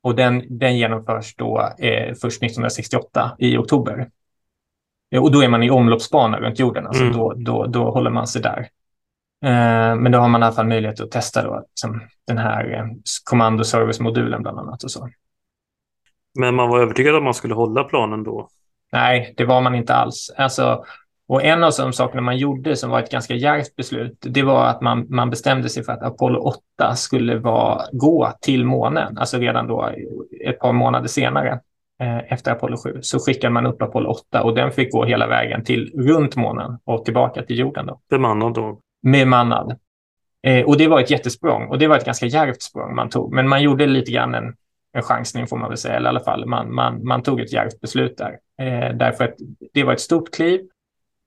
och 0.04 0.16
den, 0.16 0.58
den 0.58 0.78
genomförs 0.78 1.36
då 1.36 1.70
eh, 1.80 2.13
först 2.13 2.44
1968 2.44 3.36
i 3.39 3.58
oktober. 3.58 4.10
Och 5.18 5.32
då 5.32 5.44
är 5.44 5.48
man 5.48 5.63
i 5.63 5.70
omloppsbana 5.70 6.39
runt 6.39 6.60
jorden, 6.60 6.88
alltså 6.88 7.04
mm. 7.04 7.18
då, 7.18 7.34
då, 7.34 7.66
då 7.66 7.92
håller 7.92 8.10
man 8.10 8.28
sig 8.28 8.42
där. 8.42 8.60
Eh, 9.46 9.96
men 9.96 10.12
då 10.12 10.20
har 10.20 10.28
man 10.28 10.42
i 10.42 10.46
alla 10.46 10.56
fall 10.56 10.68
möjlighet 10.68 11.02
att 11.02 11.12
testa 11.12 11.44
då, 11.44 11.66
liksom, 11.70 12.02
den 12.28 12.38
här 12.38 12.74
eh, 12.74 12.86
kommandoservice-modulen 13.24 14.42
bland 14.42 14.60
annat 14.60 14.84
och 14.84 14.92
så. 14.92 15.10
Men 16.39 16.56
man 16.56 16.70
var 16.70 16.80
övertygad 16.80 17.16
om 17.16 17.20
att 17.20 17.24
man 17.24 17.34
skulle 17.34 17.54
hålla 17.54 17.84
planen 17.84 18.24
då? 18.24 18.50
Nej, 18.92 19.34
det 19.38 19.46
var 19.46 19.62
man 19.62 19.76
inte 19.76 19.96
alls. 19.96 20.32
Alltså, 20.38 20.86
och 21.27 21.43
en 21.43 21.63
av 21.63 21.71
de 21.77 21.93
sakerna 21.93 22.21
man 22.21 22.38
gjorde 22.38 22.75
som 22.75 22.89
var 22.89 22.99
ett 22.99 23.12
ganska 23.12 23.33
djärvt 23.33 23.75
beslut, 23.75 24.17
det 24.21 24.43
var 24.43 24.65
att 24.65 24.81
man, 24.81 25.05
man 25.09 25.29
bestämde 25.29 25.69
sig 25.69 25.83
för 25.83 25.93
att 25.93 26.03
Apollo 26.03 26.39
8 26.39 26.95
skulle 26.95 27.38
vara, 27.38 27.81
gå 27.91 28.31
till 28.41 28.65
månen, 28.65 29.17
alltså 29.17 29.38
redan 29.38 29.67
då 29.67 29.89
ett 30.45 30.59
par 30.59 30.73
månader 30.73 31.07
senare 31.07 31.59
eh, 32.01 32.33
efter 32.33 32.51
Apollo 32.51 32.77
7, 32.77 32.97
så 33.01 33.19
skickade 33.19 33.53
man 33.53 33.65
upp 33.65 33.81
Apollo 33.81 34.09
8 34.09 34.43
och 34.43 34.55
den 34.55 34.71
fick 34.71 34.91
gå 34.91 35.05
hela 35.05 35.27
vägen 35.27 35.63
till 35.63 35.91
runt 35.97 36.36
månen 36.36 36.77
och 36.83 37.05
tillbaka 37.05 37.43
till 37.43 37.59
jorden. 37.59 37.86
Då. 37.86 37.99
Bemannad 38.09 38.53
då? 38.53 38.79
Bemannad. 39.03 39.79
Eh, 40.47 40.65
och 40.65 40.77
det 40.77 40.88
var 40.88 40.99
ett 40.99 41.12
jättesprång 41.12 41.67
och 41.67 41.79
det 41.79 41.88
var 41.88 41.97
ett 41.97 42.05
ganska 42.05 42.25
djärvt 42.25 42.62
språng 42.62 42.95
man 42.95 43.09
tog, 43.09 43.33
men 43.33 43.49
man 43.49 43.62
gjorde 43.62 43.86
lite 43.86 44.12
grann 44.12 44.36
en, 44.36 44.55
en 44.93 45.01
chansning 45.01 45.47
får 45.47 45.57
man 45.57 45.69
väl 45.69 45.77
säga, 45.77 45.95
eller 45.95 46.09
i 46.09 46.09
alla 46.09 46.23
fall 46.23 46.45
man, 46.45 46.73
man, 46.73 47.05
man 47.05 47.23
tog 47.23 47.41
ett 47.41 47.53
djärvt 47.53 47.81
beslut 47.81 48.17
där. 48.17 48.38
Eh, 48.62 48.95
därför 48.95 49.23
att 49.23 49.36
det 49.73 49.83
var 49.83 49.93
ett 49.93 50.01
stort 50.01 50.33
kliv 50.33 50.62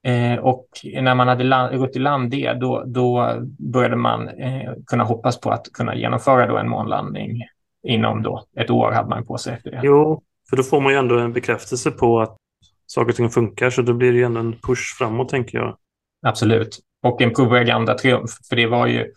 Eh, 0.07 0.39
och 0.39 0.67
när 0.85 1.15
man 1.15 1.29
hade 1.29 1.77
gått 1.77 1.97
i 1.97 1.99
land 1.99 2.31
det, 2.31 2.53
då, 2.53 2.85
då 2.87 3.35
började 3.59 3.97
man 3.97 4.29
eh, 4.29 4.73
kunna 4.87 5.05
hoppas 5.05 5.41
på 5.41 5.51
att 5.51 5.73
kunna 5.73 5.95
genomföra 5.95 6.47
då 6.47 6.57
en 6.57 6.69
månlandning 6.69 7.43
inom 7.83 8.23
då 8.23 8.45
ett 8.57 8.71
år 8.71 8.93
hade 8.93 9.09
man 9.09 9.27
på 9.27 9.39
sig 9.39 9.55
efter 9.55 9.71
det. 9.71 9.81
Jo, 9.83 10.23
för 10.51 10.57
då 10.57 10.63
får 10.63 10.81
man 10.81 10.93
ju 10.93 10.99
ändå 10.99 11.19
en 11.19 11.33
bekräftelse 11.33 11.91
på 11.91 12.21
att 12.21 12.37
saker 12.87 13.11
och 13.11 13.17
ting 13.17 13.31
funkar, 13.31 13.71
så 13.71 13.83
då 13.83 13.93
blir 13.93 14.13
det 14.13 14.19
ju 14.19 14.25
ändå 14.25 14.41
en 14.41 14.53
push 14.53 14.97
framåt 14.99 15.29
tänker 15.29 15.59
jag. 15.59 15.77
Absolut, 16.27 16.79
och 17.03 17.23
en 17.23 17.35
propagandatriumf, 17.35 18.31
för 18.49 18.57
det 18.57 18.67
var 18.67 18.87
ju, 18.87 19.13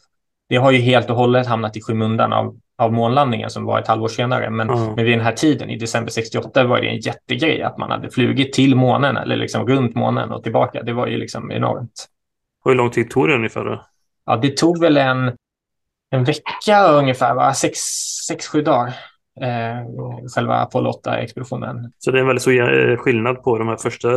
det 0.50 0.56
har 0.56 0.72
ju 0.72 0.80
helt 0.80 1.10
och 1.10 1.16
hållet 1.16 1.48
hamnat 1.48 1.78
i 1.78 1.82
skymundan 1.82 2.34
av 2.34 2.60
av 2.80 2.94
månlandningen 2.94 3.50
som 3.50 3.66
var 3.66 3.80
ett 3.80 3.88
halvår 3.88 4.08
senare. 4.08 4.50
Men, 4.50 4.70
mm. 4.70 4.94
men 4.96 5.06
vid 5.06 5.18
den 5.18 5.26
här 5.26 5.34
tiden, 5.34 5.70
i 5.70 5.78
december 5.78 6.12
68, 6.12 6.64
var 6.64 6.82
det 6.82 6.88
en 6.88 7.00
jättegrej 7.00 7.64
att 7.64 7.78
man 7.78 7.92
hade 7.92 8.10
flugit 8.10 8.54
till 8.54 8.76
månen 8.76 9.18
eller 9.18 9.36
liksom 9.36 9.68
runt 9.68 9.96
månen 9.96 10.32
och 10.32 10.44
tillbaka. 10.44 10.84
Det 10.84 10.94
var 10.94 11.08
ju 11.08 11.18
liksom 11.18 11.52
enormt. 11.52 12.08
Och 12.64 12.72
hur 12.72 12.78
lång 12.78 12.92
tid 12.92 13.10
tog 13.10 13.28
det 13.28 13.36
ungefär? 13.36 13.66
Då? 13.66 13.86
Ja, 14.26 14.36
det 14.36 14.58
tog 14.58 14.82
väl 14.82 14.98
en, 14.98 15.32
en 16.12 16.24
vecka 16.24 16.88
ungefär, 16.88 17.36
va? 17.36 17.54
Sex, 17.54 17.80
sex, 18.28 18.48
sju 18.48 18.62
dagar 18.62 18.94
eh, 19.42 19.86
själva 20.36 20.56
Apollo 20.56 20.92
8-expeditionen. 20.92 21.92
Så 21.98 22.12
det 22.12 22.18
är 22.18 22.22
en 22.22 22.28
väldigt 22.28 22.42
stor 22.42 22.90
eh, 22.90 22.98
skillnad 22.98 23.44
på 23.44 23.58
de 23.58 23.68
här 23.68 23.78
första, 23.78 24.10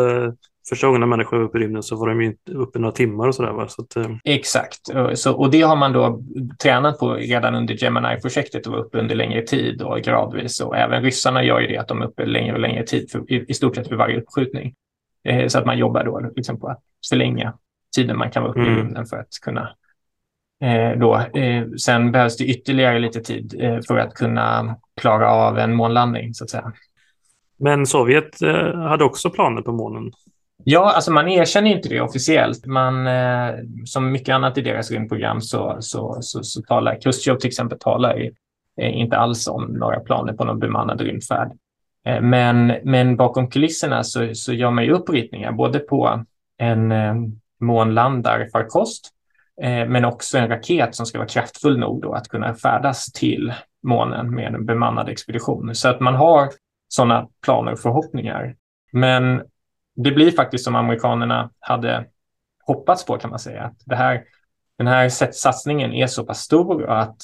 första 0.68 0.86
gångerna 0.86 1.06
människor 1.06 1.36
var 1.36 1.44
uppe 1.44 1.58
i 1.58 1.60
rymden 1.60 1.82
så 1.82 1.96
var 1.96 2.08
de 2.08 2.22
ju 2.22 2.36
uppe 2.50 2.78
några 2.78 2.92
timmar 2.92 3.28
och 3.28 3.34
sådär. 3.34 3.66
Så 3.68 3.82
att, 3.82 3.96
eh... 3.96 4.16
Exakt, 4.24 4.80
så, 5.14 5.34
och 5.34 5.50
det 5.50 5.62
har 5.62 5.76
man 5.76 5.92
då 5.92 6.22
tränat 6.62 6.98
på 6.98 7.14
redan 7.14 7.54
under 7.54 7.74
Gemini-projektet 7.74 8.66
och 8.66 8.72
var 8.72 8.80
uppe 8.80 8.98
under 8.98 9.14
längre 9.14 9.42
tid 9.42 9.82
och 9.82 10.00
gradvis. 10.00 10.60
Och 10.60 10.76
även 10.76 11.02
ryssarna 11.02 11.44
gör 11.44 11.60
ju 11.60 11.66
det 11.66 11.78
att 11.78 11.88
de 11.88 12.02
är 12.02 12.06
uppe 12.06 12.26
längre 12.26 12.52
och 12.52 12.60
längre 12.60 12.82
tid 12.82 13.10
för, 13.10 13.32
i, 13.32 13.44
i 13.48 13.54
stort 13.54 13.74
sett 13.74 13.88
för 13.88 13.96
varje 13.96 14.20
uppskjutning. 14.20 14.74
Eh, 15.24 15.46
så 15.46 15.58
att 15.58 15.66
man 15.66 15.78
jobbar 15.78 16.04
då 16.04 16.30
liksom 16.36 16.60
på 16.60 16.68
att 16.68 16.80
förlänga 17.08 17.54
tiden 17.96 18.18
man 18.18 18.30
kan 18.30 18.42
vara 18.42 18.52
uppe 18.52 18.60
mm. 18.60 18.72
i 18.72 18.76
rymden 18.76 19.06
för 19.06 19.16
att 19.16 19.28
kunna 19.42 19.68
Eh, 20.62 20.98
då. 20.98 21.16
Eh, 21.16 21.66
sen 21.78 22.12
behövs 22.12 22.36
det 22.36 22.44
ytterligare 22.44 22.98
lite 22.98 23.20
tid 23.20 23.54
eh, 23.60 23.78
för 23.88 23.98
att 23.98 24.14
kunna 24.14 24.76
klara 25.00 25.30
av 25.30 25.58
en 25.58 25.74
månlandning 25.74 26.34
så 26.34 26.44
att 26.44 26.50
säga. 26.50 26.72
Men 27.58 27.86
Sovjet 27.86 28.40
hade 28.74 29.04
också 29.04 29.30
planer 29.30 29.62
på 29.62 29.72
månen? 29.72 30.12
Ja, 30.64 30.92
alltså 30.92 31.12
man 31.12 31.28
erkänner 31.28 31.70
inte 31.70 31.88
det 31.88 32.00
officiellt. 32.00 32.66
Man, 32.66 33.06
eh, 33.06 33.54
som 33.84 34.12
mycket 34.12 34.34
annat 34.34 34.58
i 34.58 34.62
deras 34.62 34.90
rymdprogram 34.90 35.40
så, 35.40 35.76
så, 35.80 36.18
så, 36.20 36.42
så 36.42 36.62
talar 36.62 37.00
Khrushchev 37.00 37.36
till 37.36 37.48
exempel 37.48 37.78
talar 37.78 38.30
eh, 38.80 38.98
inte 38.98 39.16
alls 39.16 39.48
om 39.48 39.64
några 39.64 40.00
planer 40.00 40.32
på 40.32 40.44
någon 40.44 40.58
bemannad 40.58 41.00
rymdfärd. 41.00 41.52
Eh, 42.06 42.20
men, 42.20 42.74
men 42.84 43.16
bakom 43.16 43.50
kulisserna 43.50 44.04
så, 44.04 44.34
så 44.34 44.52
gör 44.52 44.70
man 44.70 44.84
ju 44.84 44.90
upp 44.90 45.10
ritningar 45.10 45.52
både 45.52 45.78
på 45.78 46.24
en 46.58 46.92
månlandarfarkost 47.60 49.12
Eh, 49.60 49.88
men 49.88 50.04
också 50.04 50.38
en 50.38 50.48
raket 50.48 50.94
som 50.94 51.06
ska 51.06 51.18
vara 51.18 51.28
kraftfull 51.28 51.78
nog 51.78 52.02
då 52.02 52.12
att 52.12 52.28
kunna 52.28 52.54
färdas 52.54 53.12
till 53.12 53.52
månen 53.82 54.34
med 54.34 54.54
en 54.54 54.66
bemannad 54.66 55.08
expedition. 55.08 55.74
Så 55.74 55.88
att 55.88 56.00
man 56.00 56.14
har 56.14 56.48
sådana 56.88 57.28
planer 57.44 57.72
och 57.72 57.78
förhoppningar. 57.78 58.54
Men 58.92 59.42
det 59.96 60.10
blir 60.10 60.30
faktiskt 60.30 60.64
som 60.64 60.76
amerikanerna 60.76 61.50
hade 61.58 62.06
hoppats 62.66 63.06
på 63.06 63.18
kan 63.18 63.30
man 63.30 63.38
säga. 63.38 63.62
Att 63.62 63.76
det 63.86 63.96
här, 63.96 64.22
den 64.78 64.86
här 64.86 65.08
satsningen 65.32 65.92
är 65.92 66.06
så 66.06 66.24
pass 66.24 66.38
stor 66.38 66.90
att 66.90 67.16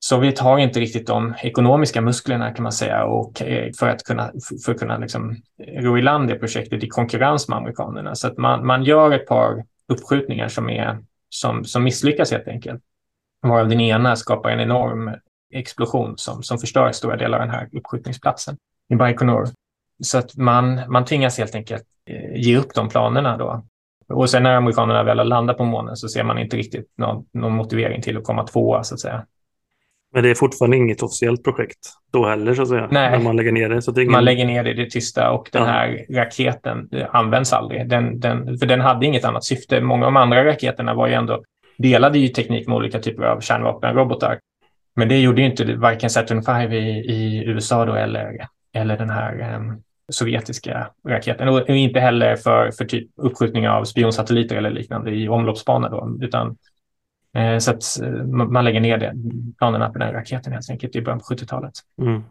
Sovjet 0.00 0.38
har 0.38 0.58
inte 0.58 0.80
riktigt 0.80 1.06
de 1.06 1.34
ekonomiska 1.42 2.00
musklerna 2.00 2.52
kan 2.52 2.62
man 2.62 2.72
säga 2.72 3.04
och 3.04 3.42
eh, 3.42 3.72
för 3.78 3.88
att 3.88 4.02
kunna, 4.02 4.32
för 4.64 4.72
att 4.72 4.78
kunna 4.78 4.98
liksom 4.98 5.36
ro 5.78 5.98
i 5.98 6.02
land 6.02 6.28
det 6.28 6.34
projektet 6.34 6.82
i 6.82 6.88
konkurrens 6.88 7.48
med 7.48 7.58
amerikanerna. 7.58 8.14
Så 8.14 8.26
att 8.26 8.36
man, 8.36 8.66
man 8.66 8.84
gör 8.84 9.10
ett 9.10 9.26
par 9.26 9.64
uppskjutningar 9.88 10.48
som, 10.48 10.70
är, 10.70 10.98
som, 11.28 11.64
som 11.64 11.84
misslyckas 11.84 12.30
helt 12.30 12.48
enkelt. 12.48 12.82
Varav 13.42 13.68
den 13.68 13.80
ena 13.80 14.16
skapar 14.16 14.50
en 14.50 14.60
enorm 14.60 15.14
explosion 15.54 16.18
som, 16.18 16.42
som 16.42 16.58
förstör 16.58 16.92
stora 16.92 17.16
delar 17.16 17.38
av 17.38 17.46
den 17.46 17.54
här 17.54 17.68
uppskjutningsplatsen 17.72 18.56
i 18.88 18.96
Baikonur. 18.96 19.48
Så 20.02 20.18
att 20.18 20.36
man, 20.36 20.80
man 20.88 21.04
tvingas 21.04 21.38
helt 21.38 21.54
enkelt 21.54 21.84
eh, 22.10 22.40
ge 22.40 22.56
upp 22.56 22.74
de 22.74 22.88
planerna 22.88 23.36
då. 23.36 23.64
Och 24.08 24.30
sen 24.30 24.42
när 24.42 24.56
amerikanerna 24.56 25.02
väl 25.02 25.18
har 25.18 25.24
landat 25.24 25.56
på 25.56 25.64
månen 25.64 25.96
så 25.96 26.08
ser 26.08 26.24
man 26.24 26.38
inte 26.38 26.56
riktigt 26.56 26.86
någon, 26.98 27.24
någon 27.32 27.52
motivering 27.52 28.02
till 28.02 28.16
att 28.16 28.24
komma 28.24 28.46
tvåa 28.46 28.84
så 28.84 28.94
att 28.94 29.00
säga. 29.00 29.24
Men 30.14 30.22
det 30.22 30.30
är 30.30 30.34
fortfarande 30.34 30.76
inget 30.76 31.02
officiellt 31.02 31.44
projekt 31.44 31.78
då 32.12 32.26
heller 32.26 32.54
så 32.54 32.62
att 32.62 32.68
säga? 32.68 32.88
Nej, 32.90 33.10
när 33.10 33.24
man 33.24 33.36
lägger 33.36 33.52
ner 33.52 33.68
det. 33.68 33.82
Så 33.82 33.90
det 33.90 34.02
ingen... 34.02 34.12
Man 34.12 34.24
lägger 34.24 34.44
ner 34.44 34.64
det 34.64 34.70
i 34.70 34.74
det 34.74 34.90
tysta 34.90 35.30
och 35.30 35.48
den 35.52 35.66
här 35.66 36.06
raketen 36.10 36.90
används 37.10 37.52
aldrig. 37.52 37.88
Den, 37.88 38.20
den, 38.20 38.58
för 38.58 38.66
den 38.66 38.80
hade 38.80 39.06
inget 39.06 39.24
annat 39.24 39.44
syfte. 39.44 39.80
Många 39.80 40.06
av 40.06 40.12
de 40.12 40.16
andra 40.16 40.44
raketerna 40.44 40.94
var 40.94 41.08
ju 41.08 41.14
ändå 41.14 41.42
delade 41.78 42.18
ju 42.18 42.28
teknik 42.28 42.68
med 42.68 42.76
olika 42.76 42.98
typer 42.98 43.22
av 43.22 43.40
kärnvapenrobotar. 43.40 44.38
Men 44.96 45.08
det 45.08 45.18
gjorde 45.18 45.40
ju 45.40 45.46
inte 45.46 45.74
varken 45.76 46.10
Saturn 46.10 46.68
V 46.70 46.76
i, 46.76 46.88
i 46.88 47.44
USA 47.46 47.84
då 47.84 47.94
eller, 47.94 48.46
eller 48.72 48.98
den 48.98 49.10
här 49.10 49.54
um, 49.56 49.82
sovjetiska 50.12 50.90
raketen. 51.08 51.48
Och 51.48 51.68
inte 51.68 52.00
heller 52.00 52.36
för, 52.36 52.70
för 52.70 52.84
typ 52.84 53.10
uppskjutning 53.16 53.68
av 53.68 53.84
spionsatelliter 53.84 54.56
eller 54.56 54.70
liknande 54.70 55.10
i 55.10 55.28
omloppsbana 55.28 55.88
då, 55.88 56.18
utan 56.20 56.56
eh, 57.36 57.58
så 57.58 57.70
att 57.70 58.00
eh, 58.02 58.24
man 58.26 58.64
lägger 58.64 58.80
ner 58.80 58.98
det, 58.98 59.14
planerna 59.58 59.90
på 59.90 59.98
den 59.98 60.12
raketen 60.12 60.52
helt 60.52 60.70
enkelt 60.70 60.96
i 60.96 61.02
början 61.02 61.18
på 61.18 61.34
70-talet. 61.34 61.72
Mm. 62.02 62.22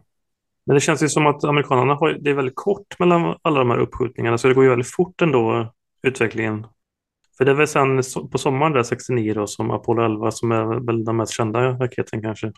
Men 0.66 0.74
det 0.74 0.80
känns 0.80 1.02
ju 1.02 1.08
som 1.08 1.26
att 1.26 1.44
amerikanerna 1.44 1.94
har, 1.94 2.16
det 2.20 2.30
är 2.30 2.34
väldigt 2.34 2.56
kort 2.56 2.98
mellan 2.98 3.36
alla 3.42 3.58
de 3.58 3.70
här 3.70 3.78
uppskjutningarna, 3.78 4.38
så 4.38 4.48
det 4.48 4.54
går 4.54 4.64
ju 4.64 4.70
väldigt 4.70 4.94
fort 4.94 5.22
ändå, 5.22 5.72
utvecklingen. 6.02 6.66
För 7.38 7.44
det 7.44 7.50
är 7.50 7.54
väl 7.54 7.68
sen 7.68 8.02
på 8.32 8.38
sommaren 8.38 8.72
där 8.72 8.82
69 8.82 9.34
då 9.34 9.46
som 9.46 9.70
Apollo 9.70 10.04
11 10.04 10.30
som 10.30 10.52
är 10.52 10.86
väl 10.86 11.04
den 11.04 11.16
mest 11.16 11.32
kända 11.32 11.60
raketen 11.60 12.22
kanske 12.22 12.46
i 12.46 12.52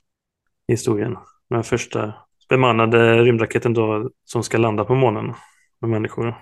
historien. 0.73 1.17
Den 1.51 1.65
första 1.65 2.15
bemannade 2.51 3.23
rymdraketen 3.23 3.75
då 3.75 4.11
som 4.25 4.43
ska 4.43 4.59
landa 4.59 4.85
på 4.85 4.95
månen 4.95 5.35
med 5.81 5.91
människor. 5.91 6.35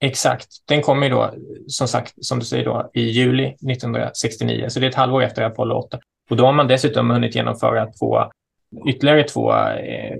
Exakt. 0.00 0.48
Den 0.68 0.82
kommer 0.82 1.06
ju 1.06 1.12
då, 1.12 1.34
som 1.66 1.88
sagt, 1.88 2.14
som 2.20 2.38
du 2.38 2.44
säger 2.44 2.64
då, 2.64 2.90
i 2.94 3.00
juli 3.00 3.46
1969, 3.46 4.66
så 4.68 4.80
det 4.80 4.86
är 4.86 4.90
ett 4.90 4.96
halvår 4.96 5.22
efter 5.22 5.42
Apollo 5.42 5.74
8. 5.74 5.98
Och 6.30 6.36
då 6.36 6.46
har 6.46 6.52
man 6.52 6.68
dessutom 6.68 7.10
hunnit 7.10 7.34
genomföra 7.34 7.86
två, 7.86 8.24
ytterligare 8.86 9.22
två 9.22 9.52
eh, 9.54 10.16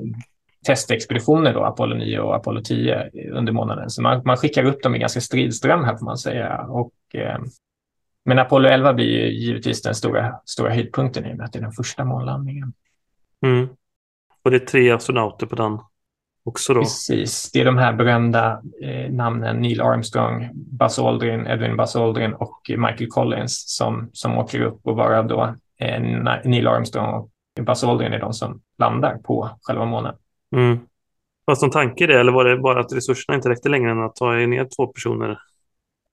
testexpeditioner, 0.67 1.55
då, 1.55 1.65
Apollo 1.65 1.97
9 1.97 2.19
och 2.19 2.37
Apollo 2.37 2.61
10, 2.61 3.11
under 3.33 3.53
månaden. 3.53 3.91
Så 3.91 4.03
man, 4.03 4.23
man 4.25 4.37
skickar 4.37 4.65
upp 4.65 4.83
dem 4.83 4.95
i 4.95 4.99
ganska 4.99 5.21
stridström 5.21 5.85
här, 5.85 5.97
får 5.97 6.05
man 6.05 6.19
säga. 6.19 6.59
Och, 6.69 6.93
eh, 7.15 7.39
men 8.25 8.39
Apollo 8.39 8.69
11 8.69 8.93
blir 8.93 9.27
givetvis 9.27 9.83
den 9.83 9.95
stora, 9.95 10.41
stora 10.45 10.71
höjdpunkten 10.71 11.27
i 11.27 11.33
och 11.33 11.37
med 11.37 11.45
att 11.45 11.53
det 11.53 11.59
är 11.59 11.63
den 11.63 11.73
första 11.73 12.05
månlandningen. 12.05 12.73
Mm. 13.43 13.69
Och 14.47 14.53
det 14.53 14.57
är 14.57 14.67
tre 14.67 14.91
astronauter 14.91 15.47
på 15.47 15.57
den 15.57 15.79
också 16.45 16.75
då? 16.75 16.81
Precis, 16.81 17.51
det 17.53 17.61
är 17.61 17.65
de 17.65 17.79
här 17.79 17.93
berömda 17.93 18.63
eh, 18.83 19.13
namnen 19.13 19.61
Neil 19.61 19.81
Armstrong, 19.81 20.49
Buzz 20.55 20.99
Aldrin, 20.99 21.47
Edwin 21.47 21.77
Buzz 21.77 21.97
Aldrin 21.97 22.35
och 22.35 22.61
Michael 22.69 23.11
Collins 23.11 23.65
som, 23.77 24.11
som 24.13 24.39
åker 24.39 24.61
upp 24.61 24.81
och 24.83 24.97
bara 24.97 25.23
då 25.23 25.55
eh, 25.81 26.01
Neil 26.45 26.67
Armstrong 26.67 27.15
och 27.15 27.31
Buzz 27.61 27.85
Aldrin 27.85 28.13
är 28.13 28.19
de 28.19 28.33
som 28.33 28.61
landar 28.79 29.19
på 29.19 29.51
själva 29.63 29.85
månen. 29.85 30.15
Mm. 30.57 30.79
Fast 31.47 31.63
någon 31.63 31.71
tanke 31.71 32.05
i 32.05 32.07
det 32.07 32.21
eller 32.21 32.33
var 32.33 32.45
det 32.45 32.59
bara 32.59 32.81
att 32.81 32.93
resurserna 32.93 33.37
inte 33.37 33.49
räckte 33.49 33.69
längre 33.69 33.91
än 33.91 34.03
att 34.03 34.17
ta 34.17 34.33
ner 34.33 34.69
två 34.77 34.87
personer 34.87 35.39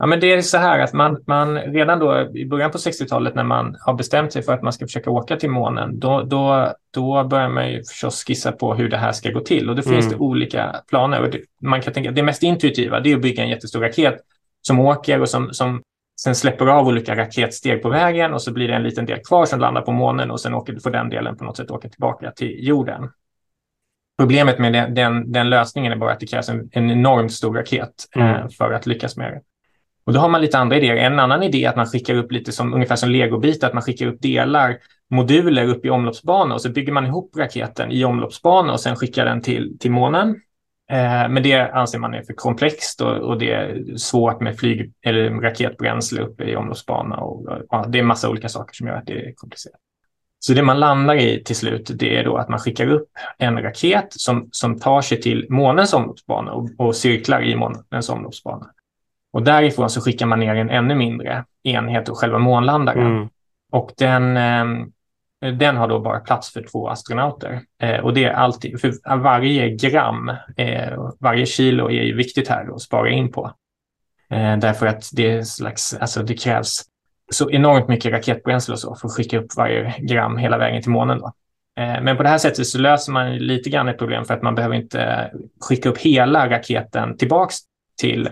Ja, 0.04 0.08
men 0.08 0.20
det 0.20 0.34
är 0.34 0.42
så 0.42 0.58
här 0.58 0.80
att 0.80 0.94
man, 0.94 1.24
man 1.28 1.58
redan 1.58 2.00
då 2.00 2.30
i 2.34 2.46
början 2.46 2.72
på 2.72 2.78
60-talet 2.78 3.36
när 3.36 3.44
man 3.44 3.78
har 3.80 3.94
bestämt 3.94 4.34
sig 4.34 4.42
för 4.42 4.54
att 4.54 4.62
man 4.62 4.74
ska 4.74 4.86
försöka 4.86 5.10
åka 5.10 5.36
till 5.36 5.50
månen, 5.50 6.00
då, 6.00 6.22
då, 6.22 6.74
då 6.94 7.24
börjar 7.24 7.50
man 7.50 7.72
ju 7.72 7.84
förstås 7.84 8.24
skissa 8.24 8.52
på 8.52 8.74
hur 8.74 8.90
det 8.90 8.98
här 8.98 9.12
ska 9.12 9.32
gå 9.32 9.40
till. 9.40 9.70
Och 9.70 9.76
då 9.76 9.82
finns 9.82 10.06
mm. 10.06 10.10
det 10.10 10.16
olika 10.16 10.76
planer. 10.88 11.22
Och 11.22 11.30
det, 11.30 11.40
man 11.62 11.82
kan 11.82 11.94
tänka 11.94 12.12
det 12.12 12.24
mest 12.24 12.44
intuitiva 12.44 13.00
det 13.00 13.12
är 13.12 13.16
att 13.16 13.22
bygga 13.22 13.44
en 13.44 13.50
jättestor 13.50 13.82
raket 13.82 14.16
som 14.62 14.80
åker 14.80 15.22
och 15.22 15.30
som, 15.30 15.54
som 15.54 15.82
sen 16.22 16.36
släpper 16.36 16.68
av 16.68 16.88
olika 16.88 17.16
raketsteg 17.16 17.82
på 17.82 17.90
vägen 17.90 18.34
och 18.34 18.42
så 18.42 18.54
blir 18.54 18.68
det 18.68 18.74
en 18.74 18.84
liten 18.84 19.06
del 19.06 19.20
kvar 19.20 19.46
som 19.46 19.60
landar 19.60 19.82
på 19.82 19.92
månen 19.92 20.32
och 20.32 20.40
sen 20.40 20.54
åker, 20.54 20.80
får 20.80 20.92
den 20.92 21.10
delen 21.10 21.38
på 21.38 21.44
något 21.44 21.58
sätt 21.58 21.72
åka 21.72 21.90
tillbaka 21.90 22.32
till 22.32 22.68
jorden. 22.68 23.10
Problemet 24.18 24.60
med 24.60 24.74
den, 24.74 24.94
den, 24.94 25.32
den 25.32 25.50
lösningen 25.50 25.92
är 25.92 25.98
bara 25.98 26.12
att 26.12 26.20
det 26.20 26.28
krävs 26.28 26.50
en, 26.50 26.70
en 26.72 26.92
enormt 26.92 27.32
stor 27.32 27.54
raket 27.54 27.94
mm. 28.16 28.36
eh, 28.36 28.48
för 28.58 28.72
att 28.72 28.86
lyckas 28.86 29.18
med 29.18 29.32
det. 29.34 29.42
Och 30.06 30.14
då 30.14 30.20
har 30.20 30.30
man 30.30 30.42
lite 30.42 30.58
andra 30.58 30.78
idéer. 30.78 30.96
En 30.96 31.20
annan 31.20 31.44
idé 31.44 31.66
är 31.66 31.70
att 31.70 31.76
man 31.76 31.86
skickar 31.86 32.16
upp 32.16 32.32
lite 32.32 32.52
som 32.52 32.74
ungefär 32.74 32.96
som 32.96 33.10
legobitar, 33.10 33.68
att 33.68 33.74
man 33.74 33.84
skickar 33.84 34.08
upp 34.08 34.22
delar, 34.22 34.78
moduler 35.10 35.68
upp 35.68 35.86
i 35.86 35.90
omloppsbana 35.90 36.54
och 36.54 36.62
så 36.62 36.70
bygger 36.70 36.94
man 36.94 37.06
ihop 37.06 37.32
raketen 37.38 37.92
i 37.92 38.06
omloppsbana 38.06 38.74
och 38.74 38.80
sen 38.80 38.96
skickar 38.96 39.26
den 39.26 39.42
till, 39.42 39.78
till 39.80 39.92
månen. 39.92 40.30
Eh, 40.92 41.30
men 41.30 41.44
det 41.44 41.72
anser 41.72 42.00
man 42.00 42.14
är 42.14 42.22
för 42.22 42.34
komplext 42.34 43.02
och, 43.02 43.18
och, 43.18 43.40
det 43.40 43.52
är 43.52 43.98
svårt 43.98 44.42
med 44.42 44.58
flyg 44.58 44.94
eller 45.06 45.30
raketbränsle 45.30 46.22
uppe 46.22 46.44
i 46.44 46.56
omloppsbana 46.56 47.18
och, 47.18 47.48
och 47.48 47.90
det 47.90 48.00
är 48.00 48.04
massa 48.04 48.30
olika 48.30 48.50
saker 48.50 48.74
som 48.74 48.88
gör 48.88 48.96
att 48.96 49.06
det 49.06 49.28
är 49.28 49.34
komplicerat. 49.36 49.80
Så 50.40 50.54
det 50.54 50.64
man 50.64 50.80
landar 50.80 51.16
i 51.16 51.44
till 51.44 51.56
slut, 51.56 51.92
det 51.94 52.18
är 52.18 52.24
då 52.24 52.38
att 52.38 52.50
man 52.50 52.60
skickar 52.60 52.88
upp 52.88 53.10
en 53.38 53.62
raket 53.62 54.08
som, 54.10 54.50
som 54.52 54.80
tar 54.80 55.02
sig 55.02 55.22
till 55.22 55.46
månens 55.50 55.94
omloppsbana 55.94 56.52
och, 56.52 56.70
och 56.78 56.96
cirklar 56.96 57.44
i 57.44 57.56
månens 57.56 58.10
omloppsbana. 58.10 58.66
Och 59.34 59.44
därifrån 59.44 59.90
så 59.90 60.02
skickar 60.02 60.26
man 60.26 60.40
ner 60.40 60.56
en 60.56 60.70
ännu 60.70 60.96
mindre 60.96 61.46
enhet, 61.64 62.10
och 62.10 62.18
själva 62.18 62.38
månlandaren. 62.38 63.08
Mm. 63.08 63.30
Och 63.72 63.92
den, 63.98 64.38
eh, 64.38 64.66
den 65.54 65.78
har 65.78 65.88
då 65.88 66.00
bara 66.00 66.20
plats 66.20 66.54
för 66.54 66.64
två 66.72 66.90
astronauter. 66.90 67.62
Eh, 67.82 68.00
och 68.00 68.14
det 68.14 68.24
är 68.24 68.34
alltid, 68.34 68.82
för 68.82 69.18
varje 69.18 69.70
gram, 69.70 70.30
eh, 70.58 71.12
varje 71.20 71.46
kilo 71.46 71.90
är 71.90 72.04
ju 72.04 72.16
viktigt 72.16 72.48
här 72.48 72.76
att 72.76 72.82
spara 72.82 73.10
in 73.10 73.32
på. 73.32 73.52
Därför 74.58 74.88
att 74.88 75.10
det, 75.14 75.32
är 75.32 75.42
slags, 75.44 75.94
alltså 75.94 76.24
det 76.24 76.34
krävs 76.34 76.84
så 77.32 77.52
enormt 77.52 77.88
mycket 77.88 78.12
raketbränsle 78.12 78.74
och 78.74 78.80
så 78.80 78.96
för 78.96 79.08
att 79.08 79.14
skicka 79.14 79.40
upp 79.40 79.58
varje 79.58 79.94
gram 80.00 80.38
hela 80.38 80.58
vägen 80.58 80.82
till 80.82 80.92
månen. 80.92 81.20
Då. 81.20 81.32
Men 81.76 82.18
på 82.18 82.24
det 82.24 82.30
här 82.30 82.38
sättet 82.38 82.68
så 82.68 82.78
löser 82.78 83.12
man 83.12 83.38
lite 83.38 83.70
grann 83.70 83.88
ett 83.88 83.98
problem 83.98 84.26
för 84.26 84.34
att 84.34 84.42
man 84.42 84.56
behöver 84.56 84.76
inte 84.76 85.32
skicka 85.62 85.90
upp 85.90 85.98
hela 85.98 86.50
raketen 86.50 87.18
tillbaks 87.18 87.56
till 87.98 88.30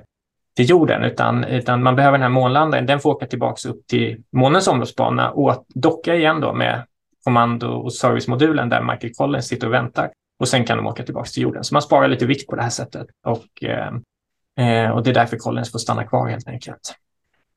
till 0.56 0.70
jorden, 0.70 1.04
utan, 1.04 1.43
utan 1.43 1.84
man 1.84 1.95
behöver 1.95 2.18
den 2.18 2.24
här 2.24 2.30
månlandaren. 2.30 2.86
Den 2.86 2.99
får 2.99 3.10
åka 3.10 3.26
tillbaka 3.26 3.70
upp 3.70 3.88
till 3.88 4.24
månens 4.32 4.68
omloppsbana 4.68 5.32
och 5.32 5.66
docka 5.76 6.16
igen 6.16 6.39
då 6.39 6.54
med 6.54 6.86
kommando 7.24 7.68
och 7.68 7.93
servicemodulen 7.93 8.70
där 8.70 8.82
Michael 8.82 9.14
Collins 9.14 9.47
sitter 9.47 9.68
och 9.68 9.74
väntar. 9.74 10.12
Och 10.39 10.47
sen 10.47 10.66
kan 10.66 10.78
de 10.78 10.88
åka 10.88 11.04
tillbaka 11.04 11.28
till 11.28 11.43
jorden. 11.43 11.64
Så 11.64 11.76
man 11.76 11.82
sparar 11.82 12.08
lite 12.08 12.26
vikt 12.26 12.47
på 12.47 12.56
det 12.56 12.62
här 12.62 12.70
sättet. 12.70 13.08
Och, 13.26 13.64
eh, 13.64 13.93
eh 14.60 14.91
och 14.91 15.04
det 15.04 15.10
är 15.10 15.14
därför 15.14 15.38
Collins 15.38 15.72
får 15.72 15.80
stanna 15.80 16.04
kvar 16.04 16.28
helt 16.28 16.47
enkelt. 16.47 16.95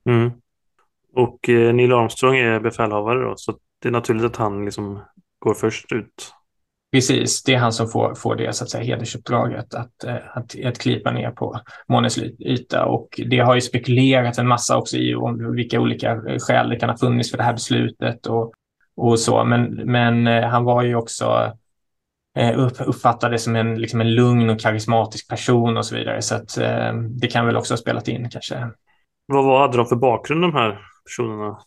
Mm. 0.08 0.32
Och 1.14 1.48
eh, 1.48 1.74
Neil 1.74 1.92
Armstrong 1.92 2.36
är 2.36 2.60
befälhavare 2.60 3.24
då, 3.24 3.34
så 3.36 3.54
det 3.82 3.88
är 3.88 3.92
naturligt 3.92 4.24
att 4.24 4.36
han 4.36 4.64
liksom 4.64 5.02
går 5.38 5.54
först 5.54 5.92
ut 5.92 6.32
Precis, 6.94 7.42
det 7.42 7.54
är 7.54 7.58
han 7.58 7.72
som 7.72 7.88
får, 7.88 8.14
får 8.14 8.36
det 8.36 8.52
så 8.52 8.64
att 8.64 8.70
säga, 8.70 8.84
hedersuppdraget 8.84 9.74
att, 9.74 10.04
eh, 10.04 10.16
att, 10.34 10.64
att 10.64 10.78
klipa 10.78 11.10
ner 11.10 11.30
på 11.30 11.60
månens 11.88 12.18
yta. 12.38 12.84
Och 12.84 13.20
det 13.26 13.38
har 13.38 13.54
ju 13.54 13.60
spekulerats 13.60 14.38
en 14.38 14.48
massa 14.48 14.76
också 14.76 14.96
i 14.96 15.14
om 15.14 15.54
vilka 15.54 15.80
olika 15.80 16.10
eh, 16.10 16.38
skäl 16.38 16.68
det 16.68 16.76
kan 16.76 16.88
ha 16.88 16.96
funnits 16.96 17.30
för 17.30 17.38
det 17.38 17.44
här 17.44 17.52
beslutet 17.52 18.26
och, 18.26 18.52
och 18.96 19.18
så. 19.18 19.44
Men, 19.44 19.64
men 19.74 20.26
eh, 20.26 20.48
han 20.48 20.64
var 20.64 20.82
ju 20.82 20.94
också 20.94 21.52
upp, 22.56 22.72
uppfattades 22.80 23.44
som 23.44 23.56
en, 23.56 23.80
liksom 23.80 24.00
en 24.00 24.14
lugn 24.14 24.50
och 24.50 24.60
karismatisk 24.60 25.28
person 25.28 25.76
och 25.76 25.86
så 25.86 25.96
vidare. 25.96 26.22
Så 26.22 26.34
att, 26.34 26.58
det 27.10 27.26
kan 27.26 27.46
väl 27.46 27.56
också 27.56 27.72
ha 27.72 27.78
spelat 27.78 28.08
in 28.08 28.30
kanske. 28.30 28.70
Vad 29.26 29.60
hade 29.60 29.76
de 29.76 29.86
för 29.86 29.96
bakgrund 29.96 30.42
de 30.42 30.52
här 30.52 30.78
personerna? 31.04 31.58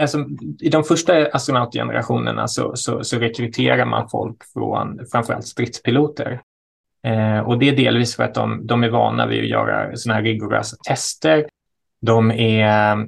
Alltså, 0.00 0.26
i 0.60 0.68
de 0.68 0.84
första 0.84 1.26
astronautgenerationerna 1.26 2.48
så, 2.48 2.76
så, 2.76 3.04
så 3.04 3.18
rekryterar 3.18 3.84
man 3.84 4.08
folk 4.08 4.36
från 4.52 5.00
framförallt 5.12 5.46
stridspiloter. 5.46 6.40
Eh, 7.06 7.38
och 7.38 7.58
det 7.58 7.68
är 7.68 7.76
delvis 7.76 8.16
för 8.16 8.22
att 8.22 8.34
de, 8.34 8.66
de 8.66 8.84
är 8.84 8.88
vana 8.88 9.26
vid 9.26 9.42
att 9.42 9.48
göra 9.48 9.96
sådana 9.96 10.16
här 10.16 10.24
rigorösa 10.24 10.76
tester. 10.86 11.46
De 12.00 12.30
är 12.30 12.92
eh, 12.92 13.04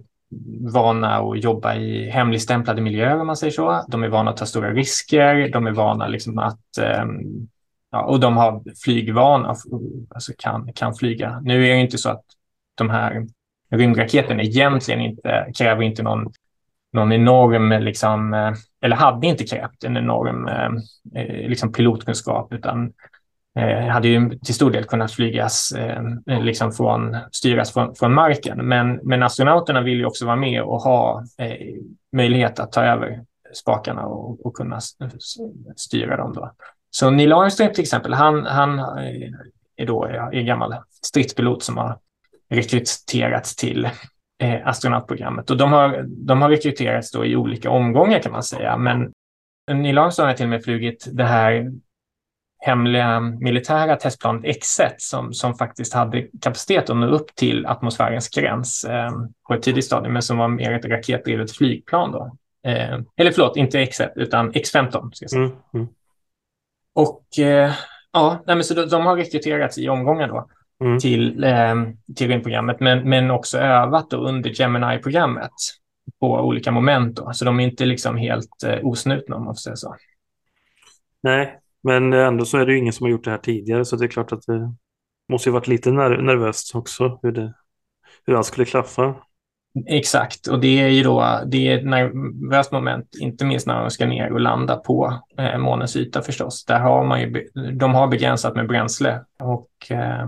vana 0.72 1.18
att 1.18 1.45
jobba 1.45 1.74
i 1.74 2.11
hemligstämplade 2.11 2.82
miljöer 2.82 3.20
om 3.20 3.26
man 3.26 3.36
säger 3.36 3.53
så. 3.53 3.84
De 3.89 4.03
är 4.03 4.09
vana 4.09 4.30
att 4.30 4.36
ta 4.36 4.47
stora 4.47 4.72
risker. 4.72 5.49
De 5.53 5.66
är 5.66 5.72
vana 5.72 6.09
liksom 6.09 6.39
att 6.39 6.78
eh, 6.80 7.05
ja, 7.91 8.05
och 8.05 8.20
de 8.20 8.36
har 8.36 8.62
flygvana, 8.84 9.49
alltså 10.11 10.32
kan, 10.39 10.72
kan 10.72 10.95
flyga. 10.95 11.41
Nu 11.41 11.66
är 11.66 11.74
det 11.74 11.80
inte 11.80 11.99
så 11.99 12.11
att 12.11 12.24
de 12.74 12.91
här 12.91 13.26
rymdraketerna 13.70 14.43
egentligen 14.43 15.01
inte 15.01 15.47
kräver 15.59 15.82
inte 15.82 16.03
någon 16.03 16.32
någon 16.93 17.12
enorm 17.12 17.82
liksom, 17.82 18.34
eh, 18.34 18.53
eller 18.82 18.97
hade 18.97 19.26
inte 19.26 19.45
krävt 19.45 19.84
en 19.84 19.97
enorm 19.97 20.49
eh, 20.49 20.70
eh, 21.22 21.49
liksom 21.49 21.72
pilotkunskap 21.72 22.53
utan 22.53 22.93
hade 23.91 24.09
ju 24.09 24.39
till 24.39 24.55
stor 24.55 24.70
del 24.70 24.84
kunnat 24.84 25.12
flygas, 25.12 25.74
liksom 26.26 26.72
från, 26.72 27.16
styras 27.32 27.72
från, 27.72 27.95
från 27.95 28.14
marken. 28.14 28.68
Men, 28.68 29.01
men 29.03 29.22
astronauterna 29.22 29.80
vill 29.80 29.99
ju 29.99 30.07
också 30.07 30.26
vara 30.26 30.36
med 30.36 30.62
och 30.62 30.80
ha 30.82 31.24
möjlighet 32.12 32.61
att 32.61 32.72
ta 32.72 32.82
över 32.82 33.24
spakarna 33.55 34.07
och, 34.07 34.47
och 34.47 34.55
kunna 34.55 34.80
styra 35.76 36.16
dem. 36.16 36.32
Då. 36.32 36.53
Så 36.91 37.11
Neil 37.11 37.32
Armstrong 37.32 37.72
till 37.72 37.82
exempel, 37.82 38.14
han, 38.14 38.47
han 38.47 38.78
är 39.76 39.86
då 39.86 40.05
är 40.05 40.43
gammal 40.43 40.74
stridspilot 41.03 41.62
som 41.62 41.76
har 41.76 41.99
rekryterats 42.51 43.57
till 43.57 43.89
astronautprogrammet. 44.64 45.51
Och 45.51 45.57
de 45.57 45.72
har, 45.72 46.05
de 46.09 46.43
har 46.43 46.51
rekryterats 46.51 47.11
då 47.11 47.24
i 47.24 47.36
olika 47.36 47.70
omgångar 47.70 48.18
kan 48.18 48.32
man 48.32 48.43
säga. 48.43 48.76
Men 48.76 49.12
Neil 49.70 49.99
Armstrong 49.99 50.26
har 50.26 50.34
till 50.34 50.47
och 50.47 50.51
med 50.51 50.64
flugit 50.64 51.09
det 51.12 51.24
här 51.24 51.72
hemliga 52.59 53.20
militära 53.20 53.97
testplanet 53.97 54.45
X1 54.45 54.95
som, 54.99 55.32
som 55.32 55.55
faktiskt 55.55 55.95
hade 55.95 56.26
kapacitet 56.43 56.91
att 56.91 56.97
nå 56.97 57.07
upp 57.07 57.34
till 57.34 57.66
atmosfärens 57.66 58.28
gräns 58.28 58.84
eh, 58.84 59.11
på 59.49 59.55
ett 59.55 59.62
tidigt 59.62 59.84
stadium, 59.84 60.12
men 60.12 60.22
som 60.22 60.39
var 60.39 60.49
mer 60.49 60.72
ett 60.72 60.84
raketdrivet 60.84 61.53
flygplan. 61.53 62.12
Då. 62.12 62.36
Eh, 62.64 62.99
eller 63.16 63.30
förlåt, 63.30 63.57
inte 63.57 63.78
X1 63.78 64.09
utan 64.16 64.53
X15. 64.53 65.11
Ska. 65.12 65.36
Mm, 65.36 65.51
mm. 65.74 65.89
Och 66.95 67.39
eh, 67.39 67.72
ja, 68.12 68.43
nej, 68.47 68.64
så 68.64 68.74
de, 68.74 68.89
de, 68.89 69.07
har 69.07 69.16
rekryterats 69.16 69.78
i 69.78 69.89
omgångar 69.89 70.28
då 70.28 70.49
mm. 70.85 70.99
till, 70.99 71.45
eh, 71.45 71.74
till 72.16 72.29
rymdprogrammet, 72.29 72.81
men, 72.81 73.09
men 73.09 73.31
också 73.31 73.59
övat 73.59 74.12
under 74.12 74.51
Gemini-programmet 74.51 75.53
på 76.20 76.33
olika 76.33 76.70
moment. 76.70 77.16
Då. 77.16 77.33
Så 77.33 77.45
de 77.45 77.61
är 77.61 77.64
inte 77.64 77.87
liksom 77.87 78.16
helt 78.16 78.64
eh, 78.66 78.79
osnutna 78.83 79.37
om 79.37 79.45
man 79.45 79.55
får 79.55 79.61
säga 79.61 79.76
så. 79.76 79.97
Nej, 81.22 81.59
men 81.83 82.12
ändå 82.12 82.45
så 82.45 82.59
är 82.59 82.66
det 82.66 82.76
ingen 82.76 82.93
som 82.93 83.05
har 83.05 83.11
gjort 83.11 83.24
det 83.24 83.31
här 83.31 83.39
tidigare, 83.39 83.85
så 83.85 83.97
det 83.97 84.05
är 84.05 84.09
klart 84.09 84.33
att 84.33 84.43
det 84.47 84.74
måste 85.29 85.49
ju 85.49 85.53
varit 85.53 85.68
lite 85.68 85.91
nervöst 85.91 86.74
också 86.74 87.18
hur, 87.22 87.33
det, 87.33 87.55
hur 88.26 88.37
allt 88.37 88.47
skulle 88.47 88.64
klaffa. 88.64 89.14
Exakt, 89.87 90.47
och 90.47 90.61
det 90.61 90.81
är 90.81 90.89
ju 90.89 91.03
då 91.03 91.41
det 91.47 91.68
är 91.68 91.79
ett 91.79 91.85
nervöst 91.85 92.72
moment, 92.72 93.09
inte 93.20 93.45
minst 93.45 93.66
när 93.66 93.81
de 93.81 93.91
ska 93.91 94.07
ner 94.07 94.33
och 94.33 94.41
landa 94.41 94.76
på 94.76 95.22
eh, 95.39 95.59
månens 95.59 95.97
yta 95.97 96.22
förstås. 96.22 96.64
Där 96.64 96.81
har 96.81 97.05
man 97.05 97.20
ju, 97.20 97.49
de 97.72 97.95
har 97.95 98.09
begränsat 98.09 98.57
med 98.57 98.68
bränsle 98.68 99.20
och 99.39 99.91
eh, 99.91 100.26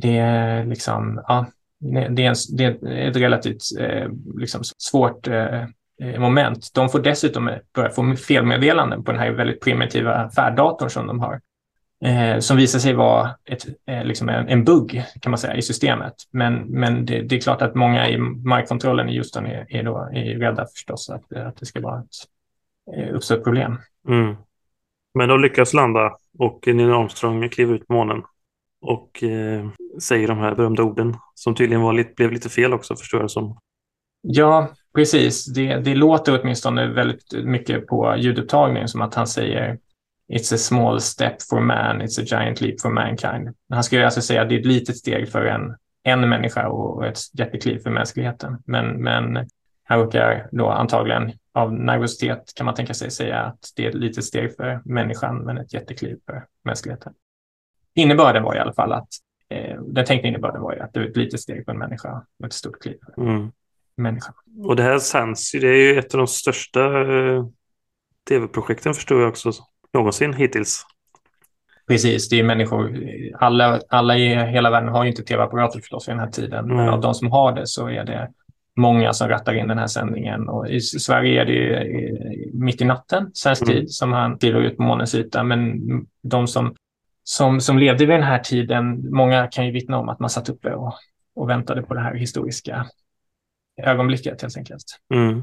det 0.00 0.18
är 0.18 0.64
liksom, 0.64 1.22
ja, 1.28 1.46
det 1.78 2.24
är, 2.24 2.28
en, 2.28 2.34
det 2.56 2.64
är 2.64 3.08
ett 3.08 3.16
relativt 3.16 3.62
eh, 3.80 4.08
liksom 4.36 4.60
svårt 4.64 5.28
eh, 5.28 5.62
eh 6.02 6.20
moment. 6.20 6.70
De 6.74 6.88
får 6.88 6.98
dessutom 6.98 7.48
eh, 7.48 7.56
börja 7.74 7.90
få 7.90 8.16
felmeddelanden 8.16 9.04
på 9.04 9.12
den 9.12 9.20
här 9.20 9.30
väldigt 9.30 9.60
primitiva 9.60 10.30
färddatorn 10.30 10.90
som 10.90 11.06
de 11.06 11.20
har 11.20 11.40
eh, 12.04 12.38
som 12.38 12.56
visar 12.56 12.78
sig 12.78 12.94
vara 12.94 13.30
ett, 13.44 13.66
eh, 13.86 14.04
liksom 14.04 14.28
en, 14.28 14.48
en 14.48 14.64
bugg 14.64 15.02
kan 15.20 15.30
man 15.30 15.38
säga 15.38 15.56
i 15.56 15.62
systemet. 15.62 16.14
Men, 16.30 16.54
men 16.54 17.06
det, 17.06 17.22
det, 17.22 17.36
är 17.36 17.40
klart 17.40 17.62
att 17.62 17.74
många 17.74 18.08
i 18.08 18.18
markkontrollen 18.18 19.08
i 19.08 19.16
Houston 19.16 19.46
är, 19.46 19.66
är, 19.68 19.82
då, 19.82 19.98
är 20.12 20.38
rädda 20.38 20.66
förstås 20.66 21.10
att, 21.10 21.32
att 21.32 21.56
det 21.56 21.66
ska 21.66 21.80
vara 21.80 22.00
ett, 22.00 22.96
eh, 22.96 23.14
uppstå 23.14 23.34
ett 23.34 23.44
problem. 23.44 23.78
Mm. 24.08 24.36
Men 25.14 25.28
de 25.28 25.42
lyckas 25.42 25.74
landa 25.74 26.16
och 26.38 26.66
Neil 26.66 26.92
Armstrong 26.92 27.48
kliver 27.48 27.74
ut 27.74 27.86
på 27.86 27.92
månen 27.92 28.22
och 28.82 29.22
eh, 29.22 29.68
säger 30.02 30.28
de 30.28 30.38
här 30.38 30.54
berömda 30.54 30.82
orden 30.82 31.14
som 31.34 31.54
tydligen 31.54 31.82
var 31.82 31.92
lite, 31.92 32.12
blev 32.16 32.32
lite 32.32 32.48
fel 32.48 32.74
också 32.74 32.96
förstår 32.96 33.20
jag 33.20 33.30
som. 33.30 33.58
Ja, 34.20 34.68
precis. 34.94 35.46
Det, 35.46 35.76
det 35.76 35.94
låter 35.94 36.40
åtminstone 36.40 36.86
väldigt 36.86 37.44
mycket 37.44 37.86
på 37.86 38.14
ljudupptagningen 38.18 38.88
som 38.88 39.00
att 39.02 39.14
han 39.14 39.26
säger 39.26 39.78
It's 40.32 40.54
a 40.54 40.58
small 40.58 41.00
step 41.00 41.42
for 41.50 41.60
man, 41.60 42.02
it's 42.02 42.20
a 42.20 42.24
giant 42.26 42.60
leap 42.60 42.80
for 42.80 42.90
mankind. 42.90 43.54
Han 43.70 43.84
skulle 43.84 44.04
alltså 44.04 44.20
säga 44.20 44.42
att 44.42 44.48
det 44.48 44.54
är 44.54 44.58
ett 44.58 44.66
litet 44.66 44.96
steg 44.96 45.28
för 45.28 45.44
en, 45.44 45.76
en 46.02 46.28
människa 46.28 46.68
och 46.68 47.06
ett 47.06 47.18
jättekliv 47.38 47.78
för 47.78 47.90
mänskligheten. 47.90 48.58
Men, 48.66 49.02
men 49.02 49.48
han 49.84 49.98
råkar 49.98 50.48
då 50.52 50.68
antagligen 50.68 51.32
av 51.54 51.72
nervositet 51.72 52.52
kan 52.56 52.66
man 52.66 52.74
tänka 52.74 52.94
sig 52.94 53.10
säga 53.10 53.40
att 53.40 53.72
det 53.76 53.84
är 53.84 53.88
ett 53.88 53.94
litet 53.94 54.24
steg 54.24 54.56
för 54.56 54.80
människan 54.84 55.38
men 55.38 55.58
ett 55.58 55.74
jättekliv 55.74 56.16
för 56.26 56.44
mänskligheten. 56.64 57.12
Innebörden 57.96 58.42
var 58.42 58.56
i 58.56 58.58
alla 58.58 58.72
fall 58.72 58.92
att 58.92 59.08
eh, 59.48 59.82
den 59.82 60.04
tänkta 60.04 60.28
innebörden 60.28 60.62
var 60.62 60.74
ju 60.74 60.80
att 60.80 60.92
det 60.92 61.00
är 61.00 61.08
ett 61.08 61.16
litet 61.16 61.40
steg 61.40 61.64
för 61.64 61.72
en 61.72 61.78
människa 61.78 62.22
och 62.38 62.46
ett 62.46 62.52
stort 62.52 62.82
kliv 62.82 62.96
för 63.04 63.22
mm. 63.22 63.52
människan. 63.96 64.34
Och 64.64 64.76
det 64.76 64.82
här 64.82 64.98
sänds 64.98 65.54
ju, 65.54 65.60
det 65.60 65.68
är 65.68 65.92
ju 65.92 65.98
ett 65.98 66.14
av 66.14 66.18
de 66.18 66.26
största 66.26 67.00
eh, 67.00 67.46
tv-projekten 68.28 68.94
förstår 68.94 69.20
jag 69.20 69.28
också 69.28 69.52
någonsin 69.92 70.32
hittills. 70.32 70.86
Precis, 71.88 72.28
det 72.28 72.40
är 72.40 72.44
människor, 72.44 72.98
alla, 73.34 73.80
alla 73.88 74.16
i 74.16 74.34
hela 74.34 74.70
världen 74.70 74.88
har 74.88 75.04
ju 75.04 75.10
inte 75.10 75.22
tv-apparater 75.22 75.80
förstås 75.80 76.08
i 76.08 76.10
den 76.10 76.20
här 76.20 76.30
tiden, 76.30 76.64
mm. 76.64 76.76
men 76.76 76.88
av 76.88 77.00
de 77.00 77.14
som 77.14 77.30
har 77.30 77.52
det 77.52 77.66
så 77.66 77.88
är 77.88 78.04
det 78.04 78.30
många 78.76 79.12
som 79.12 79.28
rattar 79.28 79.54
in 79.54 79.68
den 79.68 79.78
här 79.78 79.86
sändningen. 79.86 80.48
Och 80.48 80.68
I 80.68 80.80
Sverige 80.80 81.40
är 81.40 81.46
det 81.46 82.50
mitt 82.52 82.80
i 82.80 82.84
natten, 82.84 83.30
svensk 83.34 83.62
mm. 83.62 83.74
tid, 83.74 83.90
som 83.90 84.12
han 84.12 84.38
kliver 84.38 84.60
ut 84.60 84.76
på 84.76 84.82
månens 84.82 85.14
yta. 85.14 85.42
Men 85.42 85.80
de 86.22 86.46
som, 86.46 86.74
som, 87.28 87.60
som 87.60 87.78
levde 87.78 88.06
vid 88.06 88.14
den 88.14 88.22
här 88.22 88.38
tiden, 88.38 89.10
många 89.10 89.46
kan 89.46 89.66
ju 89.66 89.72
vittna 89.72 89.98
om 89.98 90.08
att 90.08 90.20
man 90.20 90.30
satt 90.30 90.48
uppe 90.48 90.74
och, 90.74 90.94
och 91.34 91.50
väntade 91.50 91.82
på 91.82 91.94
det 91.94 92.00
här 92.00 92.14
historiska 92.14 92.86
ögonblicket 93.82 94.42
helt 94.42 94.56
enkelt. 94.56 94.84
Mm. 95.14 95.42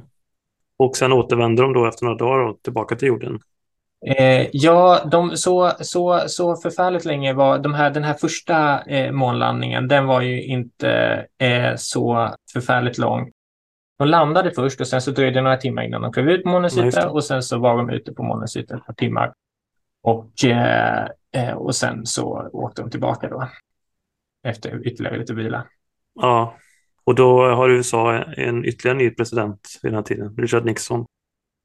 Och 0.77 0.97
sen 0.97 1.13
återvänder 1.13 1.63
de 1.63 1.73
då 1.73 1.87
efter 1.87 2.05
några 2.05 2.17
dagar 2.17 2.53
tillbaka 2.63 2.95
till 2.95 3.07
jorden. 3.07 3.39
Eh, 4.05 4.47
ja, 4.53 4.99
de, 5.11 5.37
så, 5.37 5.71
så, 5.79 6.23
så 6.27 6.55
förfärligt 6.55 7.05
länge 7.05 7.33
var 7.33 7.59
de 7.59 7.73
här, 7.73 7.91
den 7.91 8.03
här 8.03 8.13
första 8.13 8.81
eh, 8.81 9.11
månlandningen, 9.11 9.87
den 9.87 10.05
var 10.05 10.21
ju 10.21 10.43
inte 10.43 10.89
eh, 11.37 11.75
så 11.75 12.35
förfärligt 12.53 12.97
lång. 12.97 13.31
De 13.97 14.07
landade 14.07 14.51
först 14.51 14.81
och 14.81 14.87
sen 14.87 15.01
så 15.01 15.11
dröjde 15.11 15.39
det 15.39 15.41
några 15.41 15.57
timmar 15.57 15.83
innan 15.83 16.01
de 16.01 16.13
klev 16.13 16.29
ut 16.29 16.43
på 16.43 16.49
månens 16.49 16.77
yta 16.77 17.09
och 17.09 17.23
sen 17.23 17.43
så 17.43 17.59
var 17.59 17.77
de 17.77 17.89
ute 17.89 18.13
på 18.13 18.23
månens 18.23 18.57
yta 18.57 18.75
ett 18.75 18.85
par 18.85 18.93
timmar. 18.93 19.33
Och, 20.03 20.31
eh, 21.33 21.53
och 21.53 21.75
sen 21.75 22.05
så 22.05 22.49
åkte 22.53 22.81
de 22.81 22.91
tillbaka 22.91 23.29
då 23.29 23.49
efter 24.47 24.87
ytterligare 24.87 25.17
lite 25.17 25.33
vila. 25.33 25.67
Ja, 26.13 26.55
och 27.03 27.15
då 27.15 27.41
har 27.41 27.69
USA 27.69 28.13
en 28.23 28.65
ytterligare 28.65 28.97
ny 28.97 29.09
president 29.09 29.79
vid 29.83 29.91
den 29.91 29.95
här 29.95 30.03
tiden, 30.03 30.35
Richard 30.37 30.65
Nixon. 30.65 31.05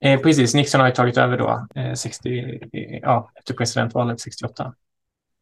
Eh, 0.04 0.20
precis, 0.20 0.54
Nixon 0.54 0.80
har 0.80 0.88
ju 0.88 0.94
tagit 0.94 1.16
över 1.18 1.38
då 1.38 1.66
eh, 1.74 1.94
60, 1.94 2.58
ja, 3.02 3.30
efter 3.38 3.54
presidentvalet 3.54 4.20
68. 4.20 4.74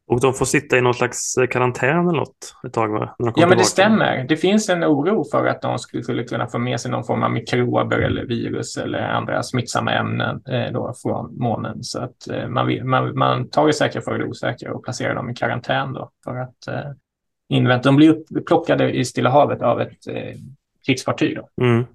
Och 0.07 0.21
de 0.21 0.33
får 0.33 0.45
sitta 0.45 0.77
i 0.77 0.81
någon 0.81 0.93
slags 0.93 1.37
eh, 1.37 1.47
karantän 1.47 2.07
eller 2.07 2.19
något 2.19 2.55
ett 2.67 2.73
tag? 2.73 2.89
Va? 2.89 3.15
ja, 3.17 3.25
men 3.25 3.33
tillbaka. 3.33 3.55
det 3.55 3.63
stämmer. 3.63 4.25
Det 4.29 4.37
finns 4.37 4.69
en 4.69 4.83
oro 4.83 5.23
för 5.31 5.45
att 5.45 5.61
de 5.61 5.79
skulle 5.79 6.23
kunna 6.23 6.47
få 6.47 6.59
med 6.59 6.79
sig 6.79 6.91
någon 6.91 7.03
form 7.03 7.23
av 7.23 7.31
mikrober 7.31 7.99
eller 7.99 8.25
virus 8.25 8.77
eller 8.77 8.99
andra 8.99 9.43
smittsamma 9.43 9.91
ämnen 9.91 10.41
eh, 10.49 10.73
då 10.73 10.93
från 11.01 11.37
månen. 11.37 11.83
Så 11.83 11.99
att 11.99 12.27
eh, 12.29 12.47
man, 12.47 12.89
man, 12.89 13.17
man 13.17 13.49
tar 13.49 13.67
det 13.67 13.73
säkra 13.73 14.01
för 14.01 14.17
det 14.17 14.25
osäkra 14.25 14.73
och 14.73 14.83
placerar 14.83 15.15
dem 15.15 15.29
i 15.29 15.35
karantän 15.35 15.93
då 15.93 16.11
för 16.23 16.37
att 16.37 16.67
eh, 16.67 16.91
invänta. 17.49 17.89
De 17.89 17.95
blir 17.95 18.17
upplockade 18.35 18.91
i 18.91 19.05
Stilla 19.05 19.29
havet 19.29 19.61
av 19.61 19.81
ett 19.81 20.07
eh, 20.07 20.35
krigsfartyg. 20.85 21.35
Då. 21.35 21.65
Mm 21.65 21.85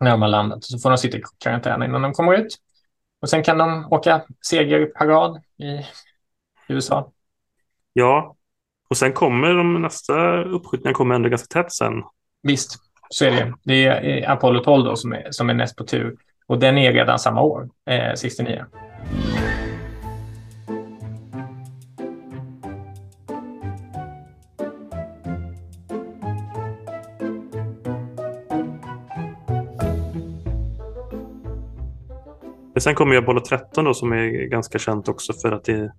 när 0.00 0.10
de 0.10 0.22
har 0.22 0.28
landat. 0.28 0.64
Så 0.64 0.78
får 0.78 0.90
de 0.90 0.98
sitta 0.98 1.18
i 1.18 1.22
karantän 1.38 1.82
innan 1.82 2.02
de 2.02 2.12
kommer 2.12 2.34
ut. 2.34 2.56
Och 3.20 3.30
sen 3.30 3.42
kan 3.42 3.58
de 3.58 3.86
åka 3.90 4.22
segerparad 4.48 5.36
i 5.36 5.86
USA. 6.68 7.12
Ja, 7.96 8.36
och 8.90 8.96
sen 8.96 9.12
kommer 9.12 9.54
de 9.54 9.82
nästa 9.82 10.42
uppskjutningar 10.42 10.94
kommer 10.94 11.14
ändå 11.14 11.28
ganska 11.28 11.62
tätt 11.62 11.72
sen. 11.72 11.92
Visst, 12.42 12.76
så 13.08 13.24
är 13.24 13.30
det. 13.30 13.54
Det 13.64 13.84
är 13.86 14.30
Apollo 14.30 14.60
12 14.60 14.84
då 14.84 14.96
som 14.96 15.12
är, 15.12 15.30
som 15.30 15.50
är 15.50 15.54
näst 15.54 15.76
på 15.76 15.84
tur. 15.84 16.16
Och 16.46 16.58
den 16.58 16.78
är 16.78 16.92
redan 16.92 17.18
samma 17.18 17.42
år, 17.42 17.68
eh, 17.90 18.14
69. 18.14 18.64
Sen 32.80 32.94
kommer 32.94 33.14
ju 33.14 33.18
Apollo 33.18 33.40
13 33.40 33.84
då 33.84 33.94
som 33.94 34.12
är 34.12 34.26
ganska 34.48 34.78
känt 34.78 35.08
också 35.08 35.32
för 35.32 35.52
att 35.52 35.64
det 35.64 35.92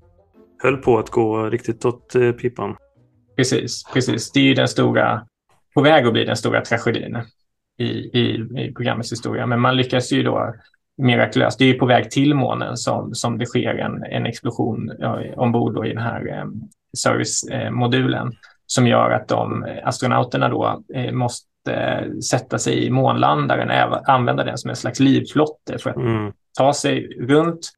höll 0.66 0.78
på 0.78 0.98
att 1.00 1.10
gå 1.10 1.50
riktigt 1.50 1.86
åt 1.86 2.16
eh, 2.16 2.32
pipan. 2.32 2.76
Precis, 3.38 3.84
precis. 3.94 4.32
Det 4.32 4.40
är 4.40 4.44
ju 4.44 4.54
den 4.54 4.68
stora, 4.68 5.22
på 5.74 5.82
väg 5.82 6.06
att 6.06 6.14
bli 6.14 6.26
den 6.26 6.36
stora 6.36 6.62
tragedin 6.62 7.18
i, 7.78 7.86
i, 7.86 8.48
i 8.58 8.74
programmets 8.76 9.12
historia. 9.12 9.46
Men 9.46 9.60
man 9.62 9.78
lyckas 9.78 10.12
ju 10.12 10.24
då 10.24 10.54
mirakulöst. 10.98 11.60
Det 11.60 11.66
är 11.66 11.74
ju 11.74 11.80
på 11.80 11.86
väg 11.86 12.12
till 12.12 12.34
månen 12.34 12.78
som, 12.78 13.16
som 13.16 13.38
det 13.38 13.46
sker 13.46 13.76
en, 13.76 14.04
en 14.04 14.26
explosion 14.26 14.92
ombord 15.36 15.86
i 15.88 15.90
den 15.90 16.04
här 16.04 16.28
eh, 16.28 16.46
servicemodulen 16.98 18.32
som 18.68 18.88
gör 18.88 19.12
att 19.12 19.28
de 19.28 19.66
astronauterna 19.84 20.50
då 20.50 20.84
eh, 20.94 21.12
måste 21.12 21.46
eh, 21.70 22.18
sätta 22.20 22.58
sig 22.58 22.86
i 22.86 22.90
månlandaren, 22.90 23.70
även, 23.70 24.00
använda 24.08 24.44
den 24.44 24.58
som 24.58 24.70
en 24.70 24.76
slags 24.76 25.00
livflotte 25.00 25.78
för 25.78 25.90
att 25.90 25.96
Mm. 25.96 26.34
ta 26.58 26.74
sig 26.74 27.08
runt 27.20 27.70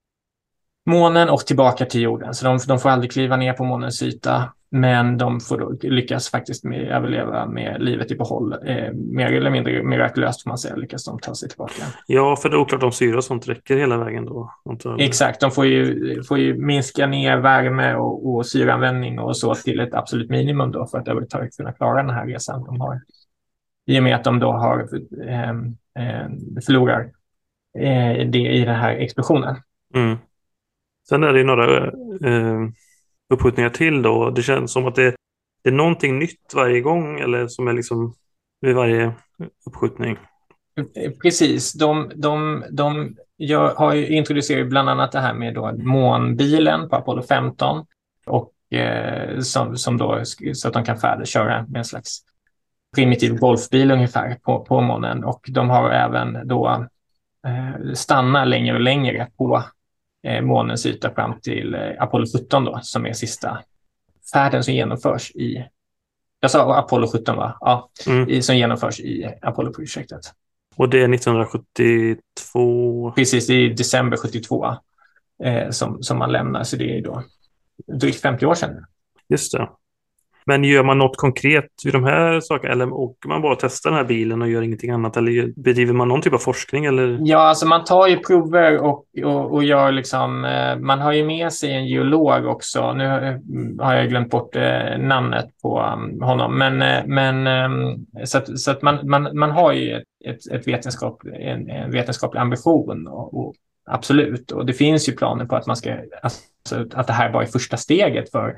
månen 0.88 1.30
och 1.30 1.40
tillbaka 1.40 1.86
till 1.86 2.02
jorden. 2.02 2.34
Så 2.34 2.46
de, 2.46 2.60
de 2.68 2.80
får 2.80 2.90
aldrig 2.90 3.12
kliva 3.12 3.38
ner 3.38 3.54
på 3.54 3.64
månens 3.64 4.04
yta, 4.04 4.54
men 4.70 5.18
de 5.18 5.40
får 5.40 5.88
lyckas 5.90 6.30
faktiskt 6.30 6.64
med, 6.64 6.88
överleva 6.88 7.46
med 7.46 7.82
livet 7.82 8.12
i 8.12 8.16
behåll. 8.16 8.54
Eh, 8.66 8.94
mer 8.94 9.34
eller 9.34 9.50
mindre 9.50 9.84
mirakulöst 9.84 10.44
får 10.44 10.50
man 10.50 10.58
säga, 10.58 10.76
lyckas 10.76 11.06
de 11.06 11.20
ta 11.20 11.36
sig 11.36 11.50
tillbaka. 11.50 11.84
Ja, 12.08 12.36
för 12.36 12.50
det 12.50 12.56
är 12.56 12.60
oklart 12.60 12.84
om 12.84 12.92
syra 12.92 13.18
och 13.18 13.24
sånt 13.24 13.48
räcker 13.48 13.78
hela 13.78 13.98
vägen 13.98 14.26
då. 14.26 14.54
Exakt, 15.00 15.42
de 15.42 15.52
får 15.52 15.66
ju, 15.66 16.24
får 16.24 16.38
ju 16.38 16.58
minska 16.58 17.08
ner 17.08 17.38
värme 17.38 17.96
och, 17.96 18.36
och 18.36 18.46
syreanvändning 18.46 19.20
och 19.20 19.38
så 19.38 19.56
till 19.56 19.80
ett 19.80 19.94
absolut 19.94 20.30
minimum 20.30 20.72
då 20.72 20.88
för 20.88 20.98
att 20.98 21.08
överhuvudtaget 21.08 21.58
kunna 21.58 21.72
klara 21.74 22.04
den 22.04 22.16
här 22.16 22.26
resan 22.28 22.64
de 22.64 22.82
har. 22.82 23.02
I 23.86 24.00
och 24.00 24.04
med 24.04 24.16
att 24.16 24.24
de 24.24 24.40
då 24.40 24.52
har 24.52 24.90
eh, 25.28 25.50
eh, 25.50 26.28
förlorar 26.66 27.12
eh, 27.80 28.28
det 28.28 28.52
i 28.52 28.66
den 28.66 28.76
här 28.76 28.96
explosionen. 28.96 29.56
Mm. 29.96 30.18
Sen 31.10 31.24
är 31.24 31.34
det 31.34 31.44
några 31.44 31.86
eh, 32.26 32.70
uppskjutningar 33.34 33.70
till 33.70 34.02
då. 34.02 34.30
Det 34.30 34.44
känns 34.44 34.72
som 34.72 34.88
att 34.88 34.96
det, 34.96 35.16
det 35.64 35.70
är 35.70 35.74
någonting 35.74 36.20
nytt 36.20 36.54
varje 36.56 36.82
gång 36.82 37.20
eller 37.20 37.48
som 37.48 37.68
är 37.68 37.74
liksom 37.74 38.14
vid 38.62 38.76
varje 38.76 39.14
uppskjutning. 39.66 40.18
Eh, 40.96 41.12
precis, 41.22 41.74
de, 41.74 42.12
de, 42.16 42.64
de 42.72 43.16
jag 43.38 43.76
har 43.76 43.94
ju 43.94 44.08
introducerat 44.08 44.70
bland 44.70 44.90
annat 44.90 45.12
det 45.12 45.20
här 45.20 45.34
med 45.34 45.54
då 45.54 45.72
månbilen 45.78 46.90
på 46.90 46.96
Apollo 46.96 47.24
15 47.24 47.86
och 48.26 48.78
eh, 48.78 49.40
som, 49.40 49.78
som 49.78 49.98
då, 49.98 50.22
så 50.54 50.68
att 50.68 50.74
de 50.74 50.84
kan 50.84 50.98
färdigköra 50.98 51.66
med 51.68 51.80
en 51.80 51.86
slags 51.86 52.20
primitiv 52.96 53.38
golfbil 53.38 53.92
ungefär 53.92 54.38
på, 54.44 54.66
på 54.66 54.82
månen 54.82 55.24
och 55.24 55.46
de 55.48 55.70
har 55.70 55.90
även 55.90 56.48
då 56.48 56.88
eh, 57.48 57.94
stanna 57.94 58.46
längre 58.46 58.76
och 58.76 58.82
längre 58.82 59.28
på 59.38 59.64
månens 60.42 60.86
yta 60.86 61.14
fram 61.14 61.40
till 61.42 61.74
eh, 61.76 61.82
Apollo 62.00 62.26
17 62.38 62.66
då, 62.66 62.80
som 62.84 63.06
är 63.06 63.14
sista 63.14 63.60
färden 64.34 64.64
som 64.64 64.74
genomförs 64.74 65.32
i, 65.32 65.66
jag 66.40 66.52
sa 66.52 66.76
Apollo 66.76 67.08
17 67.08 67.36
va? 67.36 67.58
Ja, 67.62 67.90
Mm. 68.08 68.30
i, 68.30 68.42
som 68.42 68.58
genomförs 68.58 69.00
i 69.00 69.34
Apollo-projektet. 69.42 70.20
Och 70.76 70.90
det 70.90 70.98
är 71.04 71.14
1972. 71.14 73.12
Precis, 73.16 73.48
det 73.48 73.54
är 73.54 73.60
i 73.60 73.74
december 73.74 74.18
72 74.18 74.76
eh, 75.44 75.70
som, 75.70 76.04
som 76.04 76.18
man 76.18 76.32
lämnar, 76.32 76.64
så 76.64 76.76
det 76.76 76.98
är 76.98 77.02
då 77.02 77.24
drygt 77.94 78.22
50 78.22 78.46
år 78.46 78.54
sedan. 78.56 78.86
Just 79.30 79.52
det. 79.52 79.70
Men 80.48 80.64
gör 80.64 80.84
man 80.84 80.98
något 80.98 81.18
konkret 81.18 81.66
vid 81.86 81.94
de 81.94 82.04
här 82.04 82.40
sakerna 82.40 82.74
eller 82.74 82.94
åker 82.94 83.30
man 83.30 83.42
bara 83.42 83.54
och 83.54 83.60
testar 83.60 83.90
den 83.90 83.98
här 83.98 84.06
bilen 84.06 84.42
och 84.42 84.50
gör 84.50 84.62
ingenting 84.62 84.92
annat 84.92 85.18
eller 85.18 85.54
bedriver 85.62 85.94
man 85.94 86.08
någon 86.08 86.22
typ 86.22 86.34
av 86.34 86.38
forskning 86.38 86.86
eller? 86.86 87.18
Ja, 87.22 87.38
alltså 87.40 87.66
man 87.66 87.84
tar 87.84 88.08
ju 88.08 88.18
prover 88.18 88.78
och, 88.78 89.06
och, 89.24 89.54
och 89.54 89.64
gör 89.64 89.92
liksom, 89.92 90.46
eh, 90.46 90.78
man 90.80 91.00
har 91.00 91.14
ju 91.14 91.26
med 91.26 91.54
sig 91.54 91.74
en 91.74 91.88
geolog 91.88 92.46
också. 92.46 92.94
Nu 92.94 93.08
har- 93.08 93.22
eh, 93.94 93.98
jag 94.00 94.10
glömt 94.10 94.30
bort 94.30 94.56
eh, 94.56 94.98
namnet 95.00 95.46
på 95.62 95.82
um, 95.82 96.22
honom, 96.22 96.58
men, 96.58 96.78
men 97.14 97.48
ehm, 97.48 98.06
så 98.26 98.38
att, 98.38 98.60
så 98.60 98.72
att 98.72 98.82
man, 98.82 99.10
man, 99.10 99.38
man 99.38 99.52
har 99.52 99.74
ju 99.74 99.92
ett, 100.26 100.52
ett 100.52 100.68
vetenskap, 100.68 101.22
en, 101.40 101.70
en 101.70 101.92
vetenskaplig 101.92 102.42
ambition 102.42 103.08
och, 103.08 103.40
och 103.40 103.54
absolut. 103.90 104.52
Och 104.52 104.66
det 104.66 104.74
finns 104.74 105.10
ju 105.10 105.14
planer 105.14 105.46
på 105.46 105.56
att 105.56 105.68
man 105.68 105.76
ska, 105.76 105.96
alltså, 106.22 106.42
att 106.94 107.08
det 107.08 107.14
här 107.14 107.32
bara 107.32 107.44
är 107.44 107.48
första 107.48 107.78
steget 107.78 108.32
för 108.32 108.56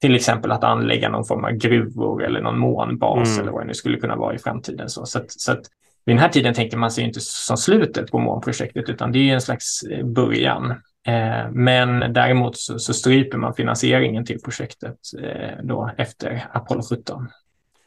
till 0.00 0.14
exempel 0.14 0.52
att 0.52 0.64
anlägga 0.64 1.08
någon 1.08 1.24
form 1.24 1.44
av 1.44 1.50
gruvor 1.50 2.24
eller 2.24 2.40
någon 2.40 2.58
månbas 2.58 3.28
Mm. 3.28 3.40
eller 3.40 3.52
vad 3.52 3.62
det 3.62 3.66
nu 3.66 3.74
skulle 3.74 3.98
kunna 4.00 4.16
vara 4.16 4.34
i 4.34 4.38
framtiden. 4.38 4.88
Så, 4.88 5.06
så, 5.06 5.18
att, 5.18 5.30
så 5.30 5.52
att 5.52 5.62
vid 6.04 6.16
den 6.16 6.22
här 6.22 6.28
tiden 6.28 6.54
tänker 6.54 6.76
man 6.76 6.90
sig 6.90 7.04
inte 7.04 7.20
som 7.20 7.56
slutet 7.56 8.10
på 8.10 8.18
månprojektet 8.18 8.88
utan 8.88 9.12
det 9.12 9.18
är 9.30 9.34
en 9.34 9.40
slags 9.40 9.82
eh, 9.82 10.06
början. 10.06 10.70
Eh, 11.06 11.50
men 11.52 12.12
däremot 12.12 12.56
så, 12.56 12.78
så 12.78 12.94
stryper 12.94 13.38
man 13.38 13.54
finansieringen 13.54 14.24
till 14.24 14.40
projektet 14.40 14.96
eh, 15.22 15.64
då 15.64 15.90
efter 15.98 16.44
Apollo 16.52 16.82
17. 16.82 17.28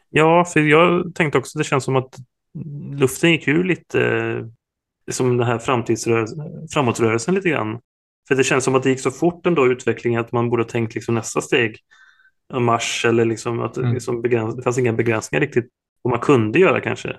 Ja, 0.09 0.45
för 0.45 0.59
jag 0.59 1.15
tänkte 1.15 1.37
också 1.37 1.57
det 1.57 1.63
känns 1.63 1.83
som 1.83 1.95
att 1.95 2.15
luften 2.97 3.31
gick 3.31 3.47
ur 3.47 3.63
lite 3.63 4.49
som 5.11 5.37
den 5.37 5.47
här 5.47 5.59
framåtrörelsen 6.73 7.35
lite 7.35 7.49
grann. 7.49 7.79
För 8.27 8.35
det 8.35 8.43
känns 8.43 8.63
som 8.63 8.75
att 8.75 8.83
det 8.83 8.89
gick 8.89 8.99
så 8.99 9.11
fort 9.11 9.45
ändå 9.45 9.67
utvecklingen 9.67 10.21
att 10.21 10.31
man 10.31 10.49
borde 10.49 10.63
ha 10.63 10.69
tänkt 10.69 10.95
liksom 10.95 11.15
nästa 11.15 11.41
steg. 11.41 11.77
Mars 12.59 13.05
eller 13.05 13.25
liksom 13.25 13.59
att 13.61 13.73
det 13.73 13.81
Mm. 13.81 13.93
liksom 13.93 14.21
begräns, 14.21 14.55
det 14.55 14.63
fanns 14.63 14.77
inga 14.77 14.93
begränsningar 14.93 15.41
riktigt 15.41 15.69
vad 16.01 16.11
man 16.11 16.19
kunde 16.19 16.59
göra 16.59 16.81
kanske. 16.81 17.15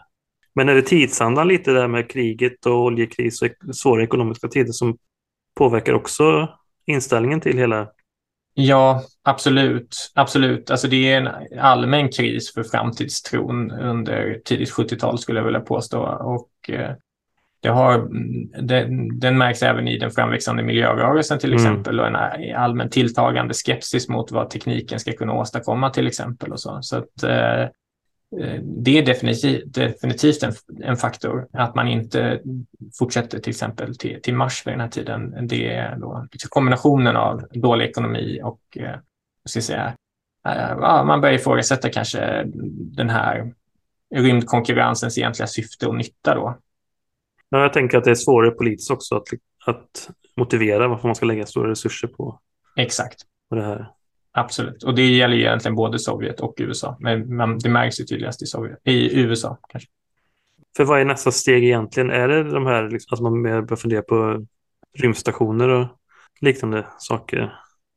Men 0.55 0.69
är 0.69 0.75
det 0.75 0.83
tidsandan 0.83 1.49
lite 1.49 1.71
där 1.73 1.89
med 1.89 2.11
kriget 2.11 2.67
och 2.67 2.85
oljekris 2.85 3.43
och 3.43 3.49
svåra 3.77 4.03
ekonomiska 4.03 4.49
tider 4.49 4.73
som 4.73 4.97
påverkar 5.59 5.93
också 5.93 6.49
inställningen 6.87 7.41
till 7.41 7.59
hela 7.59 7.89
Ja, 8.57 9.03
absolut. 9.23 9.97
Absolut. 10.15 10.71
Alltså 10.71 10.89
det 10.89 11.13
är 11.13 11.21
en 11.21 11.29
allmän 11.61 12.09
kris 12.09 12.55
för 12.55 12.63
framtidstron 12.63 13.71
under 13.71 14.41
tidigt 14.45 14.71
70-tal 14.73 15.19
skulle 15.19 15.39
jag 15.39 15.45
vilja 15.45 15.61
påstå. 15.61 16.01
Och 16.07 16.71
eh, 16.71 16.91
det 17.65 17.71
har, 17.71 17.95
mm, 17.95 19.19
den, 19.21 19.39
märks 19.39 19.63
även 19.63 19.89
i 19.89 19.99
den 19.99 20.11
framväxande 20.11 20.63
miljörörelsen 20.63 21.39
till 21.39 21.53
Mm. 21.53 21.65
exempel 21.65 22.01
och 22.01 22.07
en 22.07 22.17
allmän 22.57 22.91
tilltagande 22.91 23.55
skepsis 23.55 24.09
mot 24.09 24.33
vad 24.33 24.51
tekniken 24.51 25.01
ska 25.01 25.13
kunna 25.13 25.33
åstadkomma 25.33 25.91
till 25.91 26.07
exempel. 26.07 26.53
Och 26.53 26.61
så. 26.61 26.79
Så 26.83 26.97
att, 26.97 27.23
eh, 27.23 27.63
eh, 27.63 28.61
det 28.63 28.99
är 28.99 29.07
definitivt, 29.07 29.75
definitivt 29.75 30.43
en, 30.43 30.53
en 30.83 30.97
faktor. 30.97 31.47
Att 31.53 31.75
man 31.75 31.89
inte 31.89 32.41
fortsätter 32.99 33.39
till 33.39 33.51
exempel 33.51 33.97
till, 33.97 34.23
till 34.23 34.35
Mars 34.35 34.67
vid 34.67 34.75
den 34.75 34.81
här 34.81 34.89
tiden. 34.89 35.47
Det 35.49 35.75
är 35.75 35.97
då 35.97 36.27
kombinationen 36.49 37.17
av 37.17 37.47
dålig 37.53 37.85
ekonomi 37.87 38.41
och 38.43 38.61
eh, 38.77 38.97
ska 39.45 39.61
säga, 39.61 39.95
eh, 40.49 41.05
man 41.05 41.21
börjar 41.21 41.35
ifrågasätta 41.35 41.89
kanske 41.89 42.43
den 42.97 43.11
här 43.11 43.53
rymdkonkurrensens 44.15 45.19
egentliga 45.19 45.47
syfte 45.47 45.87
och 45.87 45.95
nytta 45.95 46.35
då. 46.35 46.59
Ja, 47.55 47.63
jag 47.63 47.73
tänker 47.73 47.99
att 47.99 48.05
det 48.05 48.11
är 48.11 48.15
svårare 48.15 48.51
politiskt 48.51 48.91
också 48.91 49.17
att, 49.17 49.29
att 49.67 50.11
motivera 50.37 50.89
varför 50.89 51.09
man 51.09 51.15
ska 51.15 51.27
lägga 51.27 51.47
stora 51.47 51.71
resurser 51.71 52.09
på, 52.09 52.41
Exakt. 52.77 53.23
på 53.51 53.57
det 53.57 53.63
här. 53.63 53.91
Absolut. 54.33 54.83
Och 54.83 54.95
det 54.95 55.03
gäller 55.03 55.37
ju 55.37 55.43
egentligen 55.43 55.75
både 55.75 55.99
Sovjet 55.99 56.41
och 56.41 56.55
USA. 56.59 56.97
Men 57.01 57.37
man, 57.37 57.59
det 57.59 57.69
märks 57.69 58.01
ju 58.01 58.05
tydligast 58.05 58.43
i, 58.43 58.47
Sovjet, 58.47 58.79
i 58.85 59.21
USA. 59.21 59.59
Kanske. 59.69 59.91
För 60.77 60.85
vad 60.85 61.01
är 61.01 61.05
nästa 61.05 61.31
steg 61.31 61.65
egentligen? 61.65 62.11
Är 62.11 62.29
det 62.29 62.43
de 62.43 62.67
här, 62.67 62.91
liksom, 62.91 63.15
att 63.15 63.23
man 63.23 63.43
mer 63.43 63.61
börjar 63.61 63.77
fundera 63.77 64.03
på 64.03 64.47
rymdstationer 64.99 65.69
och 65.69 65.87
liknande 66.41 66.87
saker? 66.99 67.55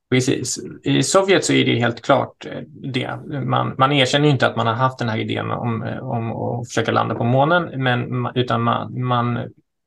Precis. 0.10 0.60
I 0.84 1.04
Sovjet 1.04 1.46
så 1.46 1.54
är 1.54 1.66
det 1.66 1.80
helt 1.80 2.02
klart 2.02 2.46
eh, 2.46 2.62
det. 2.68 3.20
Man, 3.46 3.76
man 3.78 3.92
erkänner 3.92 4.26
ju 4.26 4.32
inte 4.32 4.48
att 4.48 4.56
man 4.56 4.68
har 4.68 4.74
haft 4.74 5.00
den 5.00 5.10
här 5.10 5.18
idén 5.18 5.52
om, 5.52 5.84
eh, 5.84 5.98
om 5.98 6.32
att 6.32 6.68
försöka 6.68 6.92
landa 6.92 7.16
på 7.16 7.24
månen, 7.24 7.84
men, 7.84 8.28
utan 8.36 8.62
man, 8.62 9.02
man 9.02 9.40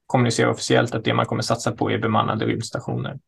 kommunicerar 0.06 0.50
officiellt 0.50 0.94
att 0.94 1.04
det 1.04 1.14
man 1.14 1.26
kommer 1.26 1.42
satsa 1.42 1.72
på 1.72 1.90
är 1.90 1.98
bemannade 1.98 2.46
rymdstationer. 2.46 3.18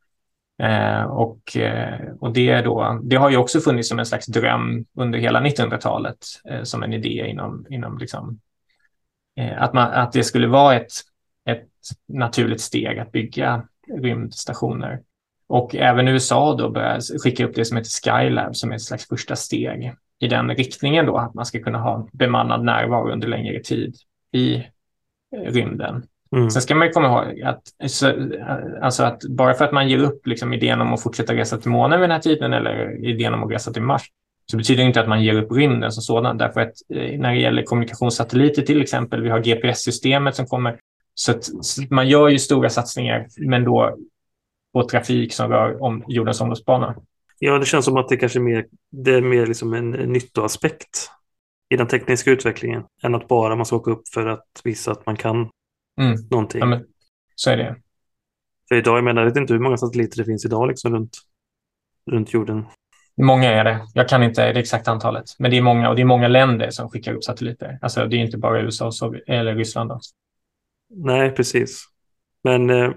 Eh, 0.63 1.03
och, 1.03 1.57
eh, 1.57 1.99
och 2.19 2.33
det, 2.33 2.49
är 2.49 2.63
då, 2.63 3.01
det 3.03 3.15
har 3.15 3.29
ju 3.29 3.37
också 3.37 3.59
funnits 3.59 3.89
som 3.89 3.99
en 3.99 4.05
slags 4.05 4.25
dröm 4.25 4.85
under 4.97 5.19
hela 5.19 5.41
1900-talet 5.41 6.17
eh, 6.49 6.63
som 6.63 6.83
en 6.83 6.93
idé 6.93 7.27
inom, 7.29 7.65
inom 7.69 7.97
liksom, 7.97 8.39
eh, 9.37 9.61
att, 9.61 9.73
man, 9.73 9.91
att 9.91 10.11
det 10.11 10.23
skulle 10.23 10.47
vara 10.47 10.75
ett, 10.75 10.91
ett 11.49 11.69
naturligt 12.07 12.61
steg 12.61 12.99
att 12.99 13.11
bygga 13.11 13.67
rymdstationer. 14.01 15.01
Och 15.53 15.75
även 15.75 16.07
USA 16.07 16.55
då 16.55 16.69
börjar 16.69 17.19
skicka 17.23 17.45
upp 17.45 17.55
det 17.55 17.65
som 17.65 17.77
heter 17.77 17.89
Skylab 17.89 18.55
som 18.55 18.71
är 18.71 18.75
ett 18.75 18.81
slags 18.81 19.07
första 19.07 19.35
steg 19.35 19.93
i 20.19 20.27
den 20.27 20.49
riktningen 20.49 21.05
då, 21.05 21.17
att 21.17 21.33
man 21.33 21.45
ska 21.45 21.59
kunna 21.59 21.77
ha 21.77 22.07
bemannad 22.11 22.63
närvaro 22.63 23.11
under 23.11 23.27
längre 23.27 23.59
tid 23.59 23.95
i 24.31 24.63
rymden. 25.35 26.03
Mm. 26.35 26.49
Sen 26.49 26.61
ska 26.61 26.75
man 26.75 26.87
ju 26.87 26.93
komma 26.93 27.07
ihåg 27.07 27.41
att, 27.41 27.91
så, 27.91 28.13
alltså 28.81 29.03
att 29.03 29.23
bara 29.29 29.53
för 29.53 29.65
att 29.65 29.71
man 29.71 29.89
ger 29.89 29.97
upp 29.97 30.27
liksom 30.27 30.53
idén 30.53 30.81
om 30.81 30.93
att 30.93 31.03
fortsätta 31.03 31.33
resa 31.33 31.57
till 31.57 31.71
månen 31.71 31.99
vid 31.99 32.09
den 32.09 32.15
här 32.15 32.21
tiden 32.21 32.53
eller 32.53 33.05
idén 33.05 33.33
om 33.33 33.43
att 33.43 33.51
resa 33.51 33.73
till 33.73 33.81
Mars 33.81 34.03
så 34.51 34.57
betyder 34.57 34.83
det 34.83 34.87
inte 34.87 35.01
att 35.01 35.09
man 35.09 35.23
ger 35.23 35.33
upp 35.33 35.51
rymden 35.51 35.91
som 35.91 36.03
sådan. 36.03 36.37
Därför 36.37 36.61
att 36.61 36.73
eh, 36.93 37.19
när 37.19 37.33
det 37.33 37.39
gäller 37.39 37.63
kommunikationssatelliter 37.63 38.61
till 38.61 38.81
exempel, 38.81 39.21
vi 39.21 39.29
har 39.29 39.39
GPS-systemet 39.39 40.35
som 40.35 40.45
kommer. 40.45 40.79
Så, 41.15 41.31
att, 41.31 41.43
så 41.43 41.81
man 41.89 42.07
gör 42.07 42.29
ju 42.29 42.39
stora 42.39 42.69
satsningar, 42.69 43.27
men 43.37 43.63
då 43.63 43.97
på 44.73 44.89
trafik 44.89 45.33
som 45.33 45.51
rör 45.51 45.83
om 45.83 46.03
jordens 46.07 46.41
omloppsbana. 46.41 46.95
Ja, 47.39 47.59
det 47.59 47.65
känns 47.65 47.85
som 47.85 47.97
att 47.97 48.09
det 48.09 48.17
kanske 48.17 48.39
är 48.39 48.43
mer, 48.43 48.65
det 48.91 49.11
är 49.11 49.21
mer 49.21 49.45
liksom 49.45 49.73
en 49.73 49.89
nyttoaspekt 49.91 51.09
i 51.69 51.77
den 51.77 51.87
tekniska 51.87 52.31
utvecklingen 52.31 52.83
än 53.03 53.15
att 53.15 53.27
bara 53.27 53.55
man 53.55 53.65
ska 53.65 53.75
åka 53.75 53.91
upp 53.91 54.07
för 54.13 54.25
att 54.25 54.47
visa 54.63 54.91
att 54.91 55.05
man 55.05 55.15
kan 55.15 55.49
Mm. 56.01 56.15
någonting. 56.31 56.59
Ja, 56.59 56.65
men, 56.65 56.85
så 57.35 57.49
är 57.49 57.57
det. 57.57 57.75
För 58.69 58.75
idag, 58.75 58.97
jag 58.97 59.03
menar, 59.03 59.21
jag 59.21 59.29
vet 59.29 59.37
inte 59.37 59.53
hur 59.53 59.59
många 59.59 59.77
satelliter 59.77 60.17
det 60.17 60.25
finns 60.25 60.45
idag 60.45 60.67
liksom 60.67 60.93
runt, 60.93 61.17
runt 62.11 62.33
jorden. 62.33 62.65
Många 63.21 63.51
är 63.51 63.63
det. 63.63 63.81
Jag 63.93 64.09
kan 64.09 64.23
inte 64.23 64.53
det 64.53 64.59
exakta 64.59 64.91
antalet, 64.91 65.25
men 65.39 65.51
det 65.51 65.57
är 65.57 65.61
många 65.61 65.89
och 65.89 65.95
det 65.95 66.01
är 66.01 66.05
många 66.05 66.27
länder 66.27 66.69
som 66.69 66.89
skickar 66.89 67.13
upp 67.13 67.23
satelliter. 67.23 67.79
Alltså 67.81 68.05
det 68.05 68.15
är 68.15 68.19
inte 68.19 68.37
bara 68.37 68.61
USA 68.61 68.85
och 68.85 68.95
Sovjet, 68.95 69.23
eller 69.27 69.55
Ryssland. 69.55 69.89
Då. 69.89 69.99
Nej, 70.89 71.31
precis. 71.31 71.85
Men 72.43 72.69
eh, 72.69 72.91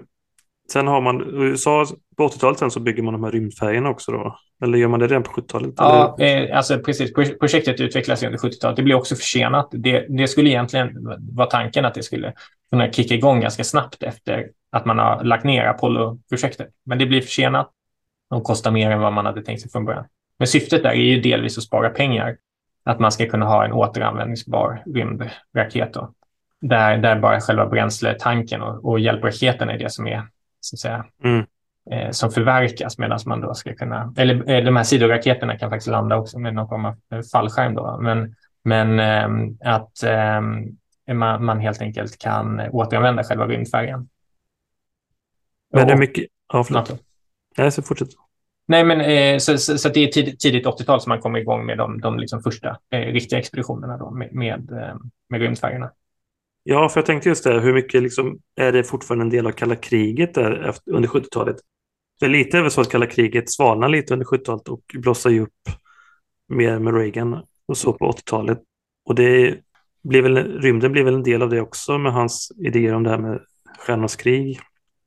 sen 0.71 0.87
har 0.87 1.01
man 1.01 1.21
USA 1.21 1.85
på 2.17 2.27
80-talet 2.27 2.59
sen 2.59 2.71
så 2.71 2.79
bygger 2.79 3.03
man 3.03 3.13
de 3.13 3.23
här 3.23 3.31
rymdfärgerna 3.31 3.89
också 3.89 4.11
då. 4.11 4.39
Eller 4.63 4.77
gör 4.77 4.87
man 4.87 4.99
det 4.99 5.07
redan 5.07 5.23
på 5.23 5.31
70-talet? 5.31 5.73
Ja, 5.77 6.17
eh, 6.19 6.57
alltså 6.57 6.79
precis. 6.79 7.13
Projektet 7.13 7.79
utvecklas 7.79 8.23
under 8.23 8.37
70-talet. 8.37 8.75
Det 8.75 8.83
blir 8.83 8.95
också 8.95 9.15
försenat. 9.15 9.69
Det, 9.71 10.05
det 10.09 10.27
skulle 10.27 10.49
egentligen 10.49 10.89
vara 11.19 11.47
tanken 11.47 11.85
att 11.85 11.93
det 11.93 12.03
skulle 12.03 12.33
kunna 12.69 12.91
kicka 12.91 13.15
igång 13.15 13.41
ganska 13.41 13.63
snabbt 13.63 14.03
efter 14.03 14.47
att 14.71 14.85
man 14.85 14.99
har 14.99 15.23
lagt 15.23 15.43
ner 15.43 15.65
Apollo-projektet. 15.65 16.67
Men 16.85 16.97
det 16.97 17.05
blir 17.05 17.21
försenat 17.21 17.71
och 18.29 18.43
kostar 18.43 18.71
mer 18.71 18.91
än 18.91 18.99
vad 18.99 19.13
man 19.13 19.25
hade 19.25 19.41
tänkt 19.41 19.61
sig 19.61 19.71
från 19.71 19.85
början. 19.85 20.05
Men 20.39 20.47
syftet 20.47 20.83
där 20.83 20.89
är 20.89 20.95
ju 20.95 21.21
delvis 21.21 21.57
att 21.57 21.63
spara 21.63 21.89
pengar. 21.89 22.37
Att 22.83 22.99
man 22.99 23.11
ska 23.11 23.29
kunna 23.29 23.45
ha 23.45 23.65
en 23.65 23.71
återanvändningsbar 23.71 24.83
rymdraket 24.85 25.93
då. 25.93 26.13
Där, 26.61 26.97
där 26.97 27.19
bara 27.19 27.41
själva 27.41 27.65
bränsletanken 27.65 28.61
och, 28.61 28.85
och 28.85 28.99
hjälpraketen 28.99 29.69
är 29.69 29.77
det 29.77 29.91
som 29.91 30.07
är 30.07 30.23
så 30.67 30.75
att 30.75 30.79
säga, 30.79 31.05
mm. 31.23 31.45
eh, 31.91 32.11
som 32.11 32.31
förverkas 32.31 32.97
medan 32.97 33.19
man 33.25 33.41
då 33.41 33.53
ska 33.53 33.75
kunna, 33.75 34.13
eller 34.17 34.49
eh, 34.49 34.63
de 34.63 34.75
här 34.75 34.83
sidoraketerna 34.83 35.57
kan 35.57 35.69
faktiskt 35.69 35.91
landa 35.91 36.17
också 36.17 36.39
med 36.39 36.53
någon 36.53 36.67
form 36.67 36.85
av 36.85 36.95
eh, 37.11 37.21
fallskärm 37.33 37.75
då, 37.75 37.99
men, 38.01 38.35
men 38.63 38.99
eh, 38.99 39.73
att 39.73 40.03
eh, 40.03 40.41
man, 41.15 41.45
man, 41.45 41.59
helt 41.59 41.81
enkelt 41.81 42.17
kan 42.19 42.59
återanvända 42.59 43.23
själva 43.23 43.47
rymdfärjan. 43.47 44.09
Men 45.73 45.87
det 45.87 45.93
är 45.93 45.97
mycket, 45.97 46.25
ja 46.53 46.63
förlåt. 46.63 47.03
Nej, 47.57 47.71
så 47.71 47.81
fortsätt. 47.81 48.09
Nej, 48.67 48.83
men 48.83 49.01
eh, 49.01 49.37
så, 49.37 49.57
så, 49.57 49.77
så, 49.77 49.89
det 49.89 49.99
är 49.99 50.07
tidigt, 50.07 50.39
tidigt 50.39 50.65
80-tal 50.65 51.01
som 51.01 51.09
man 51.09 51.21
kommer 51.21 51.39
igång 51.39 51.65
med 51.65 51.77
de, 51.77 52.01
de 52.01 52.19
liksom 52.19 52.41
första 52.43 52.77
eh, 52.91 52.99
riktiga 52.99 53.39
expeditionerna 53.39 53.97
då, 53.97 54.11
med, 54.11 54.33
med, 54.33 54.71
eh, 54.71 54.95
med 55.29 55.41
rymdfärjorna. 55.41 55.91
Ja, 56.69 56.89
för 56.89 56.99
jag 56.99 57.05
tänkte 57.05 57.29
just 57.29 57.43
det, 57.43 57.59
hur 57.59 57.73
mycket 57.73 58.03
liksom, 58.03 58.39
är 58.55 58.71
det 58.71 58.83
fortfarande 58.83 59.25
en 59.25 59.29
del 59.29 59.47
av 59.47 59.51
kalla 59.51 59.75
kriget 59.75 60.33
där 60.33 60.51
efter, 60.69 60.91
under 60.91 61.09
70-talet? 61.09 61.55
För 62.19 62.27
lite 62.27 62.57
är 62.57 62.61
väl 62.61 62.71
så 62.71 62.81
att 62.81 62.89
kalla 62.89 63.05
kriget 63.05 63.51
svalnar 63.51 63.89
lite 63.89 64.13
under 64.13 64.25
70-talet 64.25 64.67
och 64.67 64.81
blossar 64.93 65.29
ju 65.29 65.41
upp 65.41 65.69
mer 66.47 66.79
med 66.79 66.95
Reagan 66.95 67.43
och 67.67 67.77
så 67.77 67.93
på 67.93 68.11
80-talet. 68.11 68.59
Och 69.05 69.15
det 69.15 69.55
blir 70.03 70.21
väl, 70.21 70.61
rymden 70.61 70.91
blir 70.91 71.03
väl 71.03 71.13
en 71.13 71.23
del 71.23 71.41
av 71.41 71.49
det 71.49 71.61
också 71.61 71.97
med 71.97 72.13
hans 72.13 72.51
idéer 72.57 72.93
om 72.93 73.03
det 73.03 73.09
här 73.09 73.17
med 73.17 73.39
stjärnornas 73.79 74.15
krig. 74.15 74.59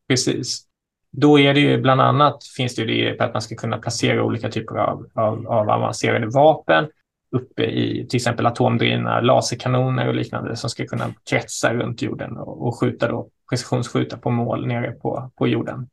Precis. 0.08 0.66
Då 1.12 1.38
är 1.38 1.54
det 1.54 1.60
ju 1.60 1.80
bland 1.80 2.00
annat 2.00 2.44
finns 2.56 2.74
det 2.74 2.82
ju 2.82 3.14
på 3.14 3.24
att 3.24 3.32
man 3.32 3.42
ska 3.42 3.54
kunna 3.54 3.78
placera 3.78 4.24
olika 4.24 4.48
typer 4.48 4.76
av, 4.76 5.06
av, 5.14 5.48
av 5.48 5.70
avancerade 5.70 6.26
vapen 6.26 6.86
uppe 7.32 7.64
i 7.64 8.06
till 8.08 8.16
exempel 8.16 8.46
atomdrivna 8.46 9.20
laserkanoner 9.20 10.08
och 10.08 10.14
liknande 10.14 10.56
som 10.56 10.70
ska 10.70 10.86
kunna 10.86 11.14
kretsa 11.30 11.74
runt 11.74 12.02
jorden 12.02 12.36
och, 12.36 12.66
och 12.66 12.80
skjuta 12.80 13.08
då, 13.08 13.28
precisionsskjuta 13.50 14.16
på 14.16 14.30
mål 14.30 14.66
nere 14.66 14.90
på, 14.90 15.30
på 15.38 15.48
jorden. 15.48 15.88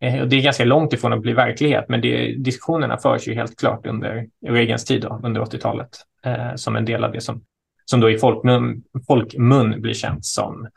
Eh, 0.00 0.26
det 0.26 0.36
är 0.36 0.42
ganska 0.42 0.64
långt 0.64 0.92
ifrån 0.92 1.12
att 1.12 1.20
bli 1.20 1.32
verklighet, 1.32 1.84
men 1.88 2.00
det, 2.00 2.34
diskussionerna 2.38 2.98
förs 2.98 3.28
ju 3.28 3.34
helt 3.34 3.58
klart 3.58 3.86
under 3.86 4.26
Reagans 4.46 4.84
tid, 4.84 5.02
då, 5.02 5.20
under 5.24 5.40
80-talet, 5.40 5.88
eh, 6.24 6.54
som 6.54 6.76
en 6.76 6.84
del 6.84 7.04
av 7.04 7.12
det 7.12 7.20
som, 7.20 7.44
som 7.84 8.00
då 8.00 8.10
i 8.10 8.18
folkmun, 8.18 8.82
folkmun 9.06 9.80
blir 9.80 9.94
känt 9.94 10.24
som 10.24 10.68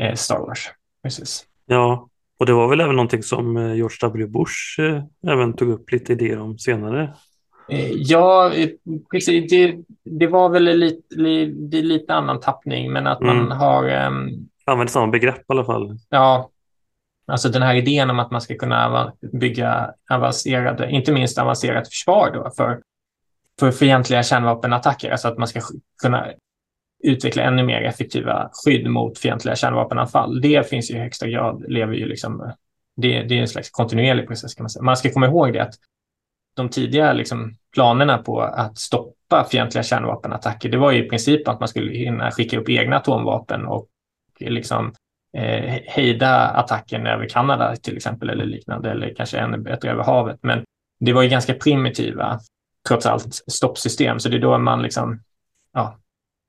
eh, 0.00 0.14
Star 0.14 0.38
Wars. 0.38 0.70
Precis. 1.02 1.44
Ja, 1.66 2.08
och 2.38 2.46
det 2.46 2.52
var 2.52 2.68
väl 2.68 2.80
även 2.80 2.96
någonting 2.96 3.22
som 3.22 3.56
eh, 3.56 3.74
George 3.74 3.96
W. 4.02 4.26
Bush 4.26 4.80
eh, 4.80 5.02
även 5.32 5.56
tog 5.56 5.68
upp 5.68 5.92
lite 5.92 6.12
idéer 6.12 6.40
om 6.40 6.58
senare. 6.58 7.14
Eh, 7.68 7.92
ja, 7.92 8.52
precis. 9.10 9.50
Det, 9.50 9.76
det 10.04 10.26
var 10.26 10.48
väl 10.48 10.64
lite, 10.64 11.14
lite, 11.14 11.76
lite 11.76 12.14
annan 12.14 12.40
tappning, 12.40 12.92
men 12.92 13.06
att 13.06 13.20
mm. 13.20 13.36
man 13.36 13.58
har... 13.58 14.06
Um, 14.06 14.48
Använder 14.64 14.92
samma 14.92 15.06
begrepp 15.06 15.38
i 15.38 15.44
alla 15.46 15.64
fall. 15.64 15.98
Ja, 16.08 16.50
alltså 17.26 17.48
den 17.48 17.62
här 17.62 17.74
idén 17.74 18.10
om 18.10 18.18
att 18.18 18.30
man 18.30 18.40
ska 18.40 18.54
kunna 18.54 19.12
bygga 19.32 19.90
avancerade, 20.10 20.90
inte 20.90 21.12
minst 21.12 21.38
avancerat 21.38 21.88
försvar 21.88 22.30
då 22.34 22.50
för, 22.56 22.80
för 23.60 23.70
fientliga 23.70 24.22
kärnvapenattacker, 24.22 25.10
alltså 25.10 25.28
att 25.28 25.38
man 25.38 25.48
ska 25.48 25.60
kunna 26.02 26.26
utveckla 27.04 27.42
ännu 27.42 27.62
mer 27.62 27.82
effektiva 27.82 28.50
skydd 28.52 28.90
mot 28.90 29.18
fientliga 29.18 29.56
kärnvapenanfall. 29.56 30.40
Det 30.40 30.68
finns 30.68 30.90
ju 30.90 30.94
i 30.94 30.98
högsta 30.98 31.28
grad, 31.28 31.64
lever 31.68 31.94
ju 31.94 32.06
liksom, 32.06 32.52
det, 32.96 33.22
det 33.22 33.34
är 33.34 33.40
en 33.40 33.48
slags 33.48 33.70
kontinuerlig 33.70 34.26
process 34.26 34.54
kan 34.54 34.64
man 34.64 34.70
säga. 34.70 34.82
Man 34.82 34.96
ska 34.96 35.10
komma 35.10 35.26
ihåg 35.26 35.52
det 35.52 35.62
att 35.62 35.74
de 36.58 36.68
tidiga 36.68 37.12
liksom, 37.12 37.54
planerna 37.74 38.18
på 38.18 38.40
att 38.40 38.78
stoppa 38.78 39.46
fientliga 39.50 39.82
kärnvapenattacker, 39.82 40.68
det 40.68 40.78
var 40.78 40.92
ju 40.92 41.04
i 41.04 41.08
princip 41.08 41.48
att 41.48 41.60
man 41.60 41.68
skulle 41.68 41.92
hinna 41.92 42.30
skicka 42.30 42.58
upp 42.58 42.68
egna 42.68 42.96
atomvapen 42.96 43.66
och 43.66 43.88
liksom 44.40 44.92
eh, 45.36 45.80
hejda 45.86 46.48
attacken 46.48 47.06
över 47.06 47.28
Kanada 47.28 47.76
till 47.76 47.96
exempel 47.96 48.30
eller 48.30 48.44
liknande, 48.44 48.90
eller 48.90 49.14
kanske 49.14 49.38
ännu 49.38 49.58
bättre 49.58 49.90
över 49.90 50.04
havet. 50.04 50.38
Men 50.42 50.64
det 51.00 51.12
var 51.12 51.22
ju 51.22 51.28
ganska 51.28 51.54
primitiva, 51.54 52.40
trots 52.88 53.06
allt, 53.06 53.34
stoppsystem. 53.34 54.18
Så 54.18 54.28
det 54.28 54.36
är 54.36 54.40
då 54.40 54.58
man 54.58 54.82
liksom, 54.82 55.22
ja, 55.72 55.98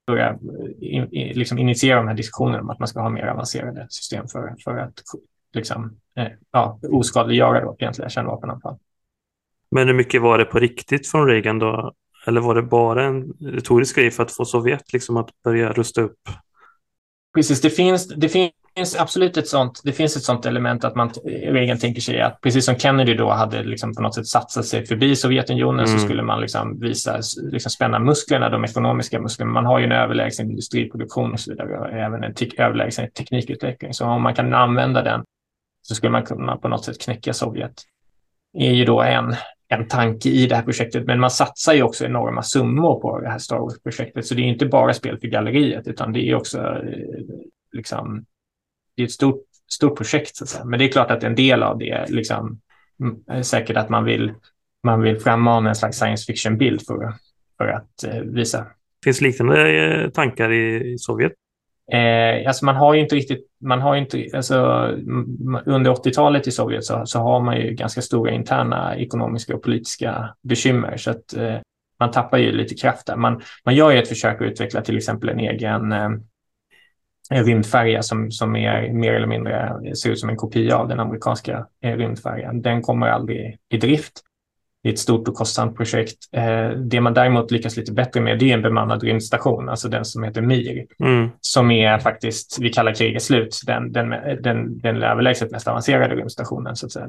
börja 0.08 0.38
in, 0.82 1.08
liksom 1.12 1.58
initiera 1.58 1.98
de 1.98 2.08
här 2.08 2.16
diskussionerna 2.16 2.62
om 2.62 2.70
att 2.70 2.80
man 2.80 2.88
ska 2.88 3.02
ha 3.02 3.10
mer 3.10 3.28
avancerade 3.28 3.88
system 3.90 4.28
för, 4.28 4.56
för 4.64 4.78
att 4.78 4.94
liksom, 5.54 5.98
eh, 6.16 6.28
ja, 6.52 6.80
oskadliggöra 6.92 7.62
då 7.66 7.76
fientliga 7.80 8.10
kärnvapenanfall. 8.10 8.78
Men 9.72 9.88
hur 9.88 9.96
mycket 9.96 10.22
var 10.22 10.38
det 10.38 10.46
på 10.46 10.60
riktigt 10.60 11.08
från 11.08 11.28
Reagan 11.28 11.60
då? 11.60 11.94
Eller 12.28 12.42
var 12.42 12.56
det 12.56 12.62
bara 12.62 13.04
en 13.04 13.34
retorisk 13.40 13.96
grej 13.96 14.12
för 14.12 14.24
att 14.24 14.32
få 14.32 14.46
Sovjet 14.46 14.94
liksom 14.94 15.18
att 15.18 15.30
börja 15.44 15.72
rusta 15.72 16.02
upp? 16.02 16.20
Precis, 17.36 17.62
det 17.62 17.70
finns, 17.70 18.08
det 18.08 18.30
finns 18.30 18.52
absolut 19.00 19.38
ett 19.38 19.48
sånt, 19.48 19.82
det 19.84 19.92
finns 19.92 20.18
ett 20.18 20.24
sånt 20.24 20.46
element 20.46 20.84
att 20.84 20.96
man 20.96 21.10
Reagan 21.26 21.80
tänker 21.80 22.02
sig 22.02 22.22
att 22.22 22.42
precis 22.42 22.66
som 22.66 22.76
Kennedy 22.76 23.14
då 23.14 23.30
hade 23.30 23.64
liksom 23.64 23.96
på 23.96 24.02
något 24.02 24.16
sätt 24.16 24.28
satsat 24.28 24.66
sig 24.66 24.86
förbi 24.86 25.16
Sovjetunionen 25.16 25.86
mm. 25.86 26.00
så 26.00 26.06
skulle 26.06 26.24
man 26.24 26.42
liksom 26.42 26.80
visa, 26.80 27.20
liksom 27.52 27.70
spänna 27.70 28.00
musklerna, 28.00 28.50
de 28.50 28.64
ekonomiska 28.64 29.22
musklerna. 29.22 29.52
Man 29.52 29.66
har 29.66 29.80
ju 29.80 29.86
en 29.86 29.92
överlägsen 29.92 30.50
industriproduktion 30.50 31.34
och 31.34 31.40
så 31.40 31.52
vidare 31.52 31.80
och 31.80 31.88
även 31.88 32.24
en 32.24 32.34
te 32.34 32.50
överlägsen 32.58 33.12
teknikutveckling. 33.12 33.94
Så 33.94 34.06
om 34.06 34.22
man 34.22 34.36
kan 34.36 34.54
använda 34.54 35.02
den 35.02 35.24
så 35.82 35.96
skulle 35.96 36.12
man 36.12 36.24
kunna 36.24 36.58
på 36.58 36.68
något 36.68 36.86
sätt 36.86 37.02
knäcka 37.02 37.34
Sovjet. 37.34 37.74
Är 38.54 38.72
ju 38.72 38.86
då 38.86 39.02
en, 39.02 39.36
en 39.70 39.88
tanke 39.88 40.30
i 40.30 40.48
det 40.48 40.56
här 40.56 40.64
projektet, 40.64 41.06
men 41.06 41.20
man 41.20 41.32
satsar 41.32 41.74
ju 41.74 41.84
också 41.84 42.06
enorma 42.06 42.44
summor 42.44 43.00
på 43.00 43.20
det 43.20 43.30
här 43.30 43.38
Star 43.38 43.60
Wars-projektet. 43.60 44.26
Så 44.26 44.36
det 44.36 44.42
är 44.42 44.46
inte 44.46 44.66
bara 44.66 44.94
spel 44.94 45.18
för 45.20 45.28
galleriet, 45.28 45.88
utan 45.88 46.14
det 46.14 46.30
är 46.30 46.36
också 46.36 46.60
eh, 46.60 47.22
liksom 47.72 48.26
det 48.96 49.04
är 49.04 49.06
ett 49.06 49.12
stort, 49.12 49.44
stort 49.72 49.98
projekt, 49.98 50.36
så 50.36 50.44
att 50.44 50.50
säga. 50.50 50.66
men 50.66 50.80
det 50.80 50.86
är 50.86 50.92
klart 50.92 51.12
att 51.12 51.24
en 51.24 51.36
del 51.36 51.64
av 51.64 51.78
det 51.78 52.06
liksom, 52.10 52.60
mm, 53.00 53.16
är 53.28 53.42
säkert 53.42 53.78
att 53.78 53.90
man 53.90 54.06
vill, 54.06 54.34
man 54.84 55.02
vill 55.02 55.20
frammana 55.20 55.70
en 55.70 55.76
slags 55.76 55.98
science 55.98 56.26
fiction-bild 56.26 56.82
för, 56.88 57.14
för 57.58 57.68
att 57.68 58.04
eh, 58.04 58.22
visa. 58.22 58.68
Finns 59.04 59.22
liknande 59.22 59.72
eh, 59.72 60.10
tankar 60.10 60.52
i 60.52 60.98
Sovjet? 60.98 61.34
Eh, 61.92 62.48
alltså 62.48 62.66
man 62.66 62.76
har 62.76 62.94
ju 62.94 63.00
inte 63.02 63.16
riktigt, 63.16 63.48
man 63.62 63.82
har 63.82 63.96
inte, 63.96 64.26
alltså, 64.34 64.56
under 65.66 65.92
80-talet 65.92 66.48
i 66.48 66.52
Sovjet 66.52 66.86
så, 66.86 67.06
så 67.06 67.20
har 67.20 67.40
man 67.40 67.58
ju 67.58 67.74
ganska 67.74 68.02
stora 68.02 68.32
interna 68.32 68.96
ekonomiska 68.98 69.56
och 69.56 69.64
politiska 69.64 70.36
bekymmer. 70.42 70.98
Så 70.98 71.12
att 71.12 71.34
eh, 71.38 71.56
man 72.00 72.12
tappar 72.12 72.38
ju 72.38 72.52
lite 72.52 72.76
kraft 72.76 73.08
där. 73.08 73.16
Man, 73.16 73.42
man 73.66 73.76
gör 73.76 73.92
ju 73.92 74.00
ett 74.00 74.10
försök 74.10 74.42
att 74.42 74.48
utveckla 74.48 74.82
till 74.82 74.98
exempel 74.98 75.30
en 75.30 75.40
egen 75.40 75.92
eh, 75.92 77.44
rymdfärja 77.44 78.04
som, 78.04 78.32
som 78.32 78.56
är 78.56 78.94
mer 78.94 79.14
eller 79.14 79.28
mindre 79.28 79.82
ser 79.96 80.10
ut 80.10 80.20
som 80.20 80.30
en 80.30 80.38
kopia 80.38 80.78
av 80.78 80.88
den 80.88 81.00
amerikanska 81.00 81.66
eh, 81.84 81.98
rymdfärjan. 81.98 82.62
Den 82.62 82.82
kommer 82.82 83.08
aldrig 83.08 83.58
i 83.70 83.78
drift. 83.78 84.22
Det 84.84 84.90
är 84.90 84.94
ett 84.94 85.00
stort 85.00 85.28
och 85.28 85.36
kostsamt 85.36 85.78
projekt. 85.78 86.18
Eh, 86.32 86.70
det 86.70 87.02
man 87.02 87.14
däremot 87.14 87.52
lyckas 87.52 87.78
lite 87.78 87.92
bättre 87.92 88.22
med 88.22 88.40
det 88.40 88.50
är 88.50 88.54
en 88.54 88.62
bemannad 88.62 89.04
rymdstation, 89.04 89.70
alltså 89.70 89.90
den 89.90 90.06
som 90.06 90.24
heter 90.24 90.42
Mir, 90.42 90.86
mm. 91.00 91.30
som 91.42 91.72
är 91.72 92.00
faktiskt, 92.00 92.58
vi 92.62 92.70
kallar 92.70 92.94
kriget 92.94 93.24
slut, 93.24 93.62
den, 93.66 93.92
den, 93.92 94.10
den, 94.42 94.80
den 94.80 95.04
överlägset 95.04 95.52
mest 95.52 95.68
avancerade 95.68 96.16
rymdstationen. 96.16 96.76
Så 96.76 96.86
att 96.86 96.92
säga. 96.92 97.08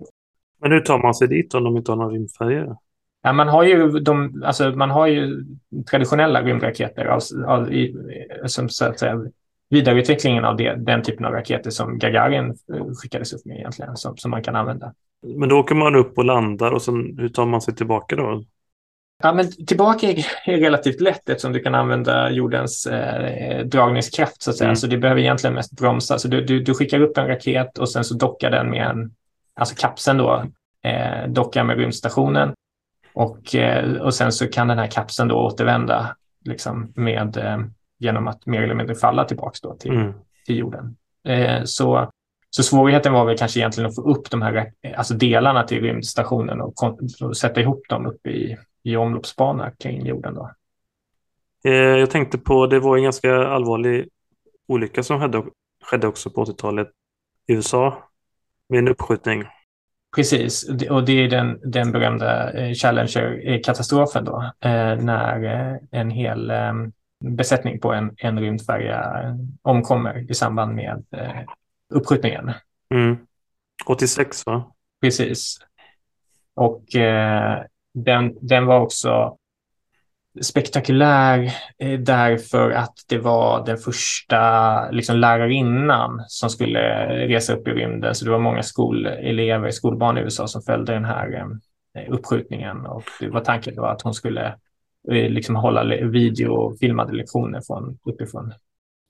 Men 0.61 0.73
hur 0.73 0.81
tar 0.81 0.99
man 0.99 1.14
sig 1.14 1.29
dit 1.29 1.55
om 1.55 1.64
de 1.64 1.77
inte 1.77 1.93
har 1.93 1.97
några 1.97 2.14
rymdfärjor? 2.14 2.77
Ja, 3.23 3.33
man, 3.33 3.49
har 3.49 3.64
ju 3.64 3.91
de, 3.91 4.43
alltså, 4.47 4.71
man 4.71 4.91
har 4.91 5.07
ju 5.07 5.45
traditionella 5.91 6.43
rymdraketer 6.43 7.05
av, 7.05 7.21
av, 7.47 7.73
i, 7.73 7.97
som 8.47 8.68
så 8.68 8.85
att 8.85 8.99
säga, 8.99 9.21
vidareutvecklingen 9.71 10.45
av 10.45 10.57
det, 10.57 10.75
den 10.75 11.03
typen 11.03 11.27
av 11.27 11.33
raketer 11.33 11.71
som 11.71 11.99
Gagarin 11.99 12.57
eh, 12.75 12.87
skickades 13.03 13.33
upp 13.33 13.45
med 13.45 13.57
egentligen, 13.57 13.97
som, 13.97 14.16
som 14.16 14.31
man 14.31 14.43
kan 14.43 14.57
använda. 14.57 14.95
Men 15.37 15.49
då 15.49 15.59
åker 15.59 15.75
man 15.75 15.95
upp 15.95 16.18
och 16.18 16.25
landar 16.25 16.71
och 16.71 16.83
sen 16.83 17.18
hur 17.18 17.29
tar 17.29 17.47
man 17.47 17.61
sig 17.61 17.75
tillbaka 17.75 18.16
då? 18.16 18.45
Ja, 19.23 19.33
men 19.33 19.66
tillbaka 19.66 20.07
är 20.11 20.57
relativt 20.57 21.01
lätt 21.01 21.29
eftersom 21.29 21.53
du 21.53 21.61
kan 21.61 21.75
använda 21.75 22.31
jordens 22.31 22.87
eh, 22.87 23.64
dragningskraft 23.66 24.43
så 24.43 24.51
att 24.51 24.57
säga. 24.57 24.68
Mm. 24.68 24.77
Så 24.77 24.87
det 24.87 24.99
behöver 24.99 25.21
egentligen 25.21 25.55
mest 25.55 25.73
bromsa. 25.73 26.18
Så 26.18 26.29
du, 26.29 26.45
du, 26.45 26.62
du, 26.62 26.75
skickar 26.75 27.01
upp 27.01 27.18
en 27.18 27.27
raket 27.27 27.79
och 27.79 27.89
sen 27.89 28.05
så 28.05 28.14
dockar 28.14 28.51
den 28.51 28.71
med 28.71 28.87
en, 28.87 29.14
alltså 29.55 29.75
kapseln 29.79 30.18
då, 30.18 30.45
eh, 30.85 31.29
dockar 31.29 31.64
med 31.64 31.79
rymdstationen. 31.79 32.55
Och, 33.12 33.55
eh, 33.55 33.93
och 33.93 34.14
sen 34.14 34.33
så 34.33 34.47
kan 34.47 34.68
den 34.68 34.79
här 34.79 34.87
kapseln 34.87 35.29
då 35.29 35.37
återvända 35.37 36.16
liksom 36.45 36.93
med, 36.97 37.37
eh, 37.37 37.59
genom 38.01 38.28
att 38.28 38.46
mer 38.46 38.62
eller 38.62 38.74
mindre 38.74 38.94
falla 38.94 39.24
tillbaka 39.24 39.74
till, 39.80 39.90
mm. 39.90 40.12
till 40.46 40.59
jorden. 40.59 40.96
Eh, 41.24 41.64
så, 41.64 42.11
så 42.51 42.62
svårigheten 42.62 43.12
var 43.12 43.24
väl 43.24 43.38
kanske 43.38 43.61
egentligen 43.61 43.90
att 43.90 43.96
få 43.96 44.03
upp 44.03 44.30
de 44.30 44.42
här 44.42 44.72
alltså 44.96 45.14
delarna 45.14 45.62
till 45.62 45.82
rymdstationen 45.82 46.61
och, 46.61 46.74
och 47.22 47.36
sätta 47.36 47.61
ihop 47.61 47.88
dem 47.88 48.07
uppe 48.07 48.30
i, 48.30 48.57
i 48.82 48.96
omloppsbana 48.96 49.70
kring 49.70 50.07
jorden. 50.07 50.34
Då. 50.34 50.51
Jag 51.62 52.11
tänkte 52.11 52.38
på, 52.38 52.66
det 52.66 52.80
var 52.80 52.96
en 52.96 53.03
ganska 53.03 53.34
allvarlig 53.34 54.09
olycka 54.68 55.03
som 55.03 55.20
skedde, 55.20 55.44
skedde 55.84 56.07
också 56.07 56.30
på 56.30 56.44
80-talet 56.44 56.88
i 57.46 57.53
USA 57.53 58.11
med 58.68 58.78
en 58.78 58.88
uppskjutning. 58.88 59.44
Precis, 60.16 60.68
och 60.90 61.05
det 61.05 61.12
är 61.12 61.28
den, 61.28 61.61
den 61.64 61.92
berömda 61.92 62.53
eh, 62.53 62.74
Challenger-katastrofen 62.74 64.24
då, 64.24 64.42
eh, 64.61 64.96
när 64.96 65.44
eh, 65.44 65.76
en 65.90 66.11
hel 66.11 66.53
besättning 67.21 67.81
på 67.81 67.93
en, 67.93 68.14
en 68.16 68.41
rymdfärja 68.41 69.12
omkommer 69.62 70.31
i 70.31 70.35
samband 70.35 70.75
med 70.75 71.05
uppskjutningen. 71.95 72.53
Mm. 72.95 73.16
86 73.87 74.47
va? 74.47 74.73
Precis. 75.01 75.59
Och 76.55 76.97
eh, 76.97 77.62
den, 77.95 78.35
den 78.41 78.66
var 78.66 78.81
också 78.81 79.37
spektakulär 80.41 81.53
eh, 81.79 82.01
därför 82.01 82.71
att 82.71 82.95
det 83.09 83.18
var 83.18 83.66
den 83.66 83.79
första 83.79 84.91
liksom, 84.91 85.16
lärarinnan 85.16 86.25
som 86.29 86.51
skulle 86.51 87.07
resa 87.29 87.53
upp 87.55 87.68
i 87.68 87.71
rymden. 87.71 88.14
Så 88.14 88.25
det 88.25 88.31
var 88.31 88.39
många 88.39 88.62
skolelever, 88.62 89.71
skolbarn 89.71 90.18
i 90.18 90.21
USA 90.21 90.49
som 90.49 90.62
följde 90.62 90.93
den 90.93 91.05
här 91.05 91.47
eh, 91.95 92.12
uppskjutningen. 92.12 92.87
Och 92.87 93.05
det 93.21 93.29
var 93.29 93.41
tanken 93.41 93.75
då 93.77 93.85
att 93.85 94.03
hon 94.03 94.14
skulle 94.14 94.47
eh, 94.47 94.55
liksom 95.09 95.57
hålla 95.57 95.84
videofilmade 96.07 97.12
lektioner 97.12 97.61
från 97.66 97.98
uppifrån. 98.05 98.53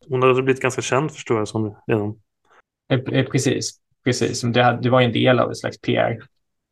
Hon 0.08 0.22
hade 0.22 0.42
blivit 0.42 0.62
ganska 0.62 0.82
känd 0.82 1.12
förstår 1.12 1.38
jag 1.38 1.48
som 1.48 1.76
redan. 1.86 2.14
Precis, 3.30 3.80
precis. 4.04 4.40
Det, 4.40 4.78
det 4.82 4.90
var 4.90 5.00
en 5.00 5.12
del 5.12 5.38
av 5.38 5.50
ett 5.50 5.58
slags 5.58 5.80
PR 5.80 6.18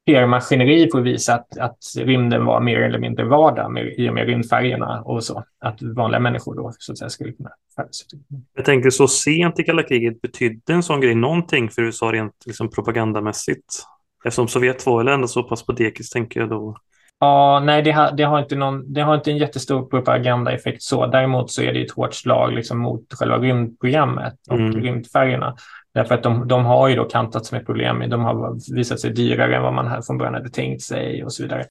PR-maskineri 0.08 0.90
för 0.90 0.98
att 0.98 1.04
visa 1.04 1.34
att, 1.34 1.58
att 1.58 1.78
rymden 1.96 2.44
var 2.44 2.60
mer 2.60 2.80
eller 2.80 2.98
mindre 2.98 3.24
vardag 3.24 3.72
med, 3.72 3.94
i 3.98 4.08
och 4.08 4.14
med 4.14 4.26
rymdfärgerna 4.26 5.02
och 5.02 5.24
så. 5.24 5.44
Att 5.60 5.82
vanliga 5.82 6.20
människor 6.20 6.54
då 6.54 6.72
så 6.78 6.92
att 6.92 6.98
säga 6.98 7.08
skulle 7.08 7.32
kunna 7.32 7.50
färdas. 7.76 8.06
Jag 8.54 8.64
tänker 8.64 8.90
så 8.90 9.08
sent 9.08 9.60
i 9.60 9.64
kalla 9.64 9.82
kriget 9.82 10.20
betydde 10.20 10.72
en 10.72 10.82
sån 10.82 11.00
grej 11.00 11.14
någonting 11.14 11.70
för 11.70 11.82
USA 11.82 12.12
rent 12.12 12.34
liksom, 12.46 12.70
propagandamässigt? 12.70 13.84
Eftersom 14.24 14.48
Sovjet 14.48 14.86
var 14.86 14.98
väl 14.98 15.14
ändå 15.14 15.28
så 15.28 15.42
pass 15.42 15.66
på 15.66 15.72
dekis 15.72 16.10
tänker 16.10 16.40
jag 16.40 16.48
då. 16.48 16.76
Ja, 17.20 17.60
nej, 17.64 17.82
det 17.82 17.90
har, 17.90 18.12
det 18.12 18.22
har, 18.22 18.38
inte, 18.38 18.56
någon, 18.56 18.92
det 18.92 19.00
har 19.00 19.14
inte 19.14 19.30
en 19.30 19.36
jättestor 19.36 19.86
propagandaeffekt 19.86 20.82
så. 20.82 21.06
Däremot 21.06 21.50
så 21.50 21.62
är 21.62 21.72
det 21.72 21.82
ett 21.82 21.90
hårt 21.90 22.14
slag 22.14 22.52
liksom 22.52 22.78
mot 22.78 23.14
själva 23.14 23.38
rymdprogrammet 23.38 24.34
och 24.50 24.56
mm. 24.56 24.82
rymdfärgerna. 24.82 25.56
Därför 25.94 26.14
att 26.14 26.22
de, 26.22 26.48
de 26.48 26.64
har 26.64 26.88
ju 26.88 26.96
då 26.96 27.04
kantats 27.04 27.52
med 27.52 27.66
problem. 27.66 28.10
De 28.10 28.24
har 28.24 28.74
visat 28.74 29.00
sig 29.00 29.10
dyrare 29.10 29.56
än 29.56 29.62
vad 29.62 29.74
man 29.74 30.02
från 30.02 30.18
början 30.18 30.34
hade 30.34 30.50
tänkt 30.50 30.82
sig 30.82 31.24
och 31.24 31.32
så 31.32 31.42
vidare. 31.42 31.64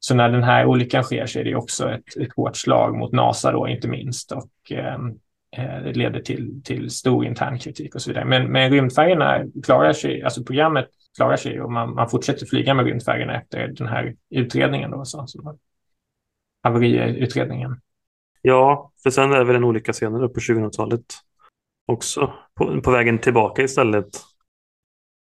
Så 0.00 0.14
när 0.14 0.28
den 0.28 0.42
här 0.42 0.66
olyckan 0.66 1.02
sker 1.02 1.26
så 1.26 1.38
är 1.38 1.44
det 1.44 1.54
också 1.54 1.90
ett, 1.90 2.16
ett 2.20 2.32
hårt 2.36 2.56
slag 2.56 2.96
mot 2.96 3.12
NASA 3.12 3.52
då 3.52 3.68
inte 3.68 3.88
minst 3.88 4.32
och 4.32 4.48
ehm, 4.70 5.08
eh, 5.56 5.82
det 5.84 5.92
leder 5.92 6.20
till, 6.20 6.62
till 6.64 6.90
stor 6.90 7.24
intern 7.26 7.58
kritik 7.58 7.94
och 7.94 8.02
så 8.02 8.10
vidare. 8.10 8.24
Men, 8.24 8.52
men 8.52 8.70
rymdfärgerna 8.70 9.44
klarar 9.64 9.92
sig, 9.92 10.22
alltså 10.22 10.44
programmet 10.44 10.86
klarar 11.16 11.36
sig 11.36 11.60
och 11.60 11.72
man, 11.72 11.94
man 11.94 12.08
fortsätter 12.08 12.46
flyga 12.46 12.74
med 12.74 12.84
rymdfärgerna 12.84 13.36
efter 13.36 13.68
den 13.68 13.88
här 13.88 14.16
utredningen 14.30 14.90
då, 14.90 15.04
så, 15.04 15.26
så 15.26 15.58
haveriutredningen. 16.62 17.80
Ja, 18.42 18.92
för 19.02 19.10
sen 19.10 19.32
är 19.32 19.38
det 19.38 19.44
väl 19.44 19.56
en 19.56 19.64
olycka 19.64 19.92
senare 19.92 20.28
på 20.28 20.40
2000-talet 20.40 21.04
också 21.86 22.32
på, 22.54 22.80
på 22.80 22.90
vägen 22.90 23.18
tillbaka 23.18 23.62
istället. 23.62 24.08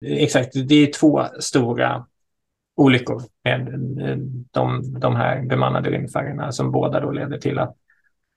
Exakt, 0.05 0.53
det 0.53 0.75
är 0.75 0.91
två 0.91 1.25
stora 1.39 2.05
olyckor 2.75 3.21
med 3.43 3.79
de, 4.51 4.93
de 4.99 5.15
här 5.15 5.41
bemannade 5.41 5.89
rymdfärjorna 5.89 6.51
som 6.51 6.71
båda 6.71 6.99
då 6.99 7.11
leder 7.11 7.38
till 7.38 7.59
att, 7.59 7.75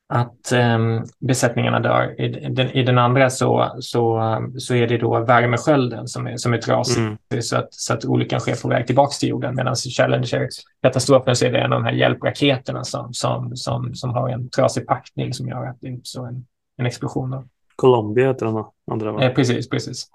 att 0.08 0.52
um, 0.52 1.04
besättningarna 1.18 1.80
dör. 1.80 2.20
I 2.20 2.28
den, 2.28 2.70
I 2.70 2.82
den 2.82 2.98
andra 2.98 3.30
så, 3.30 3.76
så, 3.80 4.20
så 4.58 4.74
är 4.74 4.86
det 4.86 4.98
då 4.98 5.24
värmeskölden 5.24 6.08
som 6.08 6.26
är, 6.26 6.36
som 6.36 6.52
är 6.52 6.58
trasig 6.58 7.02
mm. 7.02 7.42
så, 7.42 7.56
att, 7.56 7.74
så 7.74 7.94
att 7.94 8.04
olyckan 8.04 8.40
sker 8.40 8.62
på 8.62 8.68
väg 8.68 8.86
tillbaka 8.86 9.12
till 9.20 9.28
jorden 9.28 9.54
medan 9.54 9.74
i 9.86 9.90
Challenger-katastrofen 9.90 11.36
så 11.36 11.44
är 11.44 11.52
det 11.52 11.58
en 11.58 11.72
av 11.72 11.82
de 11.82 11.84
här 11.84 11.92
hjälpraketerna 11.92 12.84
som, 12.84 13.14
som, 13.14 13.56
som, 13.56 13.94
som 13.94 14.10
har 14.10 14.28
en 14.28 14.50
trasig 14.50 14.86
packning 14.86 15.34
som 15.34 15.48
gör 15.48 15.66
att 15.66 15.76
det 15.80 15.96
uppstår 15.96 16.28
en, 16.28 16.46
en 16.76 16.86
explosion. 16.86 17.30
Då. 17.30 17.44
Colombia 17.76 18.26
heter 18.26 18.46
den 18.46 18.64
andra. 18.90 19.12
Va? 19.12 19.22
Eh, 19.22 19.34
precis, 19.34 19.68
precis. 19.68 20.06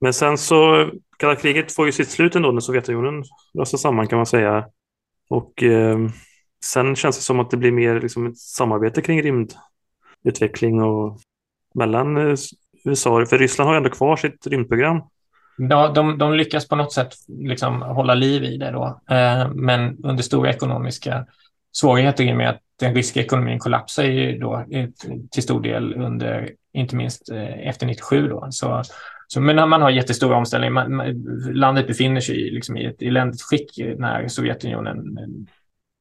Men 0.00 0.12
sen 0.12 0.38
så, 0.38 0.90
kalla 1.18 1.36
kriget 1.36 1.74
får 1.74 1.86
ju 1.86 1.92
sitt 1.92 2.10
slut 2.10 2.36
ändå 2.36 2.50
när 2.50 2.60
Sovjetunionen 2.60 3.24
rasar 3.58 3.78
samman 3.78 4.06
kan 4.06 4.16
man 4.16 4.26
säga. 4.26 4.66
Och 5.30 5.62
eh, 5.62 5.98
sen 6.64 6.96
känns 6.96 7.16
det 7.16 7.22
som 7.22 7.40
att 7.40 7.50
det 7.50 7.56
blir 7.56 7.72
mer 7.72 8.00
liksom, 8.00 8.26
ett 8.26 8.38
samarbete 8.38 9.02
kring 9.02 9.22
rymdutveckling 9.22 10.82
och 10.82 11.20
mellan 11.74 12.16
eh, 12.16 12.36
USA, 12.84 13.26
för 13.26 13.38
Ryssland 13.38 13.70
har 13.70 13.76
ändå 13.76 13.90
kvar 13.90 14.16
sitt 14.16 14.46
rymdprogram. 14.46 15.02
Ja, 15.58 15.88
de, 15.88 16.18
de 16.18 16.34
lyckas 16.34 16.68
på 16.68 16.76
något 16.76 16.92
sätt 16.92 17.14
liksom 17.28 17.82
hålla 17.82 18.14
liv 18.14 18.44
i 18.44 18.56
det 18.56 18.70
då, 18.70 19.00
eh, 19.10 19.50
men 19.54 20.04
under 20.04 20.22
stora 20.22 20.50
ekonomiska 20.50 21.26
svårigheter 21.72 22.24
i 22.24 22.32
och 22.32 22.36
med 22.36 22.50
att 22.50 22.60
den 22.80 22.94
ryska 22.94 23.20
ekonomin 23.20 23.58
kollapsar 23.58 24.04
ju 24.04 24.38
då 24.38 24.64
eh, 24.70 24.88
till 25.30 25.42
stor 25.42 25.60
del 25.60 25.94
under, 25.94 26.50
inte 26.72 26.96
minst 26.96 27.30
eh, 27.30 27.68
efter 27.68 27.86
97 27.86 28.28
då. 28.28 28.48
Så, 28.50 28.82
så, 29.26 29.40
men 29.40 29.68
man 29.68 29.82
har 29.82 29.90
jättestora 29.90 30.36
omställningar. 30.36 30.72
Man, 30.72 30.94
man, 30.94 31.22
landet 31.52 31.86
befinner 31.86 32.20
sig 32.20 32.50
liksom 32.50 32.76
i 32.76 32.84
ett 32.84 33.02
eländigt 33.02 33.42
skick 33.42 33.78
när 33.98 34.28
Sovjetunionen 34.28 35.18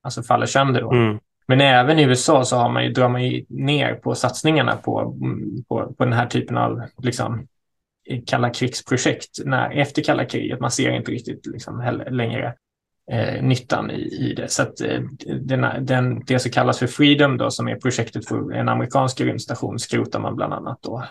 alltså 0.08 0.24
faller 0.24 0.46
sönder. 0.46 0.82
Då. 0.82 0.92
Mm. 0.92 1.20
Men 1.48 1.62
även 1.62 2.00
i 2.00 2.04
USA 2.04 2.46
så 2.46 2.56
har 2.56 2.70
man 2.70 2.84
ju, 2.84 2.92
drar 2.92 3.10
man 3.10 3.24
ju 3.24 3.46
ner 3.50 3.94
på 3.94 4.16
satsningarna 4.16 4.76
på, 4.76 5.18
på, 5.68 5.94
på 5.98 6.04
den 6.04 6.14
här 6.14 6.26
typen 6.26 6.58
av 6.58 6.82
liksom, 7.04 7.48
kalla 8.26 8.50
krigsprojekt 8.50 9.30
när, 9.46 9.72
efter 9.72 10.04
kalla 10.04 10.26
kriget. 10.26 10.60
Man 10.60 10.72
ser 10.72 10.92
inte 10.92 11.12
riktigt 11.12 11.46
liksom, 11.46 11.80
heller, 11.80 12.12
längre 12.12 12.54
eh, 13.12 13.44
nyttan 13.44 13.92
i, 13.92 14.02
i 14.02 14.34
det. 14.34 14.48
Så 14.48 14.62
att, 14.62 14.82
eh, 14.82 15.02
den, 15.42 15.86
den, 15.86 16.26
det 16.26 16.40
som 16.40 16.52
kallas 16.52 16.80
för 16.80 16.88
Freedom, 16.88 17.38
då, 17.38 17.52
som 17.52 17.68
är 17.68 17.76
projektet 17.76 18.28
för 18.28 18.54
en 18.54 18.70
amerikansk 18.70 19.22
rymdstation, 19.22 19.80
skrotar 19.80 20.20
man 20.20 20.36
bland 20.36 20.54
annat 20.54 20.80
då, 20.82 21.04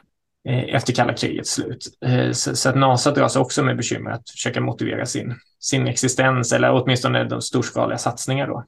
eh, 0.48 0.74
efter 0.74 0.92
kalla 0.92 1.12
krigets 1.12 1.50
slut. 1.50 1.86
Eh, 2.04 2.30
så, 2.32 2.56
så, 2.56 2.68
att 2.68 2.76
NASA 2.76 3.10
dras 3.10 3.36
också 3.36 3.62
med 3.62 3.76
bekymmer 3.76 4.10
att 4.10 4.30
försöka 4.30 4.60
motivera 4.60 5.06
sin, 5.06 5.34
sin 5.60 5.86
existens 5.86 6.52
eller 6.52 6.72
åtminstone 6.72 7.24
de 7.24 7.42
storskaliga 7.42 7.98
satsningar. 7.98 8.46
Då. 8.46 8.64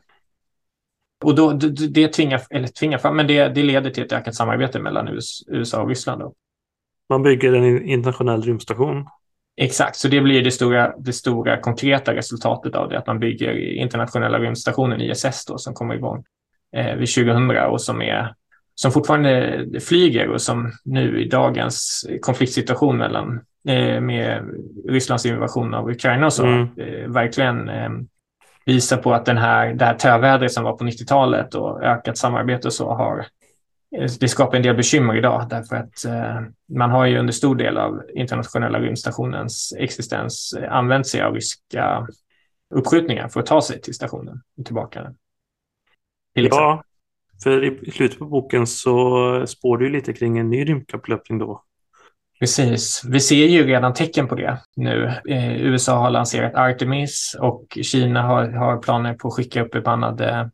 Och 1.24 1.34
då, 1.34 1.52
det, 1.52 2.08
tvingar, 2.08 2.42
eller 2.50 2.68
tvingar 2.68 2.98
fram, 2.98 3.16
men 3.16 3.26
det, 3.26 3.48
det 3.48 3.62
leder 3.62 3.90
till 3.90 4.04
ett 4.04 4.12
ökat 4.12 4.34
samarbete 4.34 4.80
mellan 4.80 5.18
USA 5.48 5.82
och 5.82 5.88
Ryssland. 5.88 6.20
Då. 6.20 6.34
Man 7.08 7.22
bygger 7.22 7.52
en 7.52 7.84
internationell 7.84 8.42
rymdstation 8.42 9.06
Exakt, 9.60 9.96
så 9.96 10.08
det 10.08 10.20
blir 10.20 10.42
det 10.42 10.50
stora, 10.50 10.94
det 10.98 11.12
stora 11.12 11.60
konkreta 11.60 12.14
resultatet 12.14 12.74
av 12.74 12.88
det, 12.88 12.98
att 12.98 13.06
man 13.06 13.18
bygger 13.18 13.58
internationella 13.58 14.38
rymdstationen 14.38 15.00
ISS 15.00 15.44
då, 15.46 15.58
som 15.58 15.74
kommer 15.74 15.94
igång 15.94 16.24
eh, 16.76 16.94
vid 16.96 17.14
2000 17.14 17.50
och 17.50 17.80
som, 17.80 18.02
är, 18.02 18.34
som 18.74 18.92
fortfarande 18.92 19.64
flyger 19.80 20.28
och 20.28 20.40
som 20.40 20.72
nu 20.84 21.22
i 21.22 21.28
dagens 21.28 22.06
konfliktsituation 22.20 22.98
mellan, 22.98 23.40
eh, 23.68 24.00
med 24.00 24.42
Rysslands 24.88 25.26
invasion 25.26 25.74
av 25.74 25.90
Ukraina 25.90 26.26
och 26.26 26.32
så, 26.32 26.46
mm. 26.46 26.68
eh, 26.76 27.08
verkligen 27.08 27.68
eh, 27.68 27.90
visar 28.68 28.96
på 28.96 29.14
att 29.14 29.24
den 29.24 29.38
här, 29.38 29.74
det 29.74 29.84
här 29.84 29.94
tövädret 29.94 30.52
som 30.52 30.64
var 30.64 30.76
på 30.76 30.84
90-talet 30.84 31.54
och 31.54 31.82
ökat 31.82 32.18
samarbete 32.18 32.68
och 32.68 32.72
så 32.72 32.94
har 32.94 33.26
det 34.20 34.28
skapar 34.28 34.56
en 34.56 34.62
del 34.62 34.76
bekymmer 34.76 35.16
idag 35.16 35.46
därför 35.50 35.76
att 35.76 36.04
eh, 36.04 36.40
man 36.72 36.90
har 36.90 37.06
ju 37.06 37.18
under 37.18 37.32
stor 37.32 37.56
del 37.56 37.78
av 37.78 38.02
internationella 38.14 38.80
rymdstationens 38.80 39.74
existens 39.78 40.52
eh, 40.52 40.72
använt 40.72 41.06
sig 41.06 41.22
av 41.22 41.34
ryska 41.34 42.06
uppskjutningar 42.74 43.28
för 43.28 43.40
att 43.40 43.46
ta 43.46 43.62
sig 43.62 43.80
till 43.80 43.94
stationen 43.94 44.42
och 44.58 44.64
tillbaka. 44.64 45.14
Till 46.34 46.46
ja, 46.50 46.84
för 47.42 47.64
i 47.88 47.90
slutet 47.90 48.18
på 48.18 48.24
boken 48.24 48.66
så 48.66 49.46
spår 49.46 49.78
du 49.78 49.88
lite 49.88 50.12
kring 50.12 50.38
en 50.38 50.50
ny 50.50 50.64
rymdkapplöpning 50.64 51.38
då. 51.38 51.64
Precis. 52.40 53.02
Vi 53.08 53.20
ser 53.20 53.46
ju 53.46 53.66
redan 53.66 53.94
tecken 53.94 54.28
på 54.28 54.34
det 54.34 54.58
nu. 54.76 55.12
Eh, 55.28 55.62
USA 55.62 55.98
har 55.98 56.10
lanserat 56.10 56.54
Artemis 56.54 57.36
och 57.40 57.78
Kina 57.82 58.22
har, 58.22 58.50
har 58.50 58.78
planer 58.78 59.14
på 59.14 59.28
att 59.28 59.34
skicka 59.34 59.62
upp 59.62 59.70
bemannade 59.70 60.50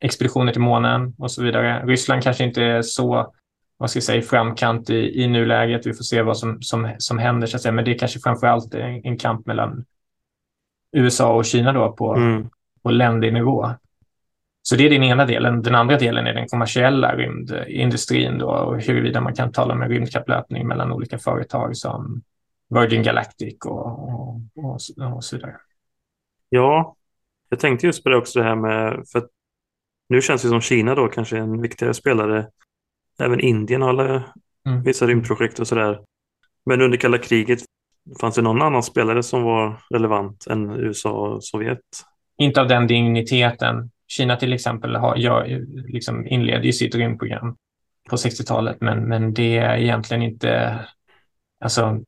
expeditioner 0.00 0.52
till 0.52 0.60
månen 0.60 1.14
och 1.18 1.30
så 1.30 1.42
vidare. 1.42 1.86
Ryssland 1.86 2.22
kanske 2.22 2.44
inte 2.44 2.62
är 2.62 2.82
så 2.82 3.32
vad 3.76 3.90
ska 3.90 3.96
jag 3.96 4.04
säga, 4.04 4.22
framkant 4.22 4.90
i, 4.90 5.22
i 5.22 5.26
nuläget. 5.26 5.86
Vi 5.86 5.94
får 5.94 6.04
se 6.04 6.22
vad 6.22 6.38
som, 6.38 6.62
som, 6.62 6.90
som 6.98 7.18
händer, 7.18 7.46
så 7.46 7.56
att 7.56 7.62
säga. 7.62 7.72
men 7.72 7.84
det 7.84 7.90
är 7.90 7.98
kanske 7.98 8.20
framför 8.20 8.46
allt 8.46 8.74
en, 8.74 9.00
en 9.04 9.18
kamp 9.18 9.46
mellan 9.46 9.84
USA 10.96 11.34
och 11.34 11.44
Kina 11.44 11.72
då 11.72 11.92
på, 11.92 12.14
mm. 12.14 12.48
på 12.82 12.90
ländig 12.90 13.32
nivå. 13.32 13.70
Så 14.62 14.76
det 14.76 14.86
är 14.86 14.90
den 14.90 15.02
ena 15.02 15.26
delen. 15.26 15.62
Den 15.62 15.74
andra 15.74 15.98
delen 15.98 16.26
är 16.26 16.34
den 16.34 16.48
kommersiella 16.48 17.16
rymdindustrin 17.16 18.38
då, 18.38 18.48
och 18.48 18.82
huruvida 18.82 19.20
man 19.20 19.34
kan 19.34 19.52
tala 19.52 19.74
om 19.74 19.82
en 19.82 19.88
rymdkapplöpning 19.88 20.68
mellan 20.68 20.92
olika 20.92 21.18
företag 21.18 21.76
som 21.76 22.22
Virgin 22.74 23.02
Galactic 23.02 23.56
och, 23.64 23.86
och, 23.86 24.40
och, 24.56 25.14
och 25.14 25.24
så 25.24 25.36
vidare. 25.36 25.56
Ja, 26.48 26.96
jag 27.48 27.60
tänkte 27.60 27.86
just 27.86 28.04
på 28.04 28.08
det 28.08 28.16
också 28.16 28.38
det 28.38 28.44
här 28.44 28.56
med, 28.56 29.04
för 29.12 29.28
nu 30.08 30.22
känns 30.22 30.42
det 30.42 30.48
som 30.48 30.60
Kina 30.60 30.94
då 30.94 31.08
kanske 31.08 31.36
är 31.36 31.40
en 31.40 31.62
viktigare 31.62 31.94
spelare. 31.94 32.46
Även 33.18 33.40
Indien 33.40 33.82
har 33.82 34.22
mm. 34.66 34.82
vissa 34.82 35.06
rymdprojekt 35.06 35.60
och 35.60 35.68
sådär. 35.68 36.00
Men 36.66 36.80
under 36.80 36.98
kalla 36.98 37.18
kriget, 37.18 37.60
fanns 38.20 38.34
det 38.34 38.42
någon 38.42 38.62
annan 38.62 38.82
spelare 38.82 39.22
som 39.22 39.42
var 39.42 39.82
relevant 39.90 40.46
än 40.46 40.70
USA 40.70 41.10
och 41.10 41.44
Sovjet? 41.44 41.78
Inte 42.36 42.60
av 42.60 42.68
den 42.68 42.86
digniteten. 42.86 43.90
Kina 44.16 44.36
till 44.36 44.52
exempel 44.52 44.96
har, 44.96 45.16
gör, 45.16 45.64
liksom 45.92 46.26
inleder 46.26 46.64
ju 46.64 46.72
sitt 46.72 46.94
rymdprogram 46.94 47.56
på 48.10 48.16
60-talet, 48.16 48.76
men, 48.80 49.08
men 49.08 49.34
det 49.34 49.58
är 49.58 49.76
egentligen 49.76 50.22
inte... 50.22 50.78
Alltså, 51.60 52.00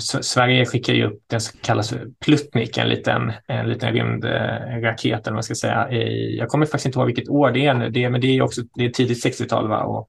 Sverige 0.00 0.66
skickar 0.66 0.92
ju 0.92 1.04
upp 1.04 1.22
den 1.26 1.40
som 1.40 1.58
kallas 1.62 1.94
Plutnik, 2.24 2.78
en 2.78 2.88
liten, 2.88 3.32
en 3.46 3.68
liten 3.68 3.92
rymdraket, 3.92 5.26
eller 5.26 5.34
man 5.34 5.42
ska 5.42 5.54
säga. 5.54 5.92
jag 6.38 6.48
kommer 6.48 6.66
faktiskt 6.66 6.86
inte 6.86 6.98
ihåg 6.98 7.06
vilket 7.06 7.28
år 7.28 7.50
det 7.50 7.66
är 7.66 7.74
nu, 7.74 7.90
det, 7.90 8.10
men 8.10 8.20
det 8.20 8.26
är 8.26 8.42
också 8.42 8.62
det 8.74 8.84
är 8.84 8.90
tidigt 8.90 9.24
60-tal. 9.24 9.68
Va? 9.68 9.82
Och 9.82 10.08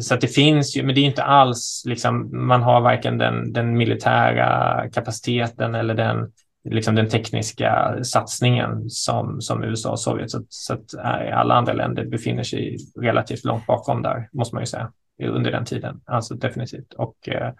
Så, 0.00 0.14
att 0.14 0.20
det 0.20 0.28
finns 0.28 0.76
ju, 0.76 0.82
men 0.82 0.94
det 0.94 1.00
är 1.00 1.04
inte 1.04 1.22
alls 1.22 1.82
liksom, 1.86 2.30
man 2.46 2.62
har 2.62 2.80
varken 2.80 3.18
den, 3.18 3.52
den 3.52 3.78
militära 3.78 4.90
kapaciteten 4.90 5.74
eller 5.74 5.94
den 5.94 6.32
liksom 6.64 6.94
den 6.94 7.08
tekniska 7.08 7.98
satsningen 8.04 8.90
som, 8.90 9.40
som 9.40 9.64
USA 9.64 9.90
och 9.90 10.00
Sovjet. 10.00 10.30
Så, 10.30 10.44
så 10.48 10.74
att 10.74 10.94
eh, 10.94 11.38
alla 11.38 11.54
andra 11.54 11.72
länder 11.72 12.04
befinner 12.04 12.42
sig 12.42 12.76
relativt 13.00 13.44
långt 13.44 13.66
bakom 13.66 14.02
där, 14.02 14.28
måste 14.32 14.54
man 14.54 14.62
ju 14.62 14.66
säga, 14.66 14.92
under 15.22 15.50
den 15.50 15.64
tiden. 15.64 16.00
Alltså 16.04 16.34
definitivt. 16.34 16.92
Och 16.92 17.28
eh, 17.28 17.52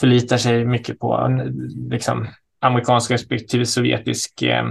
förlitar 0.00 0.36
sig 0.36 0.64
mycket 0.64 0.98
på 0.98 1.14
eh, 1.14 1.46
liksom, 1.90 2.28
amerikansk 2.60 3.10
respektive 3.10 3.66
sovjetisk 3.66 4.42
eh, 4.42 4.64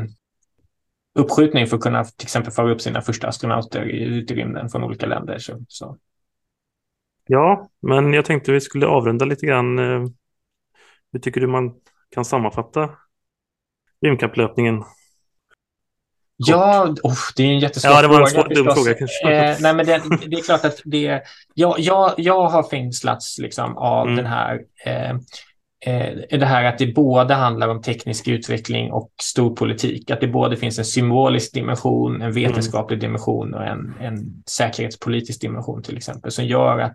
uppskjutning 1.15 1.67
för 1.67 1.77
att 1.77 1.83
kunna 1.83 2.03
till 2.03 2.25
exempel 2.25 2.53
föra 2.53 2.71
upp 2.71 2.81
sina 2.81 3.01
första 3.01 3.27
astronauter 3.27 3.81
ut 3.81 4.31
i 4.31 4.35
rymden 4.35 4.69
från 4.69 4.83
olika 4.83 5.05
länder. 5.05 5.37
Så, 5.37 5.59
så. 5.67 5.97
Ja, 7.27 7.69
men 7.81 8.13
jag 8.13 8.25
tänkte 8.25 8.51
vi 8.51 8.61
skulle 8.61 8.87
avrunda 8.87 9.25
lite 9.25 9.45
grann. 9.45 9.79
Eh, 9.79 10.07
hur 11.11 11.19
tycker 11.19 11.41
du 11.41 11.47
man 11.47 11.73
kan 12.11 12.25
sammanfatta 12.25 12.89
rymdkapplöpningen? 14.01 14.83
Ja, 16.35 16.95
oh, 17.03 17.17
det 17.35 17.43
är 17.43 17.47
en 17.47 17.59
jättesvår 17.59 17.89
fråga. 17.89 18.01
Ja, 18.01 18.07
det 18.07 18.13
var 18.13 18.21
en 18.21 18.27
svår, 18.27 18.55
dum 18.55 18.75
fråga 18.75 18.93
kanske. 18.93 19.31
Eh, 19.31 19.55
nej, 19.59 19.75
men 19.75 19.85
det, 19.85 20.01
det, 20.27 20.35
är 20.35 20.43
klart 20.43 20.65
att 20.65 20.81
det... 20.85 21.21
Jag, 21.53 21.79
jag, 21.79 22.13
jag 22.17 22.49
har 22.49 22.63
fängslats 22.63 23.39
liksom 23.39 23.77
av 23.77 24.07
mm. 24.07 24.17
den 24.17 24.25
här... 24.25 24.61
Eh, 24.85 25.09
eh, 25.85 26.39
det 26.39 26.45
här 26.45 26.63
att 26.63 26.77
det 26.77 26.93
både 26.93 27.33
handlar 27.33 27.67
om 27.67 27.81
teknisk 27.81 28.27
utveckling 28.27 28.91
och 28.91 29.11
storpolitik. 29.21 30.11
Att 30.11 30.21
det 30.21 30.27
både 30.27 30.57
finns 30.57 30.79
en 30.79 30.85
symbolisk 30.85 31.53
dimension, 31.53 32.21
en 32.21 32.33
vetenskaplig 32.33 32.97
mm. 32.97 33.07
dimension 33.07 33.53
och 33.53 33.63
en, 33.63 33.93
en 33.99 34.43
säkerhetspolitisk 34.49 35.41
dimension 35.41 35.83
till 35.83 35.97
exempel, 35.97 36.31
som 36.31 36.45
gör 36.45 36.79
att 36.79 36.93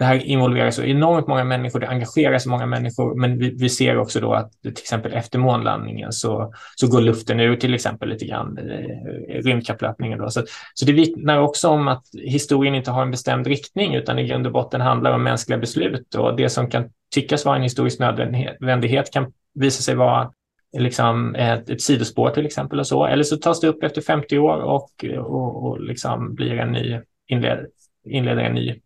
det 0.00 0.06
här 0.06 0.26
involverar 0.26 0.70
så 0.70 0.82
enormt 0.82 1.26
många 1.26 1.44
människor, 1.44 1.80
det 1.80 1.88
engagerar 1.88 2.38
så 2.38 2.50
många 2.50 2.66
människor, 2.66 3.14
men 3.14 3.38
vi, 3.38 3.54
vi 3.58 3.68
ser 3.68 3.98
också 3.98 4.20
då 4.20 4.32
att 4.32 4.52
till 4.62 4.70
exempel 4.70 5.12
efter 5.12 5.38
månlandningen 5.38 6.12
så, 6.12 6.52
så 6.76 6.88
går 6.88 7.00
luften 7.00 7.40
ur 7.40 7.56
till 7.56 7.74
exempel 7.74 8.08
lite 8.08 8.24
grann, 8.24 8.58
eh, 8.58 9.36
i 9.36 9.40
rymdkapplöpningen. 9.40 10.18
Då. 10.18 10.30
Så, 10.30 10.42
så 10.74 10.86
det 10.86 10.92
vittnar 10.92 11.38
också 11.38 11.68
om 11.68 11.88
att 11.88 12.02
historien 12.22 12.74
inte 12.74 12.90
har 12.90 13.02
en 13.02 13.10
bestämd 13.10 13.46
riktning, 13.46 13.94
utan 13.94 14.18
i 14.18 14.26
grund 14.26 14.46
och 14.46 14.52
botten 14.52 14.80
handlar 14.80 15.12
om 15.12 15.22
mänskliga 15.22 15.58
beslut 15.58 16.14
och 16.14 16.36
det 16.36 16.48
som 16.48 16.70
kan 16.70 16.84
tyckas 17.14 17.44
vara 17.44 17.56
en 17.56 17.62
historisk 17.62 18.00
nödvändighet 18.00 19.12
kan 19.12 19.32
visa 19.54 19.82
sig 19.82 19.94
vara 19.94 20.32
liksom 20.78 21.34
ett, 21.34 21.70
ett 21.70 21.82
sidospår 21.82 22.30
till 22.30 22.46
exempel 22.46 22.78
och 22.78 22.86
så, 22.86 23.06
eller 23.06 23.22
så 23.22 23.36
tas 23.36 23.60
det 23.60 23.68
upp 23.68 23.82
efter 23.82 24.00
50 24.00 24.38
år 24.38 24.56
och, 24.56 25.04
och, 25.18 25.64
och 25.64 25.80
liksom 25.80 26.34
blir 26.34 26.52
en 26.52 26.72
ny, 26.72 27.00
inled, 27.28 27.66
inleder 28.04 28.42
en 28.42 28.54
ny 28.54 28.80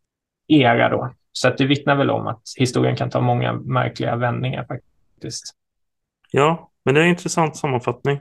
era 0.49 0.89
då. 0.89 1.15
Så 1.33 1.49
att 1.49 1.59
det 1.59 1.67
vittnar 1.67 1.97
väl 1.97 2.11
om 2.11 2.27
att 2.27 2.43
historien 2.57 2.97
kan 2.97 3.11
ta 3.11 3.21
många 3.21 3.53
märkliga 3.53 4.17
vändningar 4.17 4.65
faktiskt. 4.65 5.55
Ja, 6.31 6.71
men 6.85 6.95
det 6.95 7.01
är 7.01 7.05
en 7.05 7.11
intressant 7.11 7.57
sammanfattning. 7.57 8.21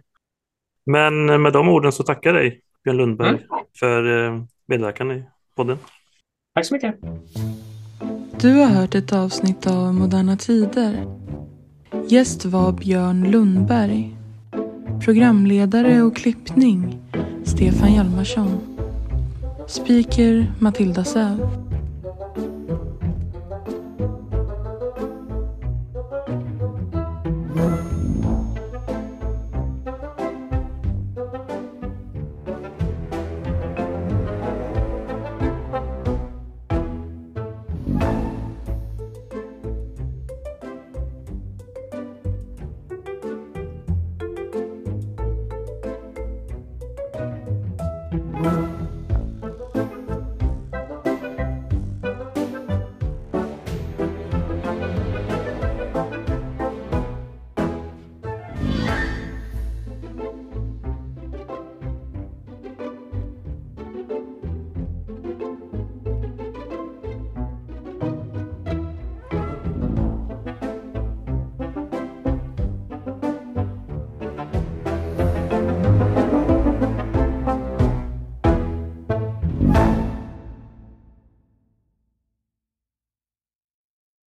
Men 0.85 1.41
med 1.41 1.53
de 1.53 1.69
orden 1.69 1.91
så 1.91 2.03
tackar 2.03 2.33
jag 2.33 2.43
dig, 2.43 2.61
Björn 2.83 2.97
Lundberg, 2.97 3.29
mm. 3.29 3.43
för 3.79 4.25
eh, 4.25 4.43
medverkan 4.65 5.11
i 5.11 5.23
podden. 5.55 5.77
Tack 6.55 6.65
så 6.65 6.73
mycket. 6.73 6.95
Du 8.39 8.53
har 8.53 8.65
hört 8.65 8.95
ett 8.95 9.13
avsnitt 9.13 9.67
av 9.67 9.93
Moderna 9.93 10.37
Tider. 10.37 11.05
Gäst 12.07 12.45
var 12.45 12.71
Björn 12.71 13.31
Lundberg. 13.31 14.15
Programledare 15.05 16.01
och 16.01 16.15
klippning 16.15 17.01
Stefan 17.43 17.93
Hjalmarsson. 17.93 18.59
Speaker 19.67 20.53
Matilda 20.59 21.03
Säv. 21.03 21.72